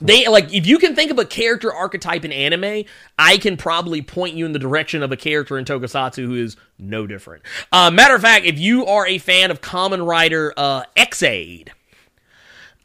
[0.00, 2.84] they like if you can think of a character archetype in anime,
[3.18, 6.58] I can probably point you in the direction of a character in Tokusatsu who is
[6.78, 7.44] no different.
[7.72, 11.72] Uh, matter of fact, if you are a fan of Kamen Rider uh, Ex-Aid,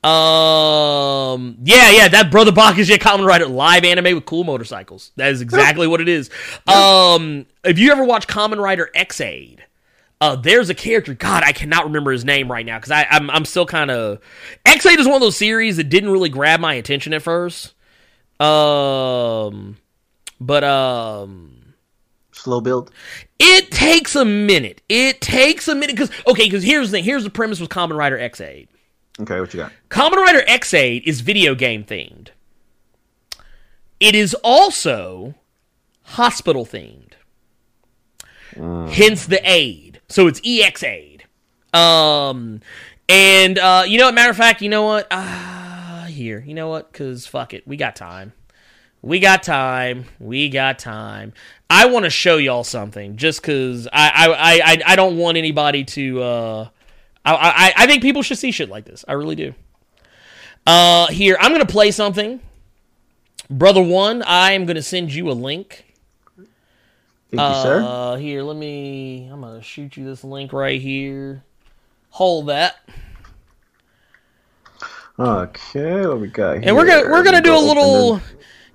[0.04, 5.12] um, yeah, yeah, that Brother Bach is your Kamen Rider live anime with cool motorcycles.
[5.16, 6.32] That is exactly what it is.
[6.68, 9.64] Um, if you ever watch Kamen Rider Ex-Aid,
[10.20, 11.14] uh, there's a character.
[11.14, 14.20] God, I cannot remember his name right now because I'm I'm still kind of.
[14.66, 17.74] Ex-Aid is one of those series that didn't really grab my attention at first.
[18.40, 19.78] Um,
[20.40, 21.76] but um,
[22.32, 22.92] Slow build.
[23.38, 24.82] it takes a minute.
[24.90, 27.04] It takes a minute because okay, because here's the thing.
[27.04, 28.68] Here's the premise with Kamen Rider Ex-Aid.
[29.22, 29.72] Okay, what you got?
[29.90, 32.30] Kamen Rider Ex-Aid is video game themed.
[34.00, 35.36] It is also
[36.04, 37.14] hospital themed.
[38.56, 40.02] Hence the aid.
[40.10, 41.26] So it's EX aid.
[41.74, 42.60] Um
[43.08, 45.08] and uh you know what matter of fact, you know what?
[45.12, 46.44] Ah here.
[46.46, 46.92] You know what?
[46.92, 47.66] Cuz fuck it.
[47.66, 48.34] We got time.
[49.02, 50.06] We got time.
[50.20, 51.34] We got time.
[51.70, 55.86] I want to show y'all something just cuz I I I I don't want anybody
[55.86, 56.68] to uh
[57.26, 59.06] I, I I think people should see shit like this.
[59.08, 59.54] I really do.
[60.66, 62.40] Uh, here I'm gonna play something,
[63.50, 64.22] brother one.
[64.24, 65.86] I am gonna send you a link.
[67.34, 67.82] Thank you, sir.
[67.82, 69.30] Uh, here, let me.
[69.32, 71.44] I'm gonna shoot you this link right here.
[72.10, 72.76] Hold that,
[75.18, 76.64] Okay, what we got here?
[76.66, 78.20] and we're gonna we're gonna do a little.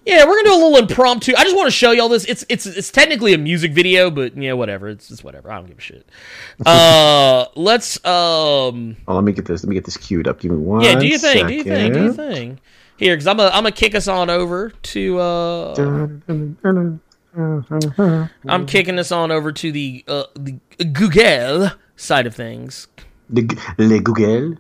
[0.07, 0.15] This.
[0.15, 1.33] Yeah, we're gonna do a little impromptu.
[1.37, 2.25] I just want to show y'all this.
[2.25, 4.89] It's it's it's technically a music video, but yeah, whatever.
[4.89, 5.51] It's it's whatever.
[5.51, 6.09] I don't give a shit.
[6.67, 8.97] Uh, let's um.
[9.07, 9.63] Oh, let me get this.
[9.63, 10.41] Let me get this queued up.
[10.41, 10.83] Give me one.
[10.83, 11.49] Yeah, do you think?
[11.49, 11.95] Do you think?
[11.95, 12.61] Do you think?
[12.97, 15.75] Here, because I'm gonna I'm gonna kick us on over to uh.
[18.49, 20.59] I'm kicking us on over to the uh the
[20.93, 22.89] Google side of things.
[23.29, 23.43] The,
[23.79, 24.57] le Google.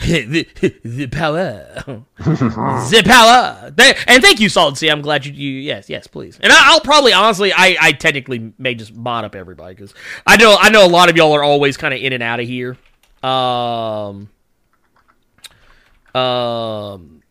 [0.00, 0.48] The,
[0.84, 1.82] the power,
[2.16, 3.72] the power.
[4.06, 4.88] And thank you, Salt Sea.
[4.88, 5.60] I'm glad you, you.
[5.60, 6.38] Yes, yes, please.
[6.42, 9.94] And I, I'll probably, honestly, I, I technically may just mod up everybody because
[10.26, 12.40] I know, I know a lot of y'all are always kind of in and out
[12.40, 12.76] of here.
[13.22, 14.30] Um,
[16.14, 17.22] um,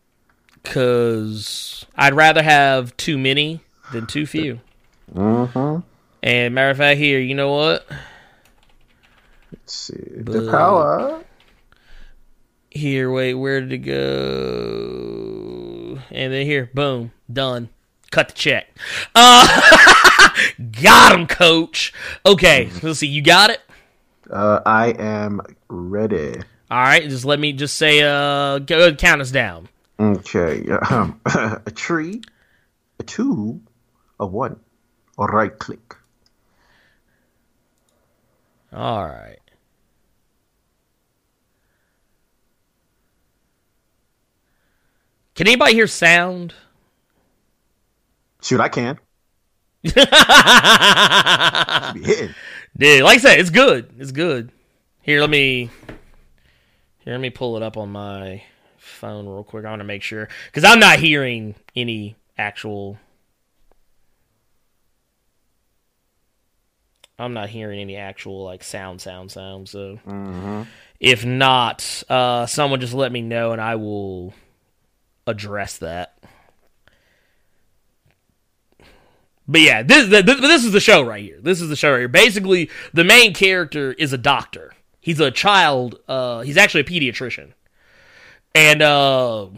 [0.62, 3.60] because I'd rather have too many
[3.92, 4.60] than too few.
[5.12, 5.80] Mm-hmm.
[6.22, 7.86] And matter of fact, here, you know what?
[9.52, 9.96] Let's see.
[10.16, 11.24] The power.
[12.70, 15.10] Here, wait, where did it go?
[16.10, 17.68] And then here, boom, done.
[18.12, 18.68] Cut the check.
[19.14, 20.30] Uh,
[20.82, 21.92] got him, coach.
[22.24, 23.08] Okay, let's see.
[23.08, 23.60] You got it.
[24.30, 26.36] Uh, I am ready.
[26.70, 29.68] All right, just let me just say, uh, go count us down.
[29.98, 30.64] Okay.
[30.90, 32.22] Um, a tree,
[33.00, 33.60] a two,
[34.20, 34.60] a one,
[35.18, 35.96] a right click.
[38.72, 39.39] All right.
[45.40, 46.52] Can anybody hear sound?
[48.42, 48.98] Shoot, I can.
[52.76, 53.90] Dude, like I said, it's good.
[53.98, 54.52] It's good.
[55.00, 55.70] Here, let me
[56.98, 58.42] here, let me pull it up on my
[58.76, 59.64] phone real quick.
[59.64, 62.98] I want to make sure because I'm not hearing any actual.
[67.18, 69.70] I'm not hearing any actual like sound, sound, sound.
[69.70, 70.00] So
[71.00, 74.34] if not, uh, someone just let me know and I will
[75.26, 76.16] address that.
[79.46, 81.40] But yeah, this, this this is the show right here.
[81.40, 82.08] This is the show right here.
[82.08, 84.72] Basically, the main character is a doctor.
[85.00, 85.98] He's a child.
[86.06, 87.52] Uh, he's actually a pediatrician,
[88.54, 89.48] and uh,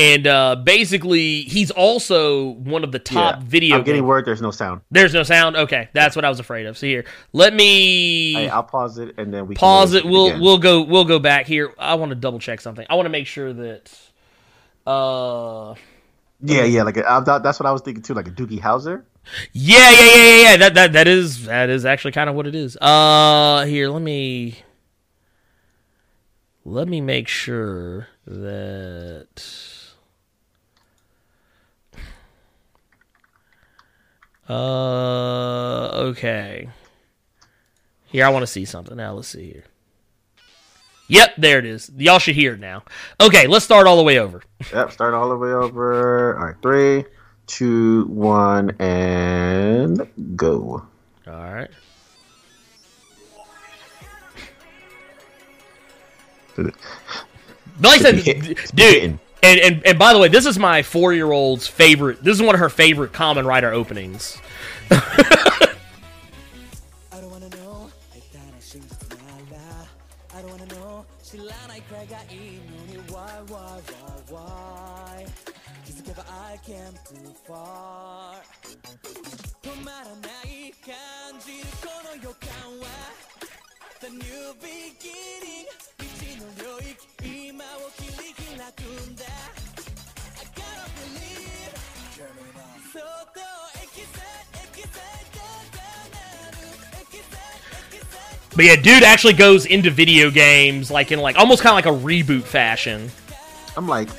[0.00, 3.42] and uh, basically, he's also one of the top Yeah.
[3.46, 3.76] video.
[3.76, 4.24] I'm getting game- word.
[4.24, 4.80] There's no sound.
[4.90, 5.56] There's no sound.
[5.56, 6.78] Okay, that's what I was afraid of.
[6.78, 10.04] So here, let me Hey, I'll pause it and then we can pause it.
[10.04, 10.40] We'll again.
[10.40, 11.74] we'll go we'll go back here.
[11.78, 12.86] I want to double check something.
[12.88, 13.90] I want to make sure that.
[14.86, 15.74] Uh,
[16.42, 16.82] Yeah, yeah.
[16.84, 18.14] Like uh, that, that's what I was thinking too.
[18.14, 19.04] Like a Doogie Howser.
[19.52, 20.56] Yeah, yeah, yeah, yeah, yeah.
[20.56, 22.76] That that that is that is actually kind of what it is.
[22.80, 24.56] Uh, here, let me
[26.64, 29.66] let me make sure that.
[34.50, 36.68] Uh, okay.
[38.06, 38.96] Here, I want to see something.
[38.96, 39.64] Now, let's see here.
[41.06, 41.90] Yep, there it is.
[41.96, 42.82] Y'all should hear it now.
[43.20, 44.42] Okay, let's start all the way over.
[44.72, 44.92] Yep.
[44.92, 46.38] Start all the way over.
[46.38, 46.56] All right.
[46.62, 47.04] Three,
[47.46, 50.06] two, one, and
[50.36, 50.84] go.
[51.26, 51.70] All right.
[56.56, 56.66] But
[57.80, 59.18] like I said, Hit- d- it's dude.
[59.42, 62.22] And, and and by the way, this is my four year old's favorite.
[62.22, 64.38] This is one of her favorite Kamen Rider openings.
[84.01, 85.67] The new beginning
[85.97, 86.95] 미친領域
[87.49, 88.43] 今を切り開
[88.73, 91.73] くんだ I gotta believe
[92.93, 93.01] そっ
[93.33, 93.39] と
[93.81, 95.81] エキサイエキサイトが
[96.11, 96.19] な
[96.51, 96.57] る
[97.01, 97.39] エキサイ
[97.71, 101.93] エキサイ But yeah, dude actually goes into video games like in like almost kind of like
[101.93, 103.09] a reboot fashion,
[103.75, 104.09] I'm like,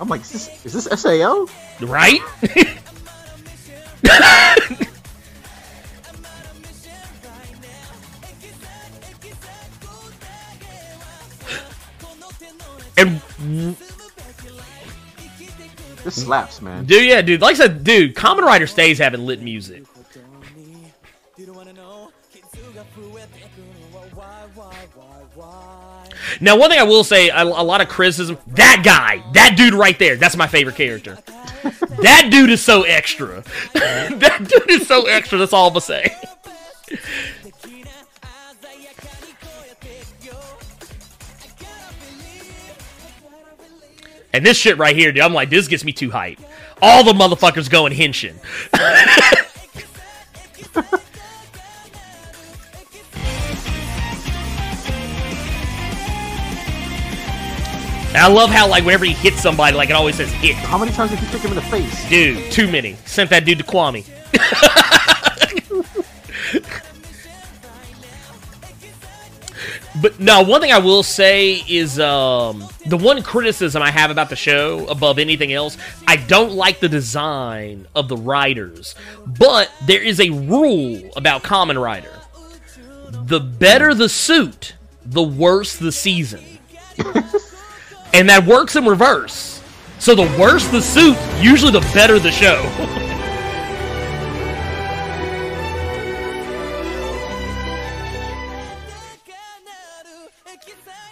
[0.00, 1.46] I'm like, is this, is this Sao?
[1.80, 2.20] right?
[13.01, 13.75] and
[16.03, 16.85] this slaps, man.
[16.85, 17.41] Dude, yeah, dude.
[17.41, 19.83] Like I said, dude, Kamen Rider stays having lit music.
[26.39, 28.37] Now, one thing I will say, a, a, lot of criticism.
[28.47, 31.17] That guy, that dude right there, that's my favorite character.
[32.01, 33.43] that dude is so extra.
[33.73, 35.37] that dude is so extra.
[35.37, 36.15] That's all I'm gonna say.
[44.33, 46.39] And this shit right here, dude, I'm like, this gets me too hype.
[46.81, 48.35] All the motherfuckers going henshin.
[58.13, 60.55] I love how, like, whenever he hits somebody, like, it always says hit.
[60.55, 62.09] How many times did you kick him in the face?
[62.09, 62.97] Dude, too many.
[63.05, 64.05] Sent that dude to Kwame.
[69.99, 74.29] but no, one thing I will say is um, the one criticism I have about
[74.29, 75.77] the show, above anything else,
[76.07, 78.95] I don't like the design of the riders.
[79.25, 82.13] But there is a rule about Kamen Rider:
[83.25, 86.43] the better the suit, the worse the season.
[88.13, 89.61] and that works in reverse.
[89.99, 92.61] So the worse the suit, usually the better the show.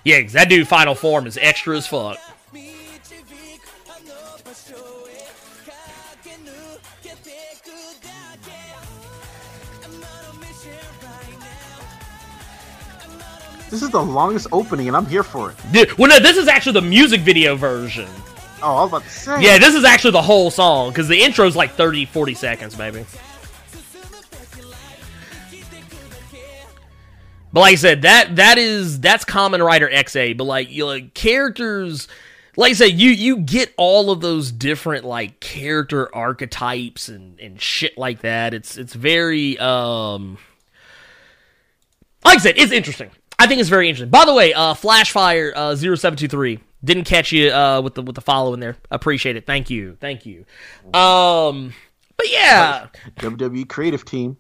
[0.04, 2.18] yeah, 'cause that dude final form is extra as fuck.
[13.70, 15.56] This is the longest opening, and I'm here for it.
[15.72, 18.08] Dude, well, no, this is actually the music video version.
[18.64, 19.42] Oh, I was about to say.
[19.42, 23.06] Yeah, this is actually the whole song because the intro's like 30, 40 seconds, maybe.
[27.52, 30.38] But like I said, that that is that's Kamen Rider Ex-Aid.
[30.38, 32.08] But like you like characters,
[32.56, 37.60] like I said, you you get all of those different like character archetypes and and
[37.60, 38.54] shit like that.
[38.54, 40.38] It's it's very um,
[42.24, 43.10] like I said, it's interesting.
[43.40, 44.10] I think it's very interesting.
[44.10, 48.22] By the way, uh, Flashfire uh, 0723 didn't catch you uh, with the with the
[48.22, 48.76] follow in there.
[48.92, 49.46] Appreciate it.
[49.46, 49.98] Thank you.
[50.00, 50.46] Thank you.
[50.94, 51.74] Um,
[52.18, 54.38] but yeah, WWE creative team.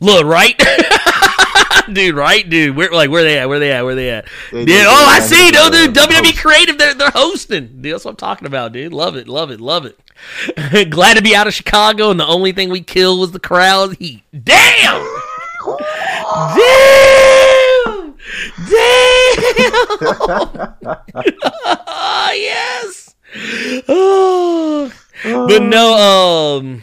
[0.00, 0.60] look right.
[1.92, 2.76] dude, right, dude.
[2.76, 3.48] Where like where they at?
[3.48, 3.84] Where they at?
[3.84, 4.26] Where they at?
[4.52, 5.50] They- they- Oh, I see.
[5.50, 5.94] No, dude.
[5.94, 6.36] WWE.
[6.38, 6.78] Creative.
[6.78, 7.80] They're they're hosting.
[7.82, 8.92] Dude, that's what I'm talking about, dude.
[8.92, 9.28] Love it.
[9.28, 9.60] Love it.
[9.60, 9.98] Love it.
[10.90, 13.96] Glad to be out of Chicago, and the only thing we kill was the crowd
[13.96, 14.22] heat.
[14.44, 15.02] Damn.
[16.60, 18.14] Damn.
[18.68, 19.36] Damn.
[22.34, 23.14] yes.
[23.88, 24.92] Oh.
[25.22, 26.82] But no, um,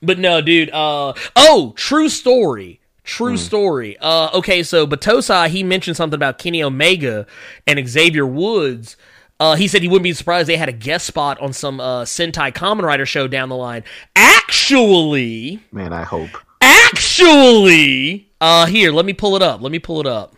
[0.00, 0.70] but no, dude.
[0.70, 2.77] Uh, oh, true story.
[3.08, 3.96] True story.
[3.98, 7.26] Uh, okay, so Batosai he mentioned something about Kenny Omega
[7.66, 8.96] and Xavier Woods.
[9.40, 12.04] Uh, he said he wouldn't be surprised they had a guest spot on some uh,
[12.04, 13.82] Sentai Kamen Rider show down the line.
[14.14, 16.30] Actually, Man, I hope.
[16.60, 19.62] actually, uh, here, let me pull it up.
[19.62, 20.34] Let me pull it up.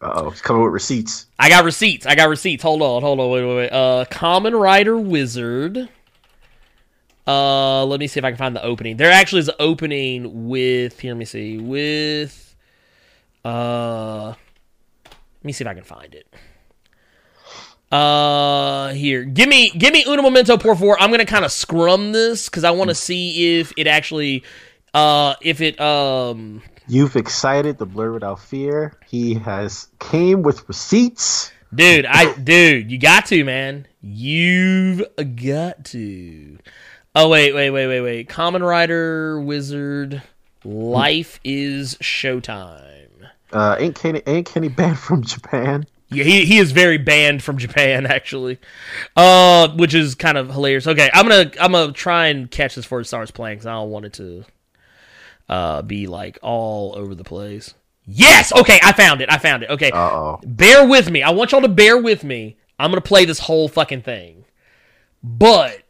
[0.00, 1.26] Uh oh, it's coming with receipts.
[1.38, 2.04] I got receipts.
[2.06, 2.62] I got receipts.
[2.62, 3.72] Hold on, hold on, wait, wait, wait.
[3.72, 5.88] Uh, Kamen Rider Wizard.
[7.26, 8.96] Uh, let me see if I can find the opening.
[8.96, 11.00] There actually is an opening with.
[11.00, 11.58] Here, let me see.
[11.58, 12.56] With.
[13.44, 14.34] Uh,
[15.06, 16.26] let me see if I can find it.
[17.92, 20.96] Uh, here, give me, give me uno momento por favor.
[20.98, 24.42] I'm gonna kind of scrum this because I want to see if it actually,
[24.92, 28.98] uh, if it, um, You've excited the blur without fear.
[29.06, 31.50] He has came with receipts.
[31.74, 33.86] Dude, I dude, you got to, man.
[34.02, 35.02] You've
[35.36, 36.58] got to.
[37.16, 38.28] Oh wait, wait, wait, wait, wait.
[38.28, 40.20] Kamen Rider Wizard
[40.64, 43.30] Life is Showtime.
[43.52, 45.86] Uh, ain't Kenny ain't Kenny banned from Japan?
[46.08, 48.58] Yeah, he, he is very banned from Japan actually.
[49.14, 50.88] Uh which is kind of hilarious.
[50.88, 53.58] Okay, I'm going to I'm going to try and catch this before it starts playing
[53.58, 54.44] cuz I don't want it to
[55.48, 57.74] uh be like all over the place.
[58.06, 59.32] Yes, okay, I found it.
[59.32, 59.70] I found it.
[59.70, 59.92] Okay.
[59.92, 60.40] Uh oh.
[60.44, 61.22] bear with me.
[61.22, 62.56] I want y'all to bear with me.
[62.78, 64.44] I'm gonna play this whole fucking thing.
[65.22, 65.83] But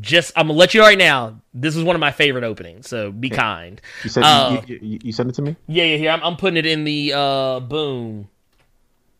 [0.00, 1.40] just I'm gonna let you know right now.
[1.54, 3.80] This is one of my favorite openings, so be kind.
[4.02, 5.56] You said Uh, you, you, you, sent it to me.
[5.66, 6.10] Yeah, yeah, here.
[6.10, 8.28] I'm, I'm putting it in the uh boom.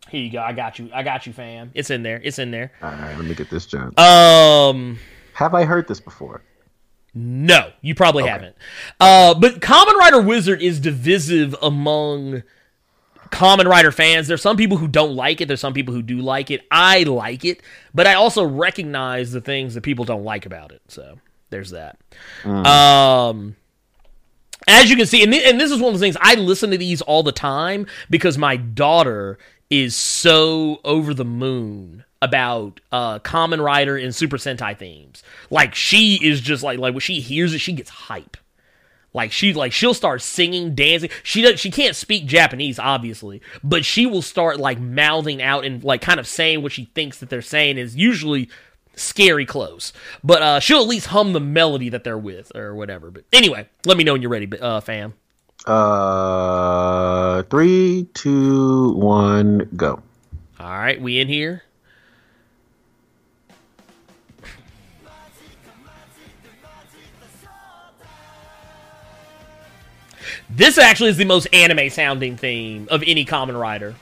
[0.08, 0.40] Here you go.
[0.40, 0.90] I got you.
[0.92, 1.70] I got you, fam.
[1.74, 2.20] It's in there.
[2.22, 2.72] It's in there.
[2.82, 3.94] All right, let me get this, John.
[3.98, 4.98] Um.
[5.34, 6.42] Have I heard this before?
[7.14, 8.56] No, you probably haven't.
[8.98, 12.42] Uh, but Kamen Rider Wizard is divisive among
[13.32, 14.28] Kamen Rider fans.
[14.28, 15.48] There's some people who don't like it.
[15.48, 16.64] There's some people who do like it.
[16.70, 17.60] I like it,
[17.94, 20.82] but I also recognize the things that people don't like about it.
[20.88, 21.18] So
[21.50, 21.98] there's that.
[22.44, 23.56] Um,
[24.68, 26.70] as you can see, and, thi- and this is one of the things I listen
[26.70, 29.38] to these all the time because my daughter
[29.70, 35.24] is so over the moon about uh Kamen Rider and Super Sentai themes.
[35.50, 38.36] Like she is just like like when she hears it, she gets hype.
[39.14, 41.10] Like she like she'll start singing, dancing.
[41.22, 45.84] She does she can't speak Japanese obviously, but she will start like mouthing out and
[45.84, 48.48] like kind of saying what she thinks that they're saying is usually
[48.94, 49.92] scary close.
[50.24, 53.10] But uh she'll at least hum the melody that they're with or whatever.
[53.10, 55.14] But anyway, let me know when you're ready, uh fam.
[55.66, 60.02] Uh, three, two, one, go.
[60.58, 61.62] All right, we in here.
[70.54, 73.94] This actually is the most anime sounding theme of any Kamen Rider.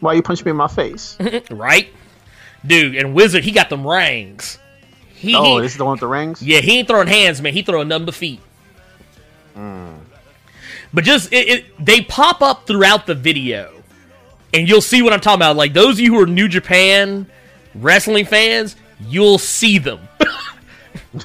[0.00, 1.18] Why you punch me in my face?
[1.50, 1.88] right?
[2.66, 4.58] Dude, and Wizard, he got them rings.
[5.14, 6.42] He, oh, this is the one with the rings.
[6.42, 7.52] yeah, he ain't throwing hands, man.
[7.52, 8.40] He throwing but feet.
[9.54, 9.96] Hmm.
[10.94, 13.82] But just it, it, they pop up throughout the video
[14.54, 15.56] and you'll see what I'm talking about.
[15.56, 17.26] Like those of you who are New Japan
[17.74, 19.98] wrestling fans, you'll see them.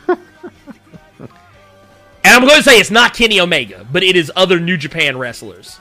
[0.07, 0.17] and
[2.25, 5.79] I'm going to say it's not Kenny Omega, but it is other New Japan wrestlers.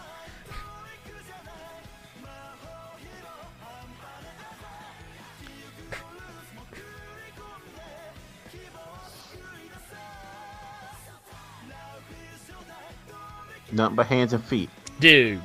[13.71, 14.71] Nothing but hands and feet.
[15.01, 15.41] Dude,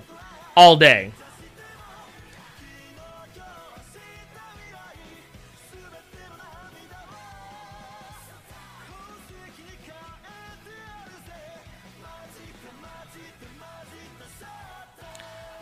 [0.56, 1.12] all day.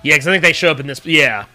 [0.03, 1.05] Yeah, because I think they show up in this.
[1.05, 1.45] Yeah.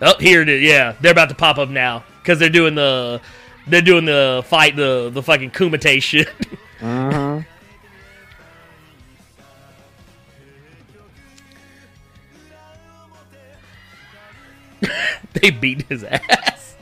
[0.00, 0.62] Oh, here it is.
[0.62, 3.20] Yeah, they're about to pop up now because they're doing the
[3.66, 6.28] they're doing the fight the the fucking Kumite shit.
[6.82, 7.40] Uh-huh.
[15.32, 16.76] they beat his ass.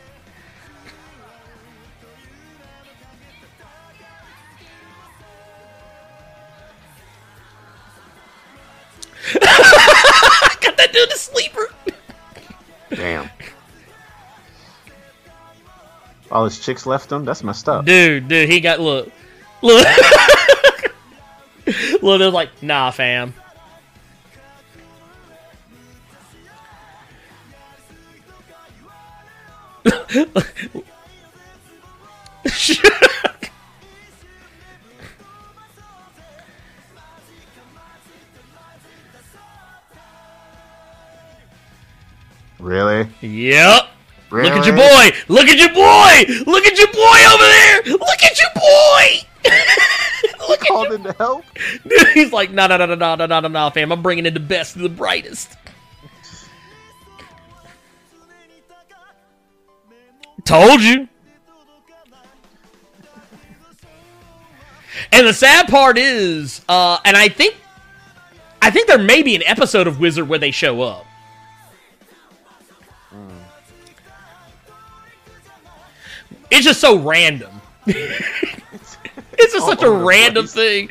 [10.61, 11.73] Got that dude a sleeper.
[12.91, 13.31] Damn.
[16.33, 17.27] All his chicks left him.
[17.27, 17.85] That's messed up.
[17.85, 19.13] Dude, dude, he got look,
[19.61, 19.87] look,
[22.03, 22.19] look.
[22.19, 23.35] They're like, nah, fam.
[42.59, 43.09] Really?
[43.21, 43.92] yep.
[44.33, 44.49] Really?
[44.49, 45.11] Look at your boy.
[45.29, 46.51] Look at your boy.
[46.51, 47.83] Look at your boy over there.
[47.99, 49.29] Look at your boy.
[50.49, 51.45] Look at Called your in to help.
[51.87, 53.93] Dude, he's like, no, no, no, no, no, no, no, no, no, fam.
[53.93, 55.55] I'm bringing in the best and the brightest.
[60.45, 61.09] Told you.
[65.13, 67.55] And the sad part is, uh, and I think,
[68.63, 71.05] I think there may be an episode of Wizard where they show up.
[76.53, 77.51] It's just so random.
[77.87, 78.97] it's
[79.39, 80.91] just all such a random thing.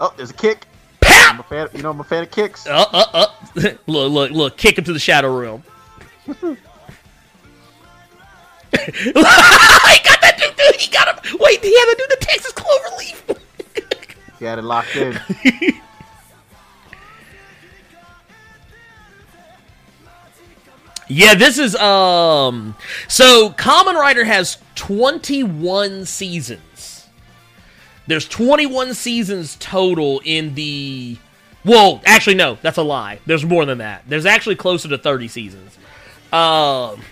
[0.00, 0.64] Oh, there's a kick.
[1.04, 1.66] I'm a fan.
[1.66, 2.66] of, You know, I'm a fan of kicks.
[2.66, 3.26] Uh, uh, uh.
[3.86, 4.56] look, look, look.
[4.56, 5.62] Kick him to the shadow realm.
[6.26, 6.56] he got
[10.22, 10.76] that dude, dude.
[10.76, 11.36] He got him.
[11.38, 13.38] Wait, he had to do the Texas Cloverleaf.
[14.38, 15.18] He had it locked in.
[21.08, 22.76] Yeah, this is um.
[23.08, 27.06] So, Kamen Rider has twenty-one seasons.
[28.06, 31.16] There's twenty-one seasons total in the.
[31.64, 33.20] Well, actually, no, that's a lie.
[33.26, 34.04] There's more than that.
[34.06, 35.76] There's actually closer to thirty seasons.
[36.32, 37.02] Um.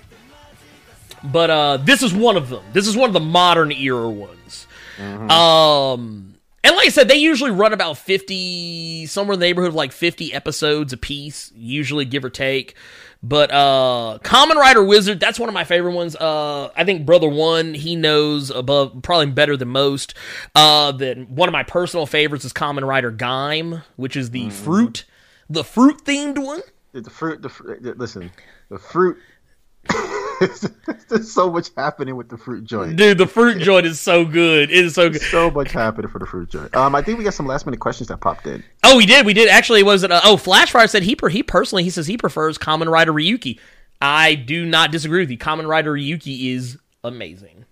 [1.24, 2.64] but uh, this is one of them.
[2.72, 4.66] This is one of the modern era ones.
[4.98, 9.74] Um, and like I said, they usually run about fifty, somewhere in the neighborhood of
[9.74, 12.74] like fifty episodes a piece, usually give or take.
[13.22, 16.14] But uh, Kamen Rider Wizard, that's one of my favorite ones.
[16.14, 20.14] Uh, I think Brother One, he knows above, probably better than most.
[20.54, 25.04] Uh, that one of my personal favorites is Kamen Rider Gaim, which is the fruit,
[25.50, 26.60] the fruit themed one.
[26.92, 27.42] the fruit.
[27.42, 28.30] The fr- listen,
[28.68, 29.18] the fruit.
[31.08, 32.96] There's so much happening with the fruit joint.
[32.96, 34.70] Dude, the fruit joint is so good.
[34.70, 35.22] It is so good.
[35.22, 36.74] So much happening for the fruit joint.
[36.76, 38.62] Um, I think we got some last minute questions that popped in.
[38.84, 39.24] Oh, we did.
[39.24, 39.48] We did.
[39.48, 40.12] Actually, it was it?
[40.12, 43.58] Uh, oh, Flashfire said he per, he personally he says he prefers Kamen Rider Ryuki.
[44.00, 45.38] I do not disagree with you.
[45.38, 47.64] Kamen Rider Ryuki is amazing.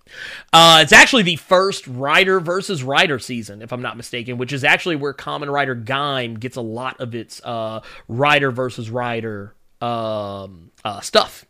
[0.53, 4.65] Uh, it's actually the first Rider versus Rider season, if I'm not mistaken, which is
[4.65, 10.71] actually where Kamen Rider Gaim gets a lot of its uh, Rider versus Rider um,
[10.85, 11.45] uh, stuff.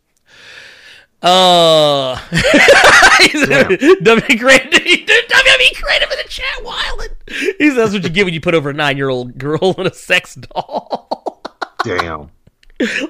[1.23, 7.55] Uh, WWE creative, WWE creative in the chat wildin'.
[7.59, 9.74] He says that's what you get when you put over a nine year old girl
[9.78, 11.43] in a sex doll.
[11.82, 12.31] Damn.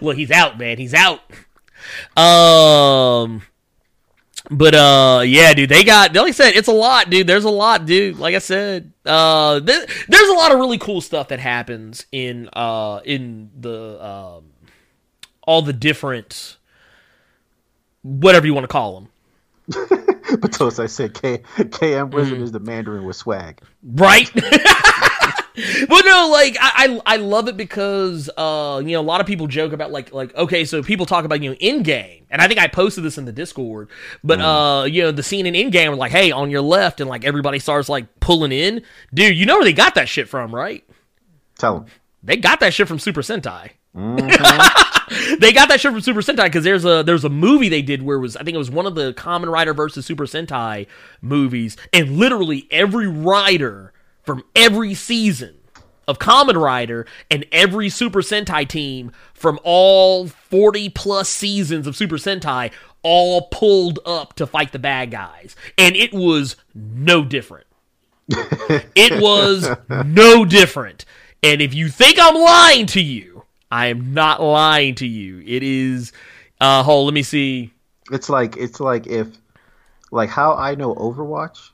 [0.01, 0.79] Well, he's out, man.
[0.79, 1.21] He's out.
[2.17, 3.43] Um,
[4.51, 6.15] but uh, yeah, dude, they got.
[6.15, 7.27] Like I said, it's a lot, dude.
[7.27, 8.19] There's a lot, dude.
[8.19, 12.49] Like I said, uh, th- there's a lot of really cool stuff that happens in
[12.53, 14.45] uh in the um
[15.43, 16.57] all the different
[18.05, 19.09] whatever you want to call them.
[20.41, 22.43] But toast, I said K- KM Wizard Mm.
[22.43, 23.61] is the Mandarin with swag.
[23.85, 24.29] right?
[24.35, 29.27] but no, like I, I I love it because uh you know a lot of
[29.27, 32.43] people joke about like like okay so people talk about you know in game and
[32.43, 33.89] I think I posted this in the Discord
[34.25, 37.01] but uh you know the scene in in game were like hey on your left
[37.01, 38.83] and like everybody starts like pulling in
[39.13, 40.83] dude you know where they got that shit from right
[41.59, 41.87] Tell them
[42.25, 43.71] They got that shit from Super Sentai.
[43.97, 44.91] Mm-hmm.
[45.39, 48.03] they got that shit from Super Sentai because there's a there's a movie they did
[48.03, 50.87] where it was I think it was one of the Kamen Rider versus Super Sentai
[51.21, 53.93] movies, and literally every rider
[54.23, 55.57] from every season
[56.07, 62.17] of Kamen Rider and every Super Sentai team from all 40 plus seasons of Super
[62.17, 62.73] Sentai
[63.03, 67.67] all pulled up to fight the bad guys, and it was no different.
[68.29, 69.69] it was
[70.07, 71.05] no different.
[71.43, 73.34] And if you think I'm lying to you,
[73.75, 75.43] I am not lying to you.
[75.45, 76.13] It is
[76.61, 77.73] uh hold, let me see.
[78.13, 79.27] It's like it's like if
[80.13, 81.71] like how I know Overwatch,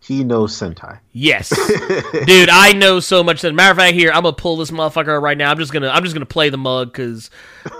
[0.00, 1.00] he knows Sentai.
[1.10, 1.48] Yes.
[2.26, 5.20] Dude, I know so much that matter of fact here, I'm gonna pull this motherfucker
[5.20, 5.50] right now.
[5.50, 7.28] I'm just gonna I'm just gonna play the mug because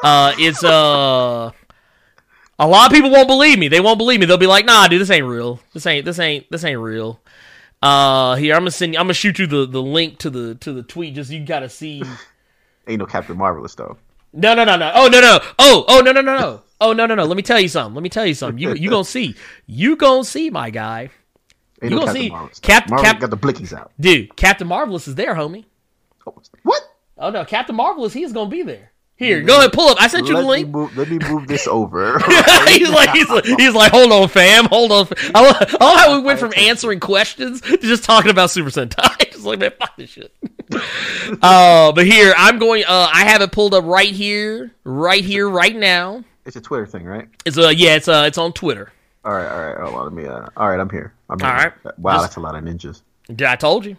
[0.02, 1.52] uh it's uh
[2.58, 3.68] a lot of people won't believe me.
[3.68, 4.26] They won't believe me.
[4.26, 5.60] They'll be like, nah, dude, this ain't real.
[5.72, 7.20] This ain't this ain't this ain't real.
[7.80, 10.56] Uh here, I'm gonna send you I'm gonna shoot you the, the link to the
[10.56, 12.02] to the tweet just so you gotta see
[12.86, 13.96] Ain't no Captain Marvelous though.
[14.32, 14.92] No, no, no, no.
[14.94, 15.38] Oh, no, no.
[15.58, 16.62] Oh, oh, no, no, no, no.
[16.80, 17.24] Oh, no, no, no.
[17.24, 17.94] Let me tell you something.
[17.94, 18.58] Let me tell you something.
[18.58, 19.34] You you gonna see.
[19.66, 21.10] You gonna see, my guy.
[21.82, 22.58] Ain't You no gonna Captain see Marvelous.
[22.60, 22.66] though.
[22.66, 23.92] Cap- Marvel Cap- got the blickies out.
[23.98, 25.64] Dude, Captain Marvelous is there, homie.
[26.26, 26.34] Oh,
[26.64, 26.82] what?
[27.18, 28.92] Oh no, Captain Marvelous, he is gonna be there.
[29.18, 29.96] Here, go ahead, pull up.
[30.00, 30.68] I sent you Let the me link.
[30.68, 30.96] move.
[30.96, 32.18] Let me move this over.
[32.68, 35.08] he's like, he's like, he's like, hold on, fam, hold on.
[35.34, 38.68] I love, I love how we went from answering questions to just talking about Super
[38.68, 39.32] Sentai.
[39.32, 40.32] just like, man, fuck this shit.
[41.42, 42.84] uh, but here, I'm going.
[42.86, 46.24] Uh, I have it pulled up right here, right here, right now.
[46.44, 47.28] it's a Twitter thing, right?
[47.44, 48.92] It's uh, yeah, it's uh, it's on Twitter.
[49.24, 49.78] All right, all right.
[49.80, 50.26] Hold on, let me.
[50.28, 51.12] Uh, all right, I'm here.
[51.30, 51.48] I'm here.
[51.48, 51.72] All right.
[51.98, 53.02] Wow, Just- that's a lot of ninjas.
[53.28, 53.96] Yeah, I told you.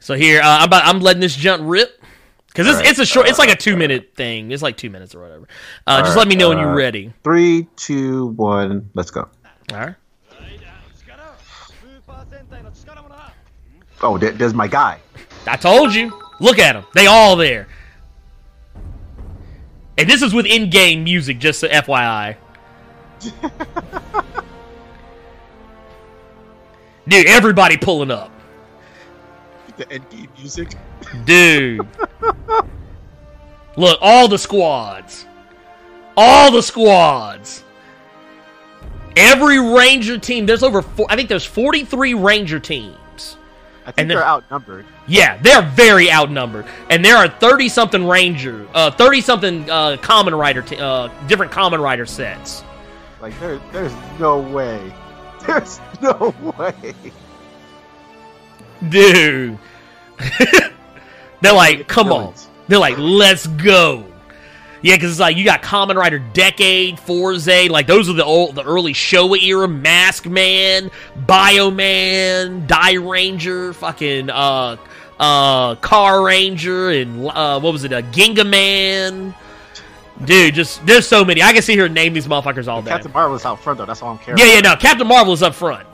[0.00, 2.02] So here, uh, I'm about, I'm letting this jump rip
[2.50, 2.86] because it's, right.
[2.86, 4.50] it's a short it's like a two uh, minute thing.
[4.50, 5.48] It's like two minutes or whatever.
[5.86, 6.18] Uh, just right.
[6.18, 7.12] let me know when uh, you're ready.
[7.22, 9.28] three two one let's go.
[9.72, 9.94] All right.
[14.02, 14.98] Oh there, there's my guy.
[15.46, 16.12] I told you.
[16.40, 16.84] Look at him.
[16.94, 17.68] They all there.
[19.98, 22.34] And this is with in-game music just so fyi
[27.06, 28.32] dude everybody pulling up.
[29.80, 30.74] The end game music.
[31.24, 31.88] Dude.
[33.78, 35.24] Look, all the squads.
[36.18, 37.64] All the squads.
[39.16, 40.44] Every Ranger team.
[40.44, 42.98] There's over four, I think there's 43 Ranger teams.
[43.86, 44.84] I think And then- they're outnumbered.
[45.06, 50.38] Yeah, they're very outnumbered, and there are thirty something Ranger, uh, thirty something uh, Kamen
[50.38, 52.62] Rider, t- uh, different Kamen Rider sets.
[53.20, 54.92] Like there, there's no way.
[55.46, 56.94] There's no way.
[58.88, 59.58] Dude,
[61.40, 62.34] they're like, come on,
[62.68, 64.06] they're like, let's go.
[64.82, 68.54] Yeah, because it's like you got Kamen Rider Decade, Fourze, like those are the old,
[68.54, 70.90] the early Showa era, Maskman,
[71.26, 74.76] Bioman, Dairanger, fucking uh,
[75.18, 79.34] uh, Carranger, and uh, what was it, uh, Gingaman.
[80.24, 81.42] Dude, just there's so many.
[81.42, 82.90] I can sit here and name these motherfuckers all day.
[82.90, 83.86] Captain Marvel is out front though.
[83.86, 84.38] That's all I'm caring.
[84.38, 84.76] Yeah, yeah, no.
[84.76, 85.86] Captain Marvel is up front.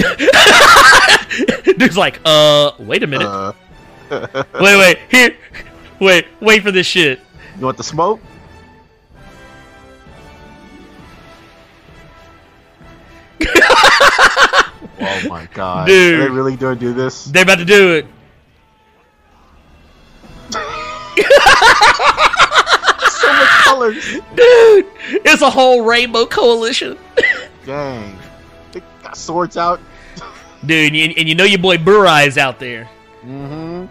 [1.78, 3.26] Dude's like, uh, wait a minute.
[3.26, 3.52] Uh,
[4.60, 5.36] wait, wait, here.
[6.00, 7.20] Wait, wait for this shit.
[7.58, 8.20] you want the smoke?
[15.02, 15.86] oh my god!
[15.86, 16.20] Dude.
[16.20, 17.24] Are they really gonna do this?
[17.26, 18.06] They're about to do it.
[23.10, 24.04] so much colors.
[24.34, 24.86] Dude,
[25.24, 26.98] it's a whole rainbow coalition.
[27.64, 28.18] Dang,
[28.72, 29.80] they got swords out.
[30.64, 32.88] Dude, and you, and you know your boy Burai is out there.
[33.24, 33.86] Mm-hmm.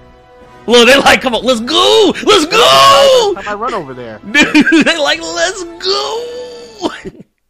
[0.70, 2.14] Look, they're like, come on, let's go!
[2.24, 3.34] Let's go!
[3.48, 4.20] I run over there?
[4.32, 4.86] dude.
[4.86, 6.90] They're like, let's go.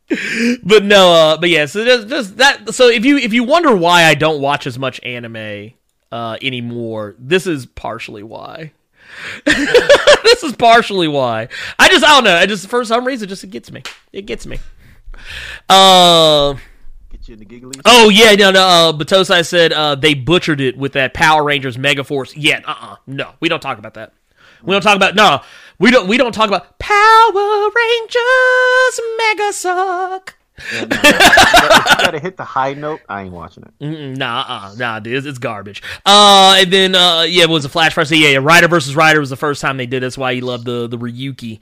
[0.63, 1.65] but no, uh, but yeah.
[1.65, 2.73] So just, just that.
[2.73, 5.73] So if you if you wonder why I don't watch as much anime
[6.11, 8.71] uh, anymore, this is partially why.
[9.45, 11.49] this is partially why.
[11.77, 12.35] I just I don't know.
[12.35, 13.83] I just for some reason just it gets me.
[14.13, 14.59] It gets me.
[15.67, 16.55] Uh
[17.09, 17.79] Get you in the giggly.
[17.85, 18.61] oh yeah no no.
[18.67, 22.33] Uh, Batosai said uh, they butchered it with that Power Rangers Megaforce.
[22.35, 24.13] Yeah, uh uh no, we don't talk about that.
[24.63, 25.41] We don't talk about no.
[25.79, 30.35] We don't we don't talk about Power Rangers Mega Suck.
[30.73, 32.99] Yeah, no, you gotta hit the high note.
[33.07, 33.71] I ain't watching it.
[33.83, 35.81] Mm-mm, Nah, uh, nah, dude, it's, it's garbage.
[36.05, 38.11] Uh, and then uh, yeah, it was a flash first.
[38.11, 40.03] Yeah, yeah, Rider versus Rider was the first time they did.
[40.03, 41.59] That's why you love the the Ryuki,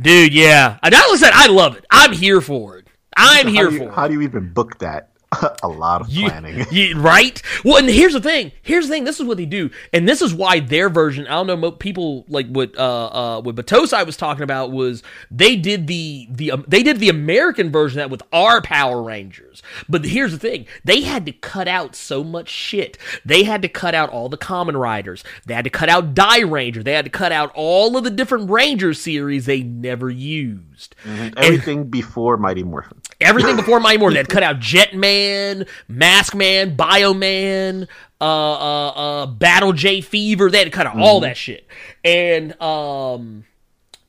[0.00, 0.32] dude.
[0.32, 1.84] Yeah, I, like I said, I love it.
[1.90, 2.87] I'm here for it.
[3.16, 3.90] I'm How here you- for.
[3.90, 5.10] How do you even book that
[5.62, 6.64] a lot of planning.
[6.70, 7.42] you- right?
[7.62, 8.50] Well, and here's the thing.
[8.62, 9.04] Here's the thing.
[9.04, 11.26] This is what they do, and this is why their version.
[11.26, 11.70] I don't know.
[11.70, 16.52] People like what uh uh what Batosai was talking about was they did the the
[16.52, 19.62] um, they did the American version of that with our Power Rangers.
[19.86, 20.64] But here's the thing.
[20.82, 22.96] They had to cut out so much shit.
[23.22, 25.24] They had to cut out all the Kamen Riders.
[25.44, 26.82] They had to cut out Dairanger.
[26.82, 30.94] They had to cut out all of the different Ranger series they never used.
[31.36, 32.97] Everything before Mighty Morphin.
[33.20, 34.14] Everything before Mighty Morphin.
[34.14, 37.88] They'd cut out Jetman, Maskman, Bioman,
[38.20, 40.50] uh, uh, uh, Battle J Fever.
[40.50, 41.66] They had to cut out all that shit.
[42.04, 43.44] And, um,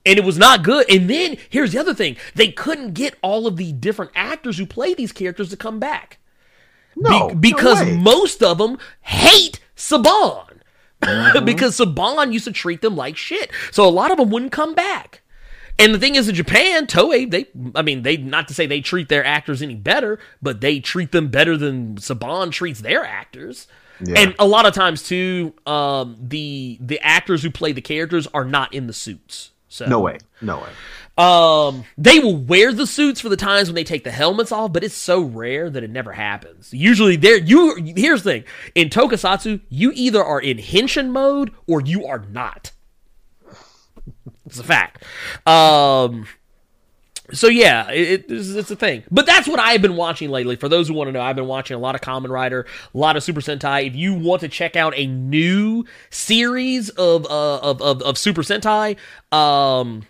[0.05, 0.85] and it was not good.
[0.89, 4.65] And then here's the other thing: they couldn't get all of the different actors who
[4.65, 6.19] play these characters to come back
[6.95, 7.97] No, no because way.
[7.97, 10.45] most of them hate Saban.
[11.01, 11.45] Mm-hmm.
[11.45, 13.51] because Saban used to treat them like shit.
[13.71, 15.21] So a lot of them wouldn't come back.
[15.79, 18.81] And the thing is, in Japan, Toei, they, I mean, they, not to say they
[18.81, 23.67] treat their actors any better, but they treat them better than Saban treats their actors.
[24.03, 24.19] Yeah.
[24.19, 28.45] And a lot of times too, um, the the actors who play the characters are
[28.45, 29.51] not in the suits.
[29.67, 30.17] So No way.
[30.41, 30.69] No way.
[31.17, 34.71] um, they will wear the suits for the times when they take the helmets off,
[34.73, 36.73] but it's so rare that it never happens.
[36.73, 37.75] Usually, there you.
[37.95, 38.43] Here's the thing:
[38.73, 42.71] in Tokusatsu, you either are in henshin mode or you are not.
[44.49, 45.03] It's a fact.
[45.47, 46.27] Um,
[47.31, 49.03] so yeah, it, it, it's, it's a thing.
[49.11, 50.55] But that's what I've been watching lately.
[50.55, 52.97] For those who want to know, I've been watching a lot of Kamen Rider, a
[52.97, 53.87] lot of Super Sentai.
[53.87, 58.41] If you want to check out a new series of uh, of, of of Super
[58.41, 58.97] Sentai,
[59.31, 60.03] um,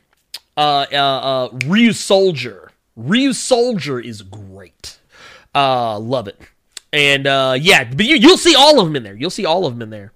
[0.58, 2.70] uh, uh, uh, Ryusoulger.
[2.96, 5.00] Ryu Soldier is great.
[5.56, 6.38] Uh, love it.
[6.92, 9.16] And uh, yeah, but you, you'll see all of them in there.
[9.16, 10.12] You'll see all of them in there.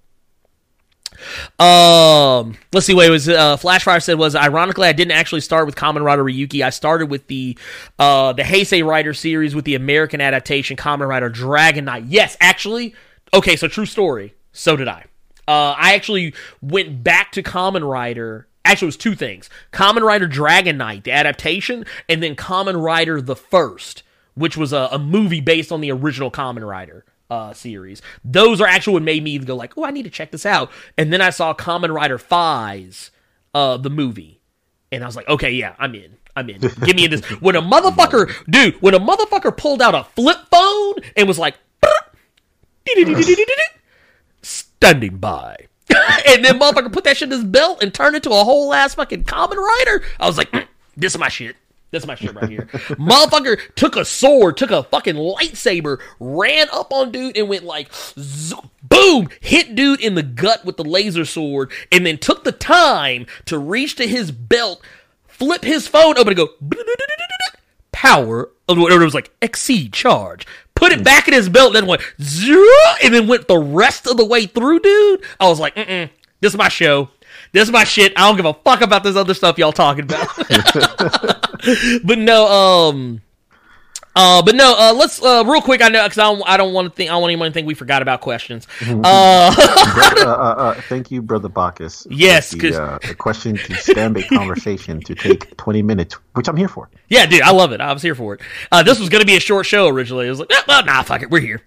[1.58, 2.94] Um, let's see.
[2.94, 6.24] Wait, it was uh, Flashfire said was ironically I didn't actually start with Kamen Rider
[6.24, 6.62] Ryuki.
[6.62, 7.58] I started with the
[7.98, 12.04] uh the Heisei Rider series with the American adaptation Kamen Rider Dragon Knight.
[12.04, 12.94] Yes, actually.
[13.32, 14.34] Okay, so true story.
[14.52, 15.04] So did I.
[15.46, 18.46] Uh, I actually went back to Kamen Rider.
[18.64, 23.20] Actually, it was two things: Kamen Rider Dragon Knight, the adaptation, and then Kamen Rider
[23.20, 24.02] the First,
[24.34, 28.02] which was a, a movie based on the original Kamen Rider uh, series.
[28.24, 30.70] Those are actually what made me go like, oh, I need to check this out.
[30.96, 33.10] And then I saw Kamen Rider Faiz,
[33.54, 34.40] uh, the movie,
[34.92, 36.16] and I was like, okay, yeah, I'm in.
[36.36, 36.60] I'm in.
[36.60, 37.24] Give me in this.
[37.40, 41.56] When a motherfucker, dude, when a motherfucker pulled out a flip phone and was like,
[44.42, 45.56] standing by.
[46.28, 48.94] and then motherfucker put that shit in his belt and turned into a whole ass
[48.94, 50.02] fucking Kamen Rider.
[50.18, 51.56] I was like, "Mm, this is my shit.
[51.94, 52.62] This is my shit right here.
[52.98, 57.88] motherfucker took a sword, took a fucking lightsaber, ran up on dude and went like,
[58.82, 63.26] boom, hit dude in the gut with the laser sword, and then took the time
[63.44, 64.82] to reach to his belt,
[65.28, 66.48] flip his phone open and go,
[67.92, 70.48] power, or it was like exceed charge.
[70.74, 74.24] Put it back in his belt, then went and then went the rest of the
[74.24, 75.22] way through, dude.
[75.38, 76.10] I was like, mm
[76.40, 77.08] this is my show.
[77.52, 78.12] This is my shit.
[78.16, 81.32] I don't give a fuck about this other stuff y'all talking about.
[82.04, 83.20] but no, um,
[84.16, 85.82] uh, but no, uh, let's uh, real quick.
[85.82, 87.10] I know because I don't, I don't want to think.
[87.10, 88.66] I don't want anyone to think we forgot about questions.
[89.04, 92.06] Uh, uh, uh, uh, thank you, brother Bacchus.
[92.08, 96.56] Yes, The, uh, the question to stem a conversation to take twenty minutes, which I'm
[96.56, 96.88] here for.
[97.08, 97.80] Yeah, dude, I love it.
[97.80, 98.40] I was here for it.
[98.70, 100.26] Uh, this was going to be a short show originally.
[100.26, 101.62] I was like, eh, well, nah, fuck it, we're here.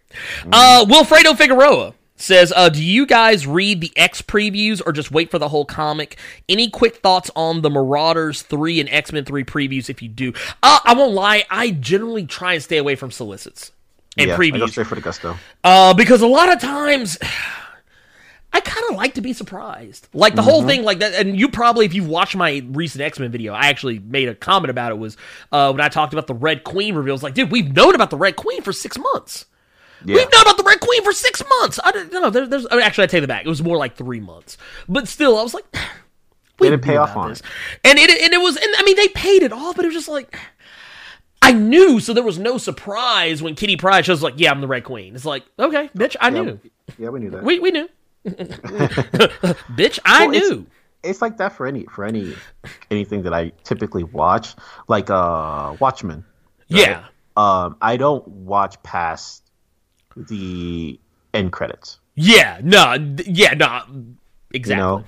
[0.51, 5.31] Uh, Wilfredo Figueroa says, uh, "Do you guys read the X previews or just wait
[5.31, 6.17] for the whole comic?
[6.49, 9.89] Any quick thoughts on the Marauders three and X Men three previews?
[9.89, 13.71] If you do, uh, I won't lie, I generally try and stay away from solicits
[14.17, 15.37] and yeah, I go previews straight for the gusto.
[15.63, 17.17] uh, because a lot of times."
[18.53, 20.07] I kind of like to be surprised.
[20.13, 21.13] Like the whole thing, like that.
[21.13, 24.33] And you probably, if you've watched my recent X Men video, I actually made a
[24.33, 24.97] comment about it.
[24.97, 25.17] Was
[25.51, 27.21] uh, when I talked about the Red Queen reveals.
[27.21, 29.45] Like, dude, we've known about the Red Queen for six months.
[30.07, 30.15] Yeah.
[30.15, 31.79] We've known about the Red Queen for six months.
[31.83, 32.29] I don't know.
[32.29, 33.45] There, there's I mean, actually, I take it back.
[33.45, 34.57] It was more like three months.
[34.87, 35.65] But still, I was like,
[36.59, 37.41] we didn't pay off on this.
[37.41, 37.45] it.
[37.83, 38.55] And it and it was.
[38.55, 40.37] And I mean, they paid it off, but it was just like.
[41.39, 44.67] I knew, so there was no surprise when Kitty Pryde shows like, "Yeah, I'm the
[44.67, 46.59] Red Queen." It's like, okay, bitch, I Yeah, knew.
[46.97, 47.43] yeah, we knew that.
[47.43, 47.87] We we knew.
[48.25, 50.65] Bitch, I Well, it's- knew.
[51.03, 52.35] it's like that for any for any
[52.91, 54.55] anything that I typically watch,
[54.87, 56.25] like uh Watchmen.
[56.67, 57.03] Yeah.
[57.37, 59.43] Um, I don't watch past
[60.27, 60.99] the
[61.33, 61.99] end credits.
[62.15, 62.59] Yeah.
[62.63, 62.93] No.
[63.25, 63.53] Yeah.
[63.53, 63.81] No.
[64.53, 64.75] Exactly.
[64.75, 65.03] You know,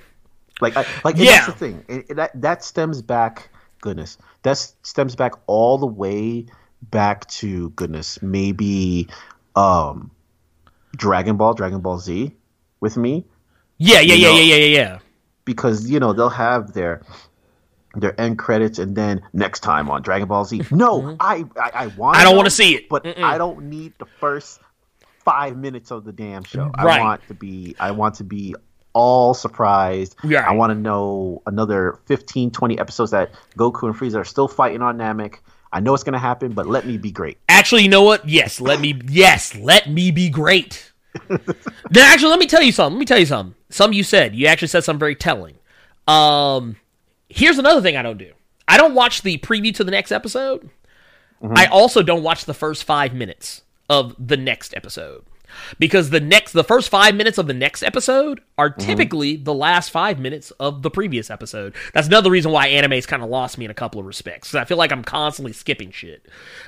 [0.61, 1.31] like I, like Yeah.
[1.31, 1.85] that's the thing.
[1.87, 3.49] It, it- that that stems back.
[3.81, 6.45] Goodness, that stems back all the way
[6.81, 8.21] back to goodness.
[8.21, 9.07] Maybe
[9.55, 10.11] um,
[10.95, 12.35] Dragon Ball, Dragon Ball Z,
[12.81, 13.25] with me
[13.77, 14.01] yeah.
[14.01, 14.13] Yeah.
[14.15, 14.27] you Yeah.
[14.27, 14.43] know- Yeah.
[14.43, 14.55] Yeah.
[14.55, 14.65] Yeah.
[14.91, 14.99] Yeah.
[15.45, 17.01] because you know they'll have their
[17.95, 20.61] their end credits and then next time on Dragon Ball Z.
[20.71, 22.15] No, I, I I want.
[22.17, 22.21] Mm-hmm.
[22.21, 22.89] I don't wanna see it.
[22.89, 24.59] but I don't need the first
[25.23, 26.71] five minutes of the damn show.
[26.77, 26.99] Right.
[26.99, 27.75] I want to be.
[27.79, 28.55] I want to be
[28.93, 30.15] all surprised.
[30.23, 30.45] Yeah.
[30.47, 34.81] I want to know another 15, 20 episodes that Goku and Frieza are still fighting
[34.81, 35.35] on Namek.
[35.71, 37.37] I know it's gonna happen, but let me be great.
[37.47, 38.27] Actually, you know what?
[38.27, 38.99] Yes, let me.
[39.07, 40.91] Yes, let me be great.
[41.27, 41.39] then
[41.95, 42.95] actually, let me tell you something.
[42.95, 43.55] Let me tell you something.
[43.69, 44.33] Some you said.
[44.33, 45.55] You actually said something very telling.
[46.07, 46.75] Um,
[47.29, 48.33] here's another thing I don't do.
[48.67, 50.69] I don't watch the preview to the next episode.
[51.41, 55.23] I also don't watch the first five minutes of the next episode.
[55.79, 58.81] Because the next the first five minutes of the next episode are mm-hmm.
[58.81, 61.73] typically the last five minutes of the previous episode.
[61.93, 64.63] That's another reason why anime's kind of lost me in a couple of respects i
[64.63, 66.27] feel like i'm constantly skipping shit.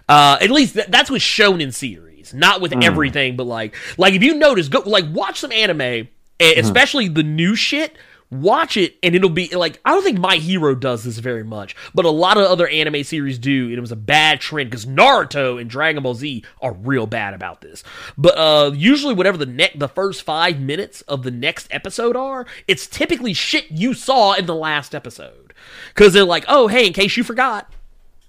[0.10, 2.84] Uh at least th- that's with shonen series not with mm.
[2.84, 6.08] everything but like like if you notice go like watch some anime e-
[6.40, 6.60] mm-hmm.
[6.60, 7.98] especially the new shit
[8.32, 11.76] watch it and it'll be like I don't think My Hero does this very much,
[11.94, 14.86] but a lot of other anime series do, and it was a bad trend because
[14.86, 17.84] Naruto and Dragon Ball Z are real bad about this.
[18.18, 22.46] But uh usually whatever the next the first five minutes of the next episode are,
[22.68, 25.54] it's typically shit you saw in the last episode.
[25.96, 27.72] Cause they're like, oh hey, in case you forgot.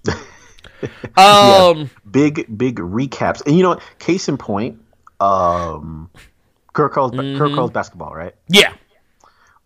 [1.17, 3.81] um Big big recaps, and you know, what?
[3.99, 4.79] case in point,
[5.19, 6.09] um,
[6.73, 7.41] Kuroko's, Mm-hmm.
[7.41, 8.35] Kuroko's basketball, right?
[8.49, 8.73] yeah.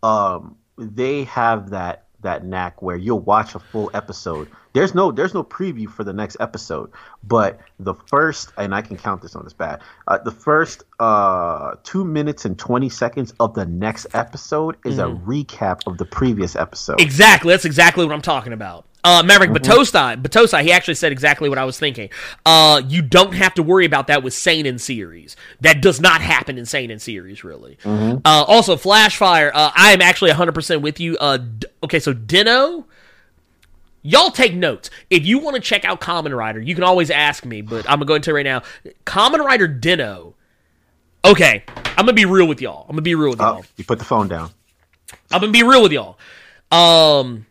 [0.04, 5.34] Um they have that that knack where you'll watch a full episode there's no there's
[5.34, 6.92] no preview for the next episode
[7.24, 11.76] but the first and i can count this on this bad uh, the first uh
[11.84, 16.56] two minutes and 20 seconds of the next episode is a recap of the previous
[16.56, 17.54] episode Exactly.
[17.54, 18.86] That's exactly what I'm talking about.
[19.04, 22.10] Uh, Maverick Batosai, Batosai, he actually said exactly what I was thinking.
[22.46, 25.38] Uh, you don't have to worry about that with Seinen series.
[25.62, 27.78] That does not happen in Seinen series, really.
[27.86, 31.16] Uh, also, Flashfire, uh, I am actually 100% with you.
[31.20, 32.86] Uh, D- okay, so Den-O,
[34.02, 34.90] y'all take notes.
[35.10, 38.00] If you want to check out Kamen Rider, you can always ask me, but I'm
[38.00, 38.64] going to go into it right now.
[39.06, 40.34] Kamen Rider Den-O,
[41.24, 42.82] okay, I'm going to be real with y'all.
[42.82, 43.60] I'm going to be real with y'all.
[43.60, 44.50] oh you put the phone down
[45.32, 46.18] I'm gonna be real with y'all.
[46.72, 47.46] Um,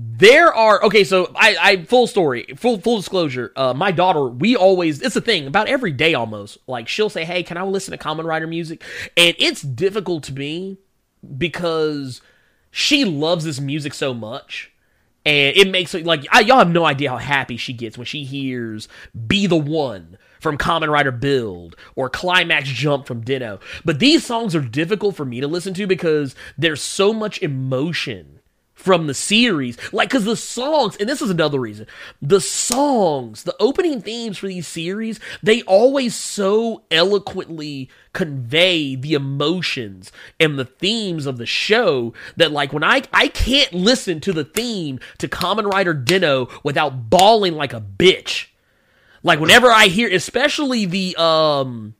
[0.00, 1.02] there are okay.
[1.02, 3.52] So I, I full story, full full disclosure.
[3.56, 6.58] Uh, my daughter, we always it's a thing about every day almost.
[6.68, 8.84] Like she'll say, "Hey, can I listen to Kamen Rider music?"
[9.16, 10.78] And it's difficult to me
[11.36, 12.20] because
[12.70, 14.70] she loves this music so much.
[15.26, 18.06] And it makes it like I, y'all have no idea how happy she gets when
[18.06, 18.86] she hears
[19.26, 23.58] "Be the One" from Kamen Rider Build or Climax Jump from Den-O.
[23.84, 28.37] But these songs are difficult for me to listen to because there's so much emotion
[28.78, 29.76] from the series.
[29.92, 31.88] Like, because the songs, and this is another reason,
[32.22, 40.12] the songs, the opening themes for these series, they always so eloquently convey the emotions
[40.38, 44.44] and the themes of the show that, like, when I, I can't listen to the
[44.44, 48.46] theme to Kamen Rider Den-O without bawling like a bitch.
[49.24, 51.94] Like, whenever I hear, especially the, um,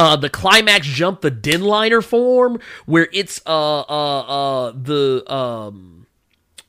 [0.00, 6.06] uh the climax jump the DenLiner form where it's uh uh uh the um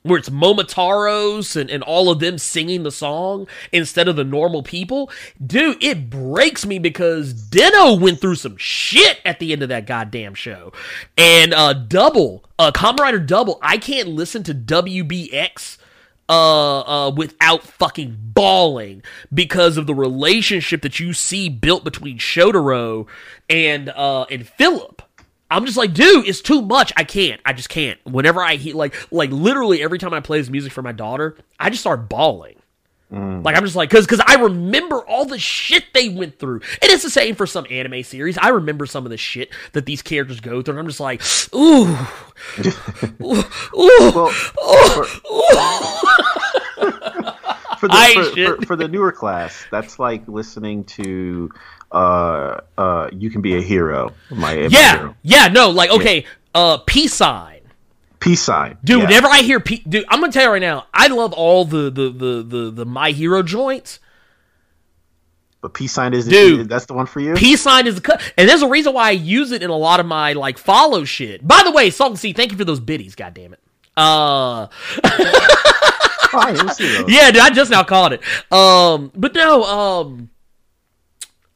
[0.03, 4.63] where it's Momotaros and, and all of them singing the song instead of the normal
[4.63, 5.11] people.
[5.45, 9.85] Dude, it breaks me because Den-O went through some shit at the end of that
[9.85, 10.73] goddamn show.
[11.17, 15.77] And uh Double, uh Rider Double, I can't listen to WBX
[16.31, 19.03] uh, uh, without fucking bawling
[19.33, 23.05] because of the relationship that you see built between Shotaro
[23.49, 25.01] and uh and Philip.
[25.51, 26.93] I'm just like, dude, it's too much.
[26.95, 27.41] I can't.
[27.45, 27.99] I just can't.
[28.05, 31.35] Whenever I hear like like literally every time I play this music for my daughter,
[31.59, 32.60] I just start bawling.
[33.11, 36.91] Like I'm just like, cause, cause I remember all the shit they went through, and
[36.91, 38.37] it's the same for some anime series.
[38.37, 41.21] I remember some of the shit that these characters go through, and I'm just like,
[41.53, 41.87] ooh,
[43.21, 43.43] ooh,
[43.77, 44.31] ooh, Well,
[47.79, 48.59] for the for, shit.
[48.59, 51.49] for, for the newer class, that's like listening to
[51.91, 54.13] uh uh you can be a hero.
[54.29, 55.15] My, yeah, hero.
[55.23, 56.25] yeah, no, like okay,
[56.55, 57.50] uh, peace sign.
[58.21, 59.05] Peace sign, Dude, Yeah.
[59.07, 61.89] whenever I hear, P- dude, I'm gonna tell you right now, I love all the
[61.91, 63.99] the the the, the My Hero joints.
[65.61, 66.69] But peace sign is Dude.
[66.69, 67.33] that's the one for you.
[67.35, 69.75] Peace sign is the cut, and there's a reason why I use it in a
[69.77, 71.45] lot of my like follow shit.
[71.47, 73.13] By the way, Salt and Sea, thank you for those biddies.
[73.15, 73.59] God damn it.
[73.97, 74.67] Uh,
[76.33, 77.11] Oh, I didn't see those.
[77.11, 78.21] yeah, dude, I just now caught it.
[78.53, 80.29] Um, but no, um,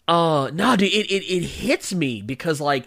[0.08, 2.86] uh, no, dude, it, it it hits me because like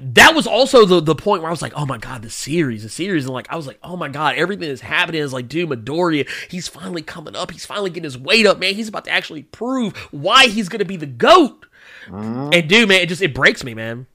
[0.00, 2.82] that was also the the point where I was like, oh my god, the series,
[2.82, 5.48] the series, and like I was like, oh my god, everything that's happening is like,
[5.48, 8.74] dude, Midoriya, he's finally coming up, he's finally getting his weight up, man.
[8.74, 11.66] He's about to actually prove why he's gonna be the goat.
[12.52, 14.06] And dude, man, it just it breaks me, man.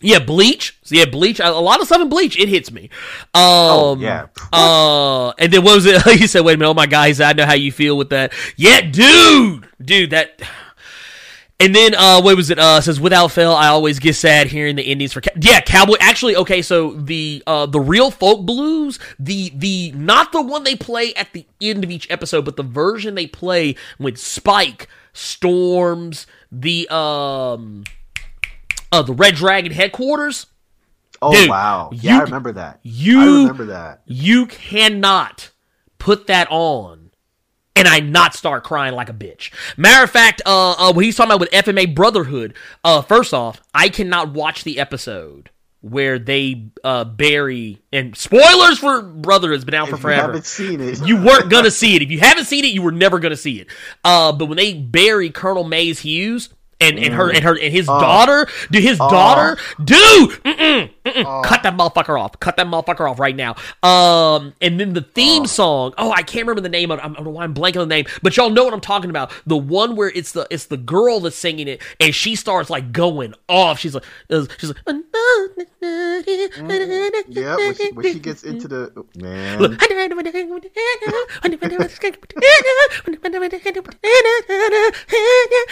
[0.00, 0.76] Yeah, Bleach.
[0.82, 1.38] So yeah, Bleach.
[1.38, 2.36] A, lot of stuff in Bleach.
[2.36, 2.90] It hits me.
[3.34, 4.26] Um, yeah.
[4.52, 6.04] Uh, and then what was it?
[6.20, 8.32] you said, "Wait a minute, oh my guys, I know how you feel with that."
[8.56, 10.42] Yeah, dude, dude, that.
[11.62, 12.58] And then uh, what was it?
[12.58, 15.94] Uh, says without fail, I always get sad hearing the endings for Cow- yeah cowboy.
[16.00, 20.74] Actually, okay, so the uh, the real folk blues, the the not the one they
[20.74, 26.26] play at the end of each episode, but the version they play with Spike, Storms,
[26.50, 27.84] the um,
[28.90, 30.46] uh, the Red Dragon headquarters.
[31.24, 31.90] Oh Dude, wow.
[31.92, 32.80] you- Yeah, I remember that.
[32.82, 34.02] you- I remember that.
[34.06, 35.50] You cannot
[35.98, 37.11] put that on
[37.76, 39.50] and I not start crying like a bitch.
[39.76, 42.54] Matter of fact, uh, uh what he's talking about with FMA Brotherhood,
[42.84, 45.50] uh, first off, I cannot watch the episode
[45.80, 50.22] where they uh bury and spoilers for Brotherhood's been out for If you forever.
[50.28, 52.02] haven't seen it, You weren't gonna see it.
[52.02, 53.66] If you haven't seen it, you were never gonna see it.
[54.04, 56.50] Uh, but when they bury Colonel Maes Hughes
[56.80, 61.62] and, and her and her and his daughter, dude, his daughter, dude, mm-mm, mm-mm, cut
[61.62, 62.38] that motherfucker off.
[62.40, 63.56] Cut that motherfucker off right now.
[63.82, 65.94] Um, and then the theme song.
[65.98, 66.98] Oh, I can't remember the name of.
[67.00, 69.10] I don't know why I'm blanking on the name, but y'all know what I'm talking
[69.10, 69.32] about.
[69.46, 72.92] The one where it's the it's the girl that's singing it, and she starts like
[72.92, 73.78] going off.
[73.78, 74.04] She's like,
[74.58, 74.96] she's like.
[77.28, 79.58] yeah, when she, when she gets into the man,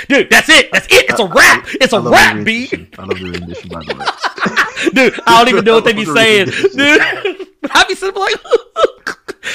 [0.09, 0.71] Dude, that's it.
[0.73, 1.11] That's it.
[1.11, 1.67] It's a rap.
[1.81, 2.73] It's a rap beat.
[2.99, 4.07] I love the rendition, by the way.
[4.95, 6.47] Dude, I don't even know what they be I love the saying.
[6.47, 8.37] Dude, I be sitting like,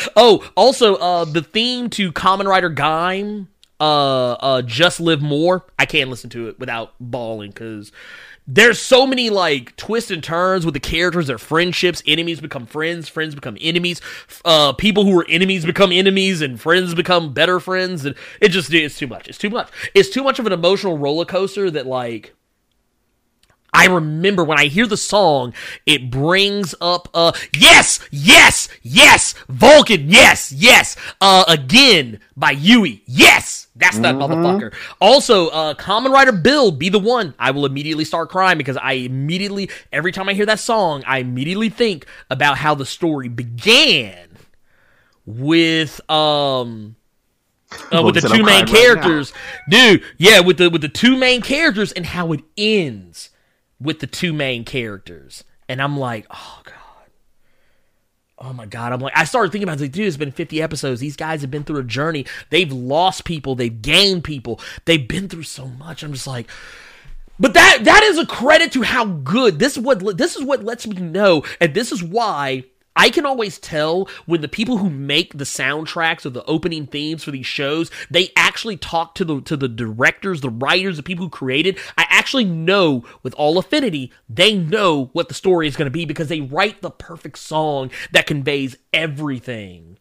[0.16, 3.48] oh, also, uh, the theme to Kamen Rider Gaim,
[3.80, 5.66] uh, uh, Just Live More.
[5.78, 7.92] I can't listen to it without bawling because
[8.48, 13.10] there's so many like twists and turns with the characters, their friendships, enemies become friends,
[13.10, 14.02] friends become enemies,
[14.44, 18.74] uh, people who were enemies become enemies, and friends become better friends, and it just
[18.74, 19.28] it's too much.
[19.28, 19.70] It's too much.
[19.94, 22.34] It's too much of an emotional roller coaster that like.
[23.76, 25.54] I remember when I hear the song,
[25.86, 33.04] it brings up uh yes, yes, yes, Vulcan, yes, yes, uh again by Yui.
[33.06, 34.74] Yes, that's that motherfucker.
[35.02, 37.34] Also, uh Kamen Rider Build, be the one.
[37.38, 41.18] I will immediately start crying because I immediately every time I hear that song, I
[41.18, 44.38] immediately think about how the story began
[45.26, 46.96] with um
[47.92, 49.34] uh, with the two main crying right characters,
[49.70, 50.02] dude.
[50.18, 53.32] Yeah, with the with the two main characters and how it ends
[53.86, 56.74] with the two main characters, and I'm like, oh god,
[58.40, 58.92] oh my god.
[58.92, 60.08] I'm like, I started thinking about it, like, dude.
[60.08, 61.00] It's been 50 episodes.
[61.00, 62.26] These guys have been through a journey.
[62.50, 63.56] They've lost people.
[63.56, 64.60] They've gained people.
[64.86, 66.04] They've been through so much.
[66.04, 66.50] I'm just like.
[67.38, 70.64] But that that is a credit to how good this is what this is what
[70.64, 72.64] lets me know, and this is why
[72.96, 77.24] I can always tell when the people who make the soundtracks or the opening themes
[77.24, 81.26] for these shows, they actually talk to the to the directors, the writers, the people
[81.26, 81.78] who created.
[82.26, 86.28] Actually know with all affinity, they know what the story is going to be because
[86.28, 90.00] they write the perfect song that conveys everything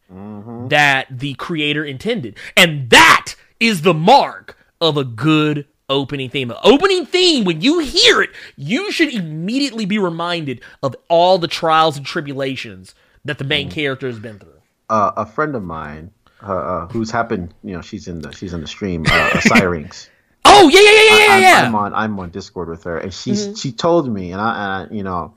[0.69, 2.35] that the creator intended.
[2.57, 6.49] And that is the mark of a good opening theme.
[6.49, 11.47] An opening theme, when you hear it, you should immediately be reminded of all the
[11.47, 14.49] trials and tribulations that the main character has been through.
[14.89, 16.09] uh, a friend of mine,
[16.41, 20.09] uh, uh, who's happened, you know, she's in the she's in the stream, uh, Sirens.
[20.57, 21.67] Oh yeah, yeah, yeah, yeah, I'm, yeah.
[21.67, 24.91] I'm on I'm on Discord with her, and she's she told me, and I, and
[24.91, 25.33] I you know,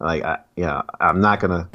[0.00, 1.68] like I yeah, I'm not gonna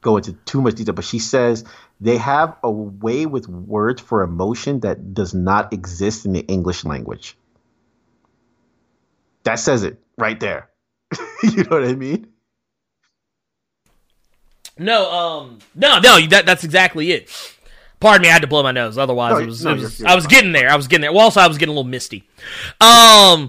[0.00, 1.64] go into too much detail, but she says
[2.00, 6.84] they have a way with words for emotion that does not exist in the English
[6.84, 7.36] language.
[9.44, 10.68] That says it right there.
[11.42, 12.28] you know what I mean?
[14.78, 17.55] No, um, no, no, that that's exactly it.
[18.06, 18.98] Pardon me, I had to blow my nose.
[18.98, 20.70] Otherwise, No, it was, no, it was I was getting there.
[20.70, 21.12] I was getting there.
[21.12, 22.22] Well, also, I was getting a little misty.
[22.80, 23.48] Um,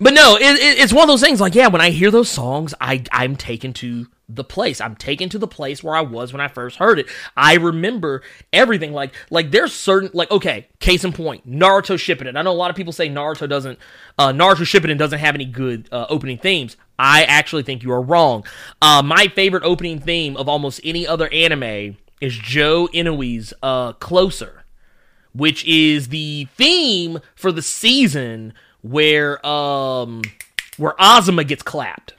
[0.00, 1.40] but no, it, it, it's one of those things.
[1.40, 4.80] Like, yeah, when I hear those songs, I I'm taken to the place.
[4.80, 7.06] I'm taken to the place where I was when I first heard it.
[7.36, 8.22] I remember
[8.52, 8.92] everything.
[8.92, 12.36] Like, like there's certain like okay, case in point, Naruto Shippuden.
[12.36, 13.78] I know a lot of people say Naruto doesn't,
[14.18, 16.76] uh, Naruto Shippuden doesn't have any good uh, opening themes.
[16.98, 18.44] I actually think you are wrong.
[18.82, 24.64] Uh, my favorite opening theme of almost any other anime is Joe Inoue's uh, "Closer."
[25.34, 30.22] which is the theme for the season where um
[30.76, 32.14] where Asuma gets clapped.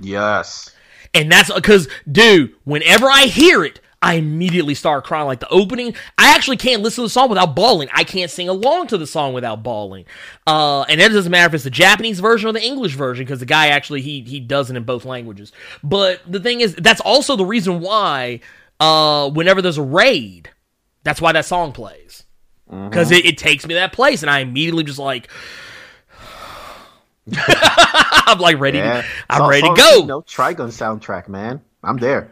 [0.00, 0.74] Yes.
[1.14, 5.94] And that's because dude, whenever I hear it, I immediately start crying like the opening.
[6.18, 7.88] I actually can't listen to the song without bawling.
[7.94, 10.04] I can't sing along to the song without bawling.
[10.46, 13.40] Uh, and it doesn't matter if it's the Japanese version or the English version because
[13.40, 15.52] the guy actually he he does it in both languages.
[15.82, 18.40] But the thing is, that's also the reason why
[18.80, 20.50] uh, whenever there's a raid,
[21.02, 22.24] that's why that song plays
[22.68, 25.30] because it, it takes me to that place, and I immediately just like.
[27.36, 28.78] I'm like ready.
[28.78, 29.02] Yeah.
[29.02, 29.96] To, I'm Saw- ready to go.
[29.98, 31.60] You know, Trigun soundtrack, man.
[31.82, 32.30] I'm there.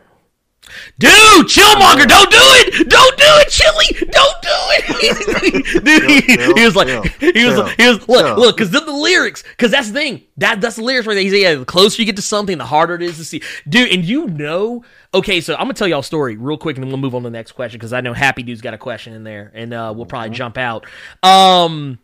[0.98, 2.88] Dude, Chillmonger, don't do it!
[2.88, 4.08] Don't do it, Chili!
[4.10, 4.43] Don't do it!
[5.84, 6.88] Dude, he, he was like,
[7.20, 10.22] he was, like, he was look, look, because the, the lyrics, because that's the thing,
[10.38, 11.22] that that's the lyrics right there.
[11.22, 13.42] He said, yeah, the closer you get to something, the harder it is to see,
[13.68, 13.92] dude.
[13.92, 16.90] And you know, okay, so I'm gonna tell y'all a story real quick, and then
[16.90, 19.12] we'll move on to the next question because I know Happy Dude's got a question
[19.14, 20.10] in there, and uh, we'll Mm-hmm.
[20.10, 20.86] probably jump out.
[21.22, 21.98] Um,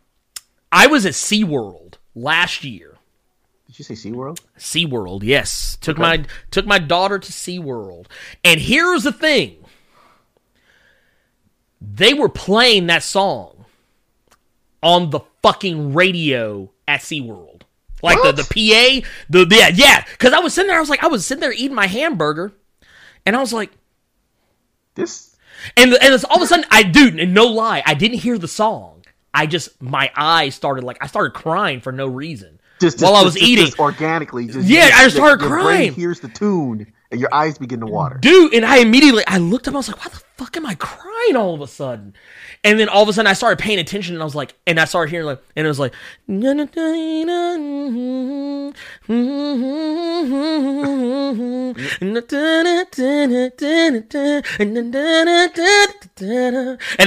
[0.71, 2.97] I was at SeaWorld last year.
[3.67, 4.39] Did you say SeaWorld?
[4.57, 5.77] SeaWorld, yes.
[5.81, 8.07] Took my took my daughter to SeaWorld.
[8.43, 9.60] And here's the thing.
[11.81, 13.65] They were playing that song
[14.83, 17.61] on the fucking radio at SeaWorld.
[18.03, 18.35] Like What?
[18.35, 18.47] the, the
[19.03, 20.05] PA, the, the yeah, yeah.
[20.17, 22.51] Cause I was sitting there, I was like, I was sitting there eating my hamburger,
[23.25, 23.71] and I was like,
[24.95, 25.35] This
[25.77, 28.37] and and it's all of a sudden I dude, and no lie, I didn't hear
[28.39, 29.03] the song.
[29.33, 32.59] I just my eyes started like I started crying for no reason.
[32.79, 33.65] just, just while I was just- eating.
[33.67, 34.47] just organically.
[34.47, 35.93] Just, Yeah, I your- started your brain crying.
[35.93, 38.17] hears the tune, and your eyes begin to water.
[38.19, 40.73] dude and i immediately i looked up i was like why the fuck am i
[40.73, 42.15] crying all of a sudden?
[42.63, 44.79] And then all of a sudden i started paying attention and i was like and
[44.79, 45.93] i started hearing like and it was like
[46.27, 46.41] and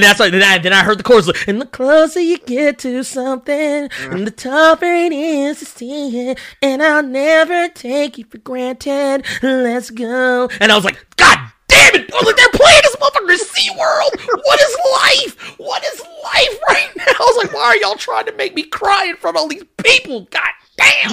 [0.02, 2.78] that's like then I, then I heard the chorus like, and the closer you get
[2.80, 8.26] to something and the tougher it is to see it and I'll never take you
[8.26, 9.24] for granted.
[9.42, 10.48] Let's go.
[10.60, 11.53] And I was like god
[11.94, 15.84] damn it I was like they're playing this motherfucker at SeaWorld what is life what
[15.84, 19.06] is life right now I was like why are y'all trying to make me cry
[19.06, 20.42] in front of all these people god
[20.76, 21.12] damn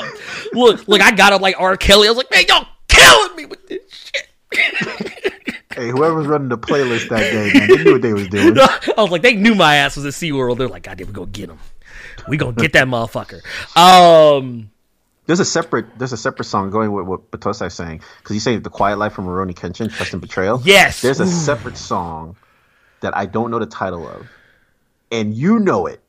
[0.53, 3.45] look look I got up like R Kelly I was like man y'all killing me
[3.45, 4.27] with this shit
[5.73, 8.57] Hey, whoever's running the playlist that day, man, they knew what they was doing.
[8.59, 10.57] I was like, they knew my ass was at SeaWorld.
[10.57, 11.59] They're like, God damn, we gonna get him.
[12.27, 13.41] We gonna get that motherfucker.
[13.77, 14.69] Um,
[15.27, 18.61] There's a separate there's a separate song going with what Batosai's saying because he's saying
[18.63, 20.61] the Quiet Life from Rurouni Kenshin, Trust and Betrayal.
[20.65, 21.01] Yes.
[21.01, 22.35] There's a separate song
[23.01, 24.27] that I don't know the title of,
[25.11, 26.01] and you know it.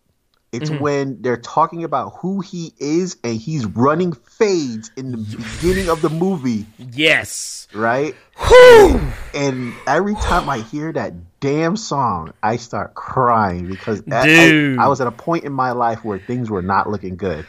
[0.51, 0.83] It's Mm-hmm.
[0.83, 6.03] when they're talking about who he is and he's running fades in the beginning of
[6.03, 7.69] the movie, yes.
[7.73, 8.15] right?
[8.37, 9.01] Whew.
[9.33, 14.89] And every time I hear that damn song, I start crying because I- I- I,
[14.89, 17.47] was at a point in my life where things were not looking good.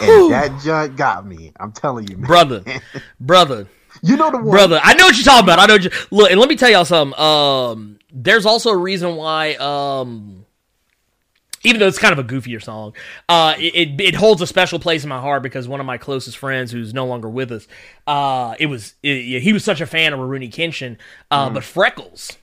[0.00, 1.52] And that junk got me.
[1.60, 2.26] I'm telling you, man.
[2.26, 2.64] brother,
[3.20, 3.68] brother,
[4.02, 4.50] You know the one.
[4.50, 4.80] brother.
[4.82, 5.58] I know what you're talking about.
[5.60, 5.74] I know.
[5.74, 7.18] What you, look, and let me tell y'all something.
[7.18, 9.54] Um, there's also a reason why.
[9.54, 10.46] Um,
[11.66, 12.92] even though it's kind of a goofier song,
[13.28, 16.36] uh, it, it holds a special place in my heart because one of my closest
[16.36, 17.66] friends, who's no longer with us,
[18.06, 20.98] uh, it was it, he was such a fan of Rurouni Kenshin,
[21.30, 21.54] uh, Mm.
[21.54, 22.36] but Freckles.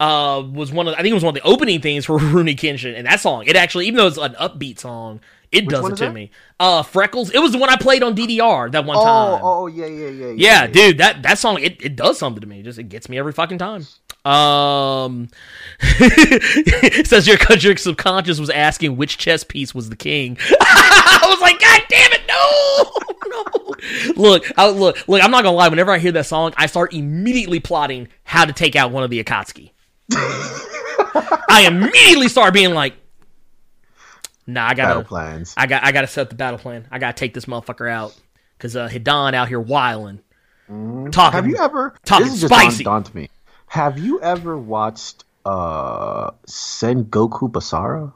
[0.00, 2.56] uh, was one of I think it was one of the opening themes for Rurouni
[2.56, 5.20] Kenshin, and that song it actually even though it's an upbeat song,
[5.52, 6.12] it does it to that?
[6.12, 6.30] me.
[6.60, 9.40] Uh, Freckles, it was the one I played on DDR that one Oh, time.
[9.42, 12.62] oh, yeah, yeah, yeah, Yeah, dude, that that song it, it does something to me.
[12.62, 13.86] Just it gets me every fucking time.
[14.24, 15.28] Um,
[17.04, 20.36] says your your subconscious was asking which chess piece was the king.
[20.60, 22.92] I was like, God damn it, no,
[24.16, 24.22] no.
[24.22, 25.22] Look, I, look, look.
[25.24, 25.68] I'm not gonna lie.
[25.68, 29.10] Whenever I hear that song, I start immediately plotting how to take out one of
[29.10, 29.70] the Akatsuki.
[31.50, 32.94] I immediately start being like,
[34.48, 35.52] Nah, I gotta, plans.
[35.58, 36.88] I got, I gotta set up the battle plan.
[36.90, 38.18] I gotta take this motherfucker out
[38.56, 40.20] because uh, Hidan out here wiling,
[40.66, 41.32] talking.
[41.36, 41.94] Have you ever?
[42.06, 42.82] talking this is just spicy.
[42.82, 43.28] dawned to me.
[43.66, 48.14] Have you ever watched uh Sengoku Basara?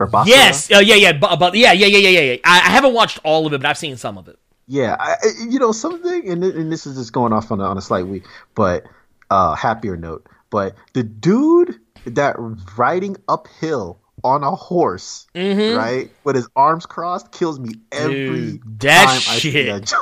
[0.00, 0.26] Or Basara?
[0.26, 2.36] Yes, uh, yeah, yeah, but, but yeah, yeah, yeah, yeah, yeah.
[2.44, 4.38] I, I haven't watched all of it, but I've seen some of it.
[4.66, 5.16] Yeah, I-
[5.48, 8.06] you know something, and, and this is just going off on a, on a slight
[8.06, 8.24] week,
[8.56, 8.84] but
[9.30, 10.26] uh, happier note.
[10.50, 12.36] But the dude that
[12.76, 19.06] riding uphill on a horse, right, with his arms crossed, kills me every Dude, that
[19.06, 19.66] time I see shit.
[19.66, 19.94] that.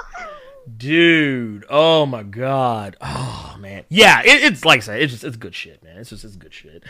[0.76, 5.36] Dude, oh my god, oh man, yeah, it, it's like I said, it's just it's
[5.36, 5.98] good shit, man.
[5.98, 6.82] It's just it's good shit.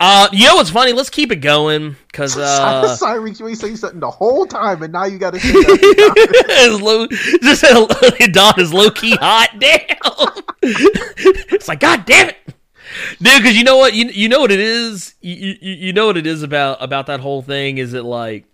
[0.00, 0.92] Uh, you know what's funny?
[0.92, 4.92] Let's keep it going because uh, Cyrus, you ain't saying something the whole time, and
[4.92, 6.80] now you got to say that.
[6.82, 9.50] low, just Don is low key hot.
[9.60, 9.96] Damn,
[10.62, 12.36] it's like god damn it,
[13.20, 13.42] dude.
[13.42, 15.14] Because you know what, you you know what it is.
[15.20, 17.78] You, you you know what it is about about that whole thing.
[17.78, 18.44] Is it like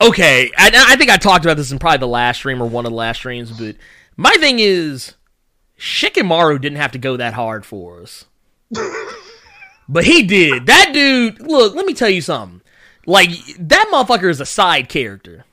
[0.00, 0.50] okay?
[0.56, 2.92] I, I think I talked about this in probably the last stream or one of
[2.92, 3.76] the last streams, but
[4.16, 5.14] my thing is
[5.78, 8.26] Shikamaru didn't have to go that hard for us.
[9.88, 10.66] But he did.
[10.66, 12.62] That dude, look, let me tell you something.
[13.06, 15.44] Like, that motherfucker is a side character.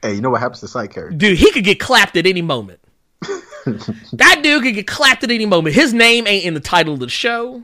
[0.00, 1.16] hey, you know what happens to side character?
[1.16, 2.80] Dude, he could get clapped at any moment.
[4.12, 5.74] that dude could get clapped at any moment.
[5.74, 7.62] His name ain't in the title of the show.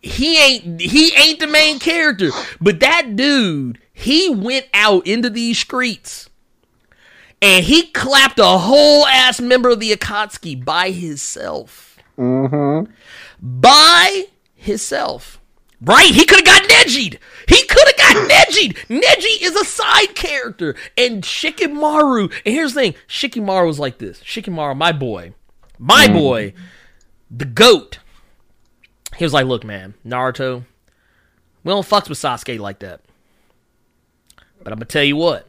[0.00, 2.30] He ain't he ain't the main character.
[2.60, 6.28] But that dude, He went out into these streets
[7.42, 11.98] and he clapped a whole ass member of the Akatsuki by himself.
[12.16, 12.90] Mm-hmm.
[13.40, 15.40] By himself.
[15.84, 16.14] Right?
[16.14, 17.18] He could have got Neji'd.
[17.48, 18.76] He could have got Neji'd.
[18.88, 20.76] Neji is a side character.
[20.96, 24.22] And Shikamaru, and here's the thing Shikamaru was like this.
[24.22, 25.34] Shikamaru, my boy,
[25.78, 26.12] my hmm.
[26.12, 26.54] boy,
[27.30, 27.98] the GOAT.
[29.16, 30.64] He was like, look, man, Naruto,
[31.64, 33.00] we don't fucks with Sasuke like that.
[34.62, 35.48] But I'm going to tell you what.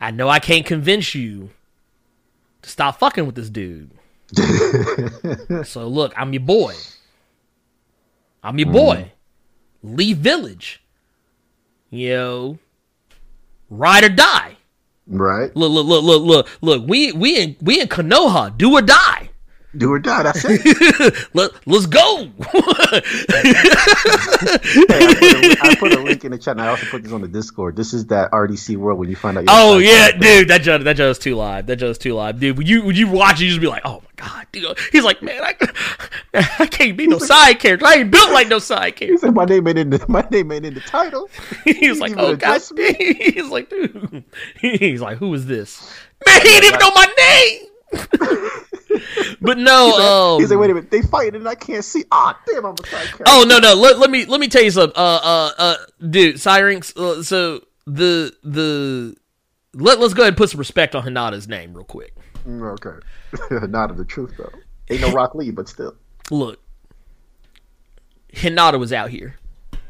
[0.00, 1.50] I know I can't convince you
[2.62, 3.92] to stop fucking with this dude.
[5.64, 6.74] so look, I'm your boy.
[8.42, 9.12] I'm your boy.
[9.84, 9.96] Mm-hmm.
[9.96, 10.82] Leave village.
[11.90, 12.58] Yo.
[13.70, 14.56] Ride or die.
[15.06, 15.54] Right?
[15.56, 16.88] Look, look, look, look, look, look.
[16.88, 18.56] We we in we in Konoha.
[18.56, 19.30] Do or die.
[19.74, 20.22] Do or die.
[20.22, 21.28] That's it.
[21.34, 22.28] Let, let's go.
[22.42, 23.02] Hey,
[24.90, 27.12] I, put a, I put a link in the chat, and I also put this
[27.12, 27.76] on the Discord.
[27.76, 29.44] This is that RDC world when you find out.
[29.48, 31.66] oh yeah, dude, that just that just too live.
[31.66, 32.58] That just too live, dude.
[32.58, 34.78] When you when you watch it, you just be like, oh my god, dude.
[34.90, 35.54] He's like, man, I,
[36.58, 37.86] I can't be no side character.
[37.86, 39.14] I ain't built like no side character.
[39.14, 41.30] He said my name ain't in the my name ain't in the title.
[41.64, 43.14] He's like, oh god, me?
[43.14, 44.24] he's like, dude.
[44.60, 45.80] He's like, who is this?
[46.26, 47.71] Man, he didn't even know my name.
[49.40, 52.04] but no, um, He's like, wait a minute, they fighting and I can't see.
[52.10, 53.24] Ah, damn, I'm a side character.
[53.26, 54.96] Oh no no let, let me let me tell you something.
[54.96, 55.76] Uh uh uh
[56.08, 59.16] dude, Syrinx uh, so the the
[59.74, 62.14] let let's go ahead and put some respect on Hinata's name real quick.
[62.46, 62.98] Mm, okay,
[63.90, 64.50] of the truth though.
[64.90, 65.94] Ain't no Rock Lee, but still.
[66.30, 66.60] Look.
[68.32, 69.36] Hinata was out here.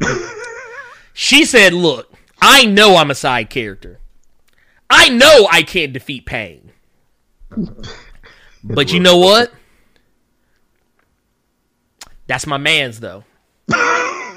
[1.13, 4.01] she said, "Look, I know I'm a side character.
[4.91, 6.72] I know I can't defeat Pain.
[8.65, 9.53] But you know what?
[12.27, 13.25] That's my man's though."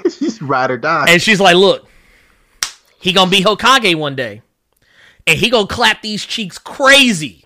[0.04, 1.06] She's ride or die.
[1.08, 1.88] And she's like, "Look,
[3.00, 4.42] he gonna be Hokage one day,
[5.26, 7.44] and he gonna clap these cheeks crazy.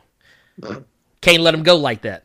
[1.20, 2.24] Can't let him go like that.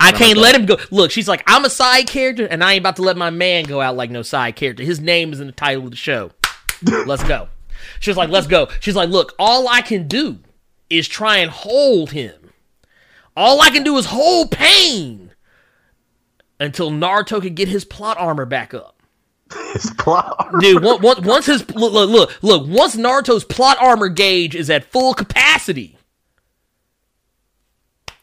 [0.00, 0.78] I can't let him go.
[0.90, 3.64] Look, she's like, I'm a side character, and I ain't about to let my man
[3.64, 4.82] go out like no side character.
[4.82, 6.30] His name is in the title of the show.
[7.06, 7.48] Let's go.
[8.00, 8.68] She's like, let's go.
[8.80, 10.38] She's like, look, all I can do
[10.90, 12.37] is try and hold him.
[13.38, 15.30] All I can do is hold pain
[16.58, 19.00] until Naruto can get his plot armor back up.
[19.74, 20.56] His plot.
[20.58, 24.68] Dude, once, once, once his look, look, look, look, once Naruto's plot armor gauge is
[24.68, 25.96] at full capacity,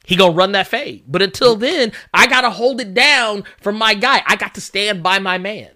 [0.06, 1.06] he gonna run that fade.
[1.08, 4.22] But until then, I gotta hold it down for my guy.
[4.28, 5.72] I got to stand by my man,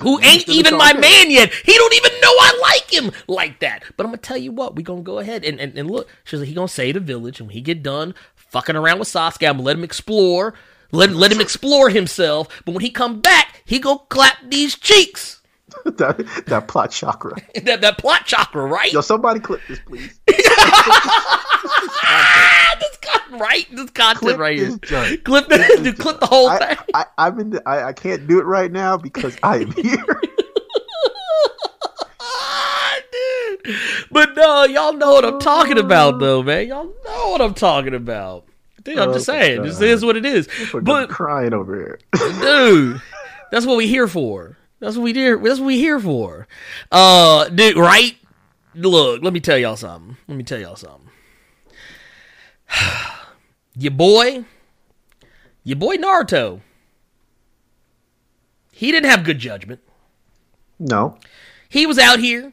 [0.00, 1.52] who ain't even my man yet.
[1.52, 3.84] He don't even know I like him like that.
[3.96, 6.08] But I'm gonna tell you what, we gonna go ahead and and, and look.
[6.24, 9.08] She's like, he gonna save the village, and when he get done fucking around with
[9.08, 10.54] Sasuke, I'm gonna let him explore.
[10.92, 15.35] Let, let him explore himself, but when he come back, he gonna clap these cheeks.
[15.84, 17.32] that, that plot chakra.
[17.64, 18.92] that that plot chakra, right?
[18.92, 20.18] Yo, somebody clip this, please.
[22.08, 23.66] Ah, this content, right?
[23.72, 24.78] This content Clip right this here.
[24.78, 25.24] joint.
[25.24, 26.76] Clip the, dude, clip the whole I, thing.
[26.94, 30.04] I, I'm in the, I, I can't do it right now because I am here.
[32.20, 32.98] Ah.
[34.10, 36.68] But no, y'all know what I'm talking about, though, man.
[36.68, 38.44] Y'all know what I'm talking about.
[38.84, 40.48] Dude, I'm just saying, this is what it is.
[40.72, 41.98] But But crying over here.
[42.40, 43.02] dude,
[43.50, 44.56] that's what we here for.
[44.86, 45.36] That's what we here.
[45.36, 46.46] That's what we here for.
[46.92, 48.16] Uh, dude, right?
[48.76, 50.16] Look, let me tell y'all something.
[50.28, 51.10] Let me tell y'all something.
[53.76, 54.44] your boy,
[55.64, 56.60] your boy Naruto.
[58.70, 59.80] He didn't have good judgment.
[60.78, 61.18] No.
[61.68, 62.52] He was out here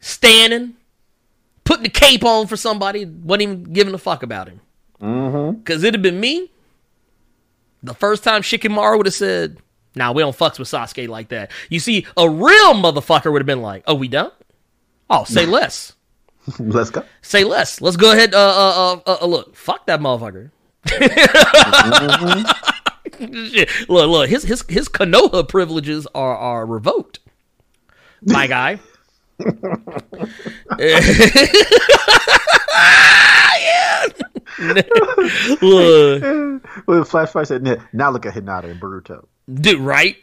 [0.00, 0.74] standing,
[1.62, 4.60] putting the cape on for somebody, wasn't even giving a fuck about him.
[5.00, 5.62] Mm-hmm.
[5.62, 6.50] Cause it'd have been me.
[7.80, 9.58] The first time Shikamaru would have said,
[9.98, 13.46] "Nah, we don't fucks with Sasuke like that." You see, a real motherfucker would have
[13.46, 14.32] been like, "Oh, we don't?
[15.10, 15.94] Oh, say less,
[16.58, 17.02] Let's go.
[17.22, 17.80] say less.
[17.80, 18.34] Let's go ahead.
[18.34, 20.50] Uh, uh, uh, uh, uh look, fuck that motherfucker."
[23.18, 23.68] Shit.
[23.88, 27.18] Look, look, his his his Konoha privileges are are revoked.
[28.22, 28.78] My guy.
[30.78, 31.00] yeah.
[35.62, 37.62] look, Well, Flash Fire said,
[37.92, 39.26] now look at Hinata and Boruto.
[39.52, 40.16] Dude, right?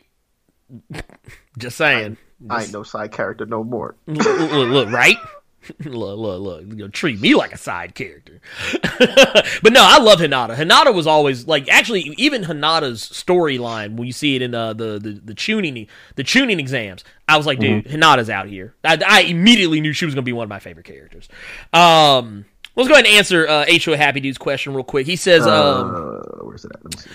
[1.58, 2.18] Just saying.
[2.50, 3.96] I ain't no side character no more.
[4.08, 5.18] look, look, look, right?
[5.84, 6.62] Look, look, look.
[6.62, 8.40] You know, treat me like a side character.
[9.00, 10.56] but no, I love Hinata.
[10.56, 15.00] Hinata was always like actually even Hinata's storyline when you see it in uh, the
[15.00, 15.88] the the Chunin
[16.18, 17.04] the Chunin exams.
[17.28, 18.76] I was like, dude, Hinata's out here.
[18.84, 21.28] I, I immediately knew she was gonna be one of my favorite characters.
[21.74, 22.46] Um,
[22.76, 25.08] let's go ahead and answer uh, Ho Happy Dude's question real quick.
[25.08, 27.08] He says, um, Uh, where's it at?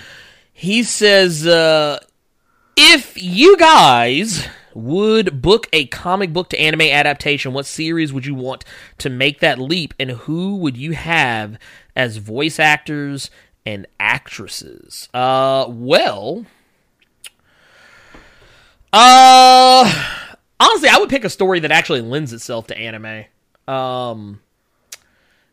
[0.61, 2.01] He says, uh,
[2.77, 8.35] if you guys would book a comic book to anime adaptation, what series would you
[8.35, 8.67] want
[8.99, 11.59] to make that leap, and who would you have
[11.97, 13.31] as voice actors
[13.65, 15.09] and actresses?
[15.15, 16.45] Uh, well,
[18.93, 20.19] uh,
[20.61, 23.25] honestly, I would pick a story that actually lends itself to anime.
[23.67, 24.43] Um,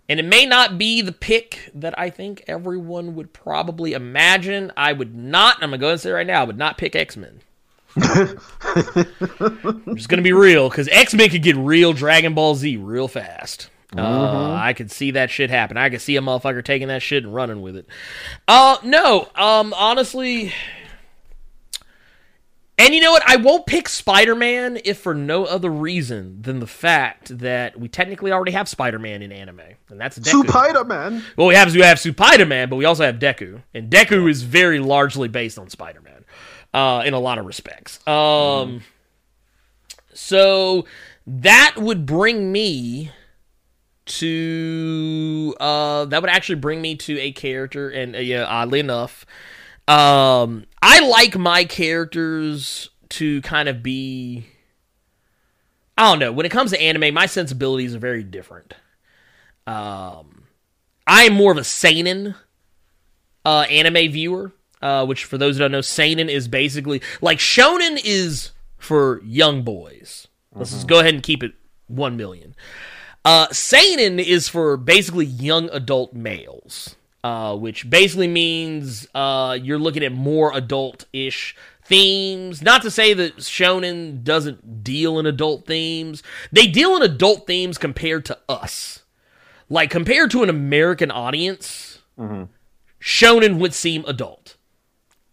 [0.09, 4.71] and it may not be the pick that I think everyone would probably imagine.
[4.77, 6.95] I would not, I'm going to go and say right now, I would not pick
[6.95, 7.41] X Men.
[7.95, 8.37] I'm
[9.95, 13.07] just going to be real because X Men could get real Dragon Ball Z real
[13.07, 13.69] fast.
[13.95, 15.77] Uh, I could see that shit happen.
[15.77, 17.87] I could see a motherfucker taking that shit and running with it.
[18.47, 20.53] Uh, no, um, honestly.
[22.79, 23.23] And you know what?
[23.25, 27.87] I won't pick Spider Man if for no other reason than the fact that we
[27.87, 30.47] technically already have Spider Man in anime, and that's Deku.
[30.47, 31.23] Spider Man.
[31.35, 34.43] Well, we have we have Spider Man, but we also have Deku, and Deku is
[34.43, 36.23] very largely based on Spider Man,
[36.71, 38.05] uh, in a lot of respects.
[38.07, 38.83] Um,
[40.13, 40.85] so
[41.25, 43.09] that would bring me
[44.05, 49.25] to uh, that would actually bring me to a character, and uh, yeah, oddly enough,
[49.87, 54.45] um, I like my characters to kind of be.
[55.97, 56.31] I don't know.
[56.31, 58.73] When it comes to anime, my sensibilities are very different.
[59.65, 60.43] Um,
[61.05, 62.35] I am more of a seinen
[63.43, 67.99] uh, anime viewer, uh, which for those who don't know, seinen is basically like shonen
[68.01, 70.29] is for young boys.
[70.53, 71.51] Let's just go ahead and keep it
[71.87, 72.55] one million.
[73.25, 80.03] Uh, seinen is for basically young adult males, uh, which basically means uh, you're looking
[80.03, 82.61] at more adult-ish themes.
[82.61, 87.77] Not to say that shonen doesn't deal in adult themes; they deal in adult themes
[87.77, 89.03] compared to us.
[89.69, 91.99] Like compared to an American audience,
[93.01, 94.55] shonen would seem adult,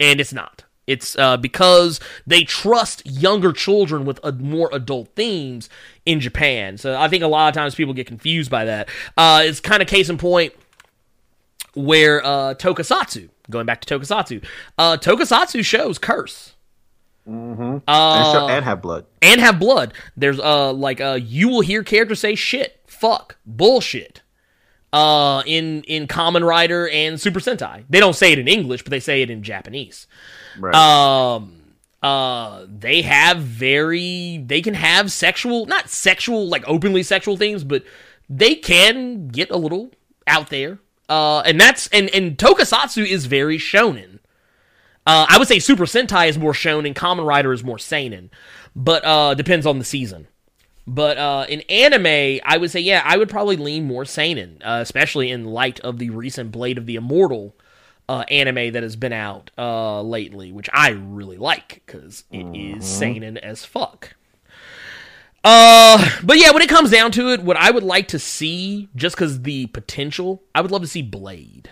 [0.01, 0.65] and it's not.
[0.87, 5.71] It's uh, because they trust younger children with more adult themes
[6.05, 6.77] in Japan.
[6.77, 8.89] So I think a lot of times people get confused by that.
[9.17, 10.53] Uh, it's kind of case in point
[11.75, 14.45] where uh, Tokusatsu, going back to Tokusatsu,
[14.79, 16.55] uh, Tokusatsu shows curse
[17.27, 19.07] and, Uh, show, and have blood.
[19.23, 19.95] and have blood.
[20.17, 24.21] There's uh like uh you will hear characters say shit, fuck, bullshit.
[24.93, 27.85] Uh in in Kamen Rider and Super Sentai.
[27.89, 30.07] They don't say it in English, but they say it in Japanese.
[30.59, 30.75] Right.
[30.75, 31.63] Um
[32.03, 37.83] uh they have very they can have sexual not sexual like openly sexual things, but
[38.29, 39.91] they can get a little
[40.27, 40.79] out there.
[41.09, 44.19] Uh and that's and and Tokusatsu is very shonen.
[45.07, 48.31] Uh, I would say Super Sentai is more shonen, Kamen Rider is more seinen,
[48.75, 50.29] but uh, depends on the season.
[50.87, 54.79] But uh, in anime, I would say yeah, I would probably lean more seinen, uh,
[54.81, 57.55] especially in light of the recent Blade of the Immortal
[58.09, 62.87] uh, anime that has been out uh, lately, which I really like because it is
[62.87, 64.15] seinen as fuck.
[65.45, 68.89] Uh, but yeah, when it comes down to it, what I would like to see,
[68.97, 71.71] just because the potential, I would love to see Blade.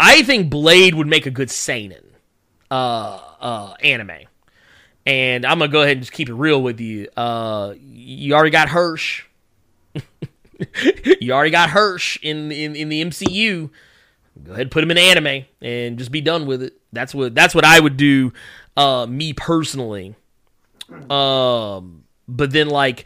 [0.00, 2.02] I think Blade would make a good seinen
[2.70, 4.26] uh, uh, anime.
[5.04, 7.08] And I'm gonna go ahead and just keep it real with you.
[7.16, 9.24] Uh, you already got Hirsch.
[11.20, 13.68] you already got Hirsch in, in in the MCU.
[14.44, 16.80] Go ahead, put him in anime, and just be done with it.
[16.92, 18.32] That's what that's what I would do.
[18.76, 20.14] Uh, me personally.
[21.10, 23.04] Um, but then like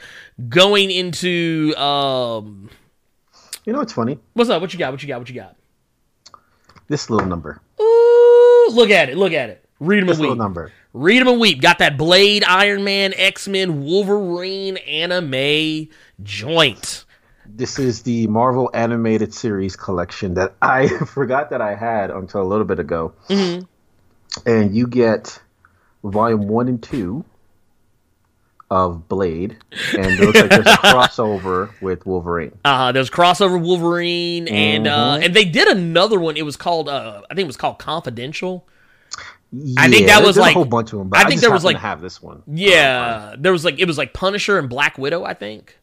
[0.48, 2.68] going into um,
[3.64, 4.18] You know what's funny?
[4.34, 4.60] what's up?
[4.60, 4.92] What you got?
[4.92, 5.18] What you got?
[5.20, 5.56] What you got?
[6.88, 7.60] This little number.
[7.80, 9.16] Ooh, look at it.
[9.16, 9.64] Look at it.
[9.80, 10.42] Read them This and little weep.
[10.42, 10.72] number.
[10.92, 11.60] Read them and weep.
[11.60, 15.88] Got that Blade, Iron Man, X Men, Wolverine anime
[16.22, 17.04] joint.
[17.48, 22.48] This is the Marvel animated series collection that I forgot that I had until a
[22.48, 23.12] little bit ago.
[24.46, 25.40] And you get
[26.04, 27.24] volume one and two
[28.70, 29.56] of Blade,
[29.96, 32.58] and it looks like there's a crossover with Wolverine.
[32.64, 36.36] Uh, there's crossover Wolverine, and uh, and they did another one.
[36.36, 38.66] It was called, uh, I think it was called Confidential.
[39.78, 41.10] I think that was like- a whole bunch of them.
[41.14, 42.42] I I, think there was, like- have this one.
[42.46, 45.24] Yeah, there was like it was like Punisher and Black Widow.
[45.24, 45.78] I think.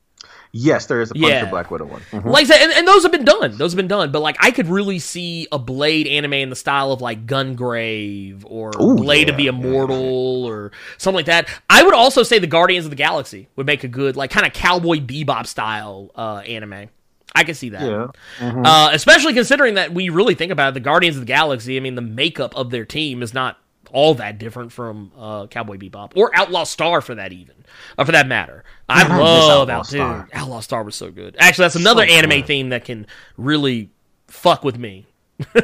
[0.56, 1.50] Yes, there is a Punisher Yeah.
[1.50, 2.02] Black Widow one.
[2.12, 2.26] Mhm.
[2.26, 3.58] Like I said, and, and those have been done.
[3.58, 4.12] Those have been done.
[4.12, 8.44] But like, I could really see a Blade anime in the style of like Gungrave
[8.46, 11.50] or Ooh, Blade of yeah, the yeah, Immortal or something like that.
[11.72, 14.46] I would also say the Guardians of the Galaxy would make a good like kind
[14.46, 16.90] of Cowboy Bebop style uh, anime.
[17.36, 17.82] I could see that.
[17.82, 18.62] Yeah.
[18.64, 21.78] Uh, especially considering that we really think about it, the Guardians of the Galaxy.
[21.78, 23.58] I mean, the makeup of their team is not
[23.94, 27.56] all that different from uh, Cowboy Bebop or Outlaw Star for that even,
[27.98, 28.64] uh, for that matter.
[28.90, 29.88] I love Outlaw dude.
[29.88, 30.28] Star.
[30.34, 31.36] Outlaw Star was so good.
[31.40, 32.48] Actually, that's another So anime good.
[32.48, 33.08] theme that can
[33.38, 33.90] really
[34.28, 35.06] fuck with me.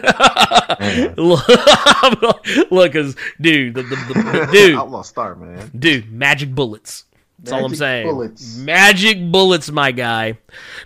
[1.20, 5.72] Look, cause dude, the, the, the, dude, Outlaw Star, man.
[5.78, 7.06] dude, magic bullets.
[7.40, 8.06] That's all I'm saying.
[8.08, 8.58] bullets.
[8.58, 10.38] Magic bullets, my guy.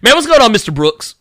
[0.01, 0.73] Man, what's going on, Mr.
[0.73, 1.15] Brooks?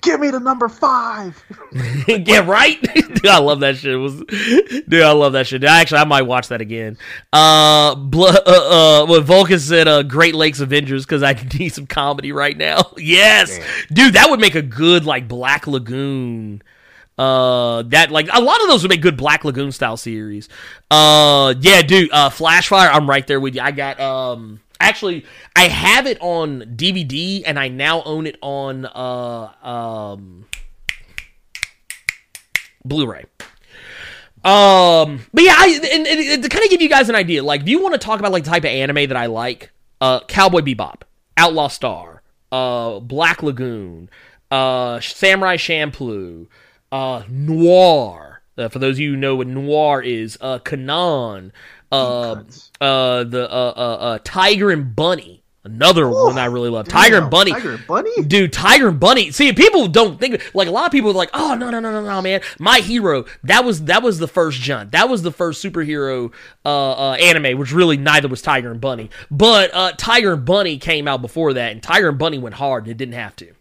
[0.00, 1.42] Give me the number five.
[2.08, 2.80] yeah, right.
[2.94, 3.92] dude, I love that shit.
[3.92, 5.64] It was, dude, I love that shit.
[5.64, 6.96] Actually, I might watch that again.
[7.32, 11.86] Uh, bl- uh, uh what Vulcan said, uh, Great Lakes Avengers, because I need some
[11.86, 12.92] comedy right now.
[12.96, 13.58] yes,
[13.92, 16.62] dude, that would make a good like Black Lagoon.
[17.18, 20.48] Uh, that like a lot of those would make good Black Lagoon style series.
[20.90, 22.10] Uh, yeah, dude.
[22.12, 23.62] Uh, Flashfire, I'm right there with you.
[23.62, 24.60] I got um.
[24.80, 25.24] Actually,
[25.54, 30.46] I have it on DVD, and I now own it on uh um
[32.84, 33.24] Blu-ray.
[34.44, 37.62] Um, but yeah, I and, and, to kind of give you guys an idea, like,
[37.62, 40.20] if you want to talk about like the type of anime that I like, uh,
[40.20, 41.02] Cowboy Bebop,
[41.36, 42.22] Outlaw Star,
[42.52, 44.08] uh, Black Lagoon,
[44.52, 46.46] uh, Samurai Champloo,
[46.92, 48.42] uh, Noir.
[48.56, 51.52] Uh, for those of you who know what Noir is, uh, Canaan,
[51.92, 52.42] uh,
[52.80, 56.88] uh, the uh, uh, uh, Tiger and Bunny, another one I really love.
[56.88, 58.22] Tiger and Bunny, Tiger and Bunny?
[58.22, 61.30] dude tiger and bunny see people don't think like a lot of people are like
[61.34, 64.58] oh no no no no no man my hero that was that was the first
[64.60, 66.32] jump that was the first superhero
[66.64, 70.78] uh, uh anime which really neither was tiger and bunny but uh tiger and bunny
[70.78, 73.52] came out before that and tiger and bunny went hard and it didn't have to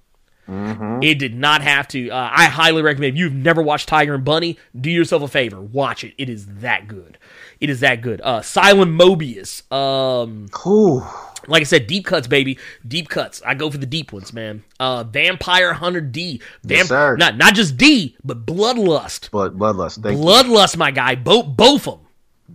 [1.02, 2.12] it did not have to.
[2.12, 3.16] Uh, I highly recommend.
[3.16, 6.14] If you've never watched Tiger and Bunny, do yourself a favor, watch it.
[6.20, 7.18] It is that good.
[7.66, 8.22] It is that good.
[8.22, 9.64] Uh, Silent Mobius.
[9.74, 11.02] Um, Ooh.
[11.48, 13.42] like I said, deep cuts, baby, deep cuts.
[13.44, 14.64] I go for the deep ones, man.
[14.80, 17.18] Uh, Vampire Hunter D, Yes, sir.
[17.18, 20.04] not not just D, but Bloodlust, But Bloodlust.
[20.04, 20.24] Thank you.
[20.24, 21.16] Bloodlust, my guy.
[21.16, 22.08] Both both of them,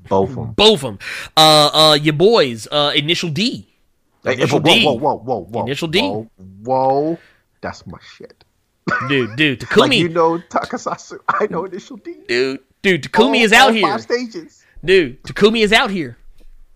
[0.08, 0.52] Both of them.
[0.52, 0.98] both of them.
[1.36, 3.66] Uh, uh, your boys, uh, Initial D,
[4.22, 4.84] Hey, Initial whoa, D.
[4.84, 5.62] whoa, whoa, whoa, whoa.
[5.64, 6.02] Initial D.
[6.02, 6.30] Whoa,
[6.62, 7.18] whoa.
[7.62, 8.44] That's my shit.
[9.08, 11.18] dude, dude, Takumi, Like you know Takasasu.
[11.28, 12.14] I know Initial D.
[12.28, 14.59] dude, dude, Takumi All- is out all here, Five stages.
[14.84, 15.22] Dude.
[15.24, 16.16] Takumi is out here.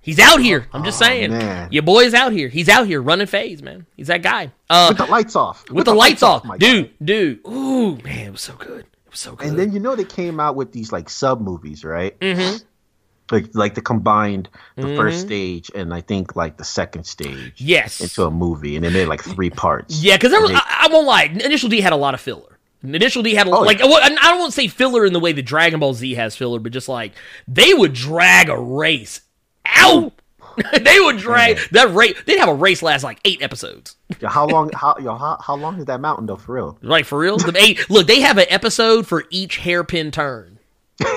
[0.00, 0.68] He's out here.
[0.72, 1.72] I'm just saying, man.
[1.72, 2.48] your boy is out here.
[2.48, 3.86] He's out here running phase, man.
[3.96, 4.52] He's that guy.
[4.68, 5.70] Uh, With the lights off.
[5.70, 6.92] with, the, lights off, my dude, guy.
[7.04, 7.40] dude.
[7.48, 8.80] Ooh, man, it was so good.
[8.80, 9.48] It was so good.
[9.48, 12.18] And then you know they came out with these like sub movies, right?
[12.20, 12.58] Mm-hmm.
[13.30, 14.96] Like like the combined the Mm-hmm.
[14.96, 18.90] first stage and I think like the second stage yes, into a movie, and they
[18.90, 20.02] made like three parts.
[20.02, 21.22] Yeah, because there was, And they- I, I won't lie.
[21.24, 22.53] Initial D had a lot of filler.
[22.84, 23.86] Initial D had a, Oh, like yeah.
[23.86, 26.58] I don't want to say filler in the way that Dragon Ball Z has filler,
[26.58, 27.12] but just like
[27.48, 29.20] they would drag a race
[29.64, 30.12] out.
[30.82, 32.14] they would drag that race.
[32.26, 33.96] They'd have a race last like eight episodes.
[34.20, 34.70] Yo, how long?
[34.72, 35.16] How yo?
[35.16, 36.36] How, how long is that mountain though?
[36.36, 36.78] For real?
[36.82, 37.90] Like for real, the eight.
[37.90, 40.58] Look, they have an episode for each hairpin turn.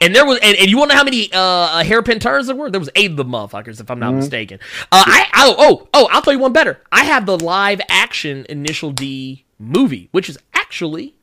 [0.00, 2.54] And there was, and, and you want to know how many uh, hairpin turns there
[2.54, 2.70] were?
[2.70, 4.00] There was eight of the motherfuckers, if I'm Mm-hmm.
[4.00, 4.60] not mistaken.
[4.92, 6.80] Uh, I oh oh oh, I'll tell you one better.
[6.92, 11.14] I have the live action Initial D movie, which is actually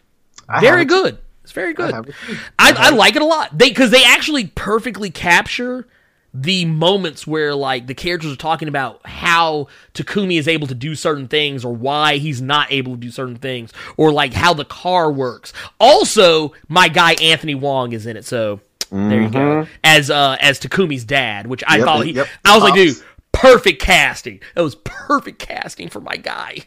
[0.50, 1.18] I very good.
[1.44, 1.94] It's very good.
[2.10, 2.16] it.
[2.58, 3.56] I, I like it a lot.
[3.58, 5.88] They because they actually perfectly capture
[6.34, 10.96] the moments where like the characters are talking about how Takumi is able to do
[10.96, 14.66] certain things or why he's not able to do certain things or like how the
[14.66, 15.54] car works.
[15.80, 18.60] Also, my guy Anthony Wong is in it, so
[18.92, 19.68] there you go.
[19.84, 22.28] As uh as Takumi's dad, which I Yep, thought he yep.
[22.44, 22.98] I was like, dude,
[23.32, 24.42] perfect casting.
[24.56, 26.62] That was perfect casting for my guy.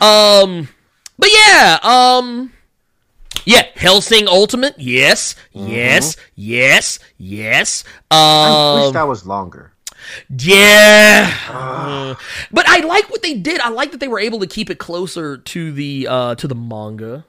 [0.00, 0.68] Um
[1.18, 2.52] but yeah, um
[3.44, 4.74] yeah, Hellsing Ultimate.
[4.78, 7.84] Yes, yes, yes, yes.
[8.10, 9.72] I wish Um, that was longer.
[10.28, 11.32] yeah.
[11.48, 12.14] Uh,
[12.50, 13.60] but I like what they did.
[13.60, 16.54] I like that they were able to keep it closer to the uh to the
[16.54, 17.24] manga.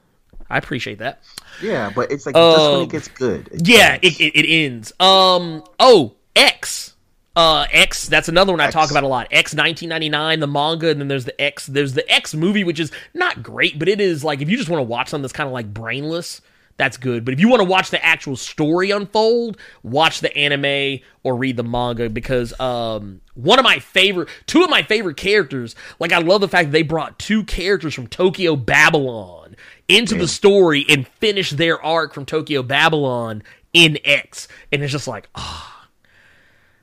[0.49, 1.21] I appreciate that.
[1.61, 3.49] Yeah, but it's like just when um, it gets good.
[3.51, 4.91] it Yeah, it, it, it ends.
[4.99, 5.63] Um.
[5.79, 6.88] Oh, X.
[7.35, 8.07] Uh, X.
[8.07, 9.27] That's another one I talk about a lot.
[9.31, 11.67] X, nineteen ninety nine, the manga, and then there's the X.
[11.67, 14.69] There's the X movie, which is not great, but it is like if you just
[14.69, 16.41] want to watch something that's kind of like brainless,
[16.75, 17.23] that's good.
[17.23, 21.55] But if you want to watch the actual story unfold, watch the anime or read
[21.55, 25.75] the manga because um one of my favorite, two of my favorite characters.
[25.99, 29.55] Like I love the fact that they brought two characters from Tokyo Babylon
[29.87, 35.07] into the story and finished their arc from Tokyo Babylon in X, and it's just
[35.07, 35.78] like ah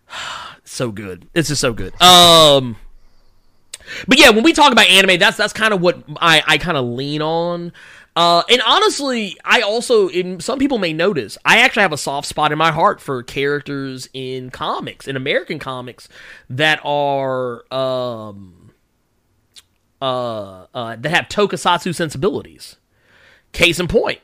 [0.65, 1.29] so good.
[1.35, 2.01] It's just so good.
[2.01, 2.77] Um,
[4.09, 6.77] but yeah, when we talk about anime, that's that's kind of what I I kind
[6.77, 7.73] of lean on.
[8.17, 12.27] Uh, and honestly, I also, in some people may notice, I actually have a soft
[12.27, 16.09] spot in my heart for characters in comics, in American comics,
[16.49, 18.73] that are um,
[20.01, 22.77] uh, uh, that have tokusatsu sensibilities.
[23.53, 24.21] Case in point.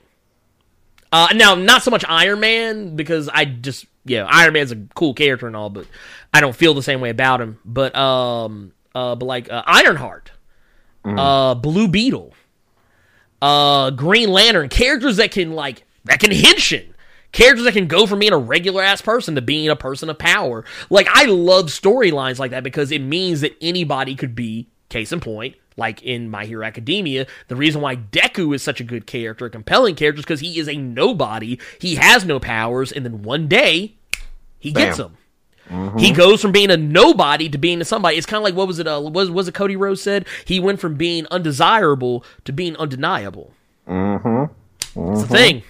[1.12, 5.14] Uh, now, not so much Iron Man because I just yeah, Iron Man's a cool
[5.14, 5.86] character and all, but
[6.32, 7.58] I don't feel the same way about him.
[7.64, 10.32] But um, uh, but like uh, Ironheart,
[11.04, 12.34] uh, Blue Beetle,
[13.40, 16.88] uh, Green Lantern, characters that can like that can henshin.
[17.32, 20.18] Characters that can go from being a regular ass person to being a person of
[20.18, 20.64] power.
[20.90, 25.20] Like I love storylines like that because it means that anybody could be case in
[25.20, 29.46] point, like in My Hero Academia, the reason why Deku is such a good character,
[29.46, 31.58] a compelling character, is because he is a nobody.
[31.80, 33.94] He has no powers, and then one day
[34.58, 35.08] he gets Bam.
[35.08, 35.16] them.
[35.98, 38.16] He goes from being a nobody to being a somebody.
[38.16, 38.86] It's kind of like what was it?
[38.86, 40.26] Uh, was was it Cody Rhodes said?
[40.44, 43.54] He went from being undesirable to being undeniable.
[43.88, 44.52] Mm-hmm.
[45.12, 45.62] It's the thing.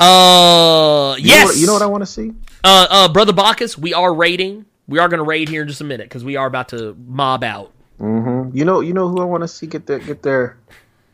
[0.00, 1.46] Uh, You know yes.
[1.46, 2.32] what, you know what I want to see?
[2.64, 4.64] uh, uh, brother Bacchus, we are raiding.
[4.88, 6.96] We are going to raid here in just a minute because we are about to
[7.06, 7.72] mob out.
[8.00, 8.56] Mm-hmm.
[8.56, 10.56] You know, you know who I want to see get their get their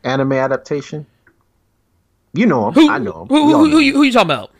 [0.04, 1.06] anime adaptation.
[2.32, 2.74] You know him.
[2.74, 2.90] Who?
[2.90, 3.28] I know him.
[3.28, 3.44] Who?
[3.44, 3.82] Who, know who, him.
[3.82, 4.50] you, who you talking about?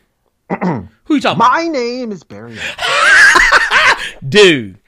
[1.05, 2.57] who you talking about, My name is Barry.
[4.29, 4.79] dude?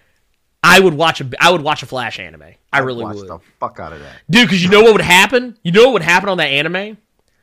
[0.62, 1.30] I would watch a.
[1.40, 2.42] I would watch a Flash anime.
[2.72, 4.16] I really Watch would, the fuck out of that.
[4.28, 4.46] dude.
[4.46, 5.56] Because you know what would happen?
[5.62, 6.98] You know what would happen on that anime?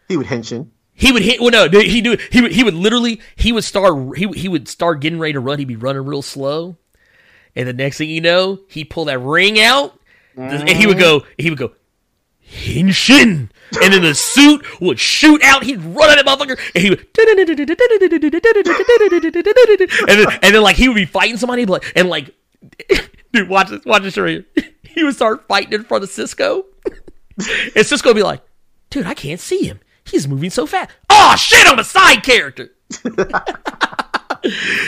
[0.07, 0.67] He would henshin.
[0.93, 1.39] He would hit.
[1.41, 2.17] Well, no, he do.
[2.31, 2.51] He would.
[2.51, 3.21] He would literally.
[3.35, 4.17] He would start.
[4.17, 5.59] He he would start getting ready to run.
[5.59, 6.75] He'd be running real slow,
[7.55, 9.99] and the next thing you know, he pull that ring out,
[10.35, 11.25] and he would go.
[11.37, 11.71] He would go.
[12.47, 13.49] Henshin,
[13.81, 15.63] and then the suit would shoot out.
[15.63, 17.07] He'd run at that motherfucker, and he would.
[20.07, 22.29] And then, and then, like he would be fighting somebody, and like,
[23.33, 23.83] dude, watch this.
[23.85, 24.13] Watch this.
[24.13, 24.45] Show you.
[24.83, 26.65] He would start fighting in front of Cisco,
[27.75, 28.41] and Cisco would be like,
[28.91, 29.79] dude, I can't see him.
[30.05, 30.91] He's moving so fast.
[31.09, 32.71] Oh shit, I'm a side character.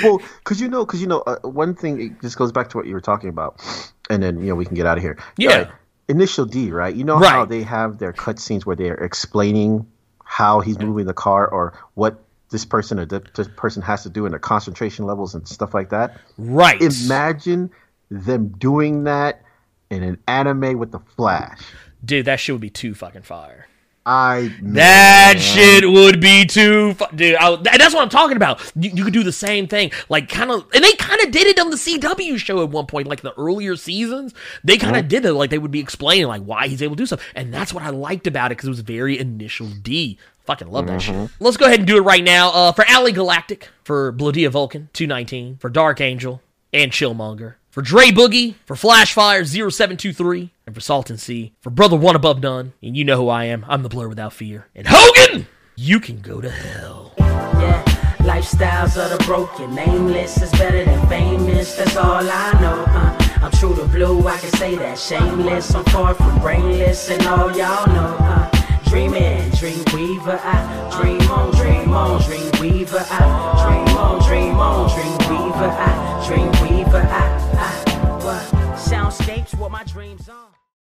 [0.04, 2.78] Well, because you know, because you know, uh, one thing it just goes back to
[2.78, 3.62] what you were talking about,
[4.10, 5.18] and then you know we can get out of here.
[5.38, 5.58] Yeah.
[5.58, 5.68] Right.
[6.10, 6.96] Initial D, right?
[6.96, 9.86] You know how they have their cutscenes where they're explaining
[10.24, 14.26] how he's moving the car or what this person or this person has to do
[14.26, 16.18] in their concentration levels and stuff like that.
[16.38, 16.82] Right.
[16.82, 17.72] Imagine
[18.10, 19.42] them doing that
[19.90, 21.60] in an anime with the Flash.
[22.04, 23.68] Dude, that shit would be too fucking fire.
[24.10, 25.38] I That man.
[25.38, 27.36] shit would be too, fu- dude.
[27.36, 28.72] I, that's what I'm talking about.
[28.76, 31.46] You, you could do the same thing, like kind of, and they kind of did
[31.46, 34.34] it on the CW show at one point, like the earlier seasons.
[34.64, 37.02] They kind of did it, like they would be explaining like why he's able to
[37.02, 40.18] do stuff, and that's what I liked about it because it was very initial D.
[40.46, 41.30] Fucking love that shit.
[41.42, 42.52] Let's go ahead and do it right now.
[42.52, 48.10] Uh, for Ali Galactic, for Blodia Vulcan 219, for Dark Angel and Chillmonger, for Dre
[48.10, 53.06] Boogie, for Flashfire0723, and for Salt and Sea, for Brother One Above None, and you
[53.06, 54.66] know who I am, I'm the Blur Without Fear.
[54.74, 57.14] And Hogan, you can go to hell.
[57.20, 57.84] Yeah.
[58.22, 62.84] Lifestyles of the broken, nameless is better than famous, that's all I know.
[62.88, 63.44] Uh.
[63.44, 64.98] I'm true to blue, I can say that.
[64.98, 68.18] Shameless, I'm far from brainless, and all y'all know.
[68.20, 68.58] Uh
[68.90, 74.90] dreaming, dream weaver, I dream on, dream on, dream weaver, I dream on, dream on,
[74.90, 78.44] dream weaver, I dream weaver but I, I, what?
[78.78, 80.47] Soundscapes, what my dreams are.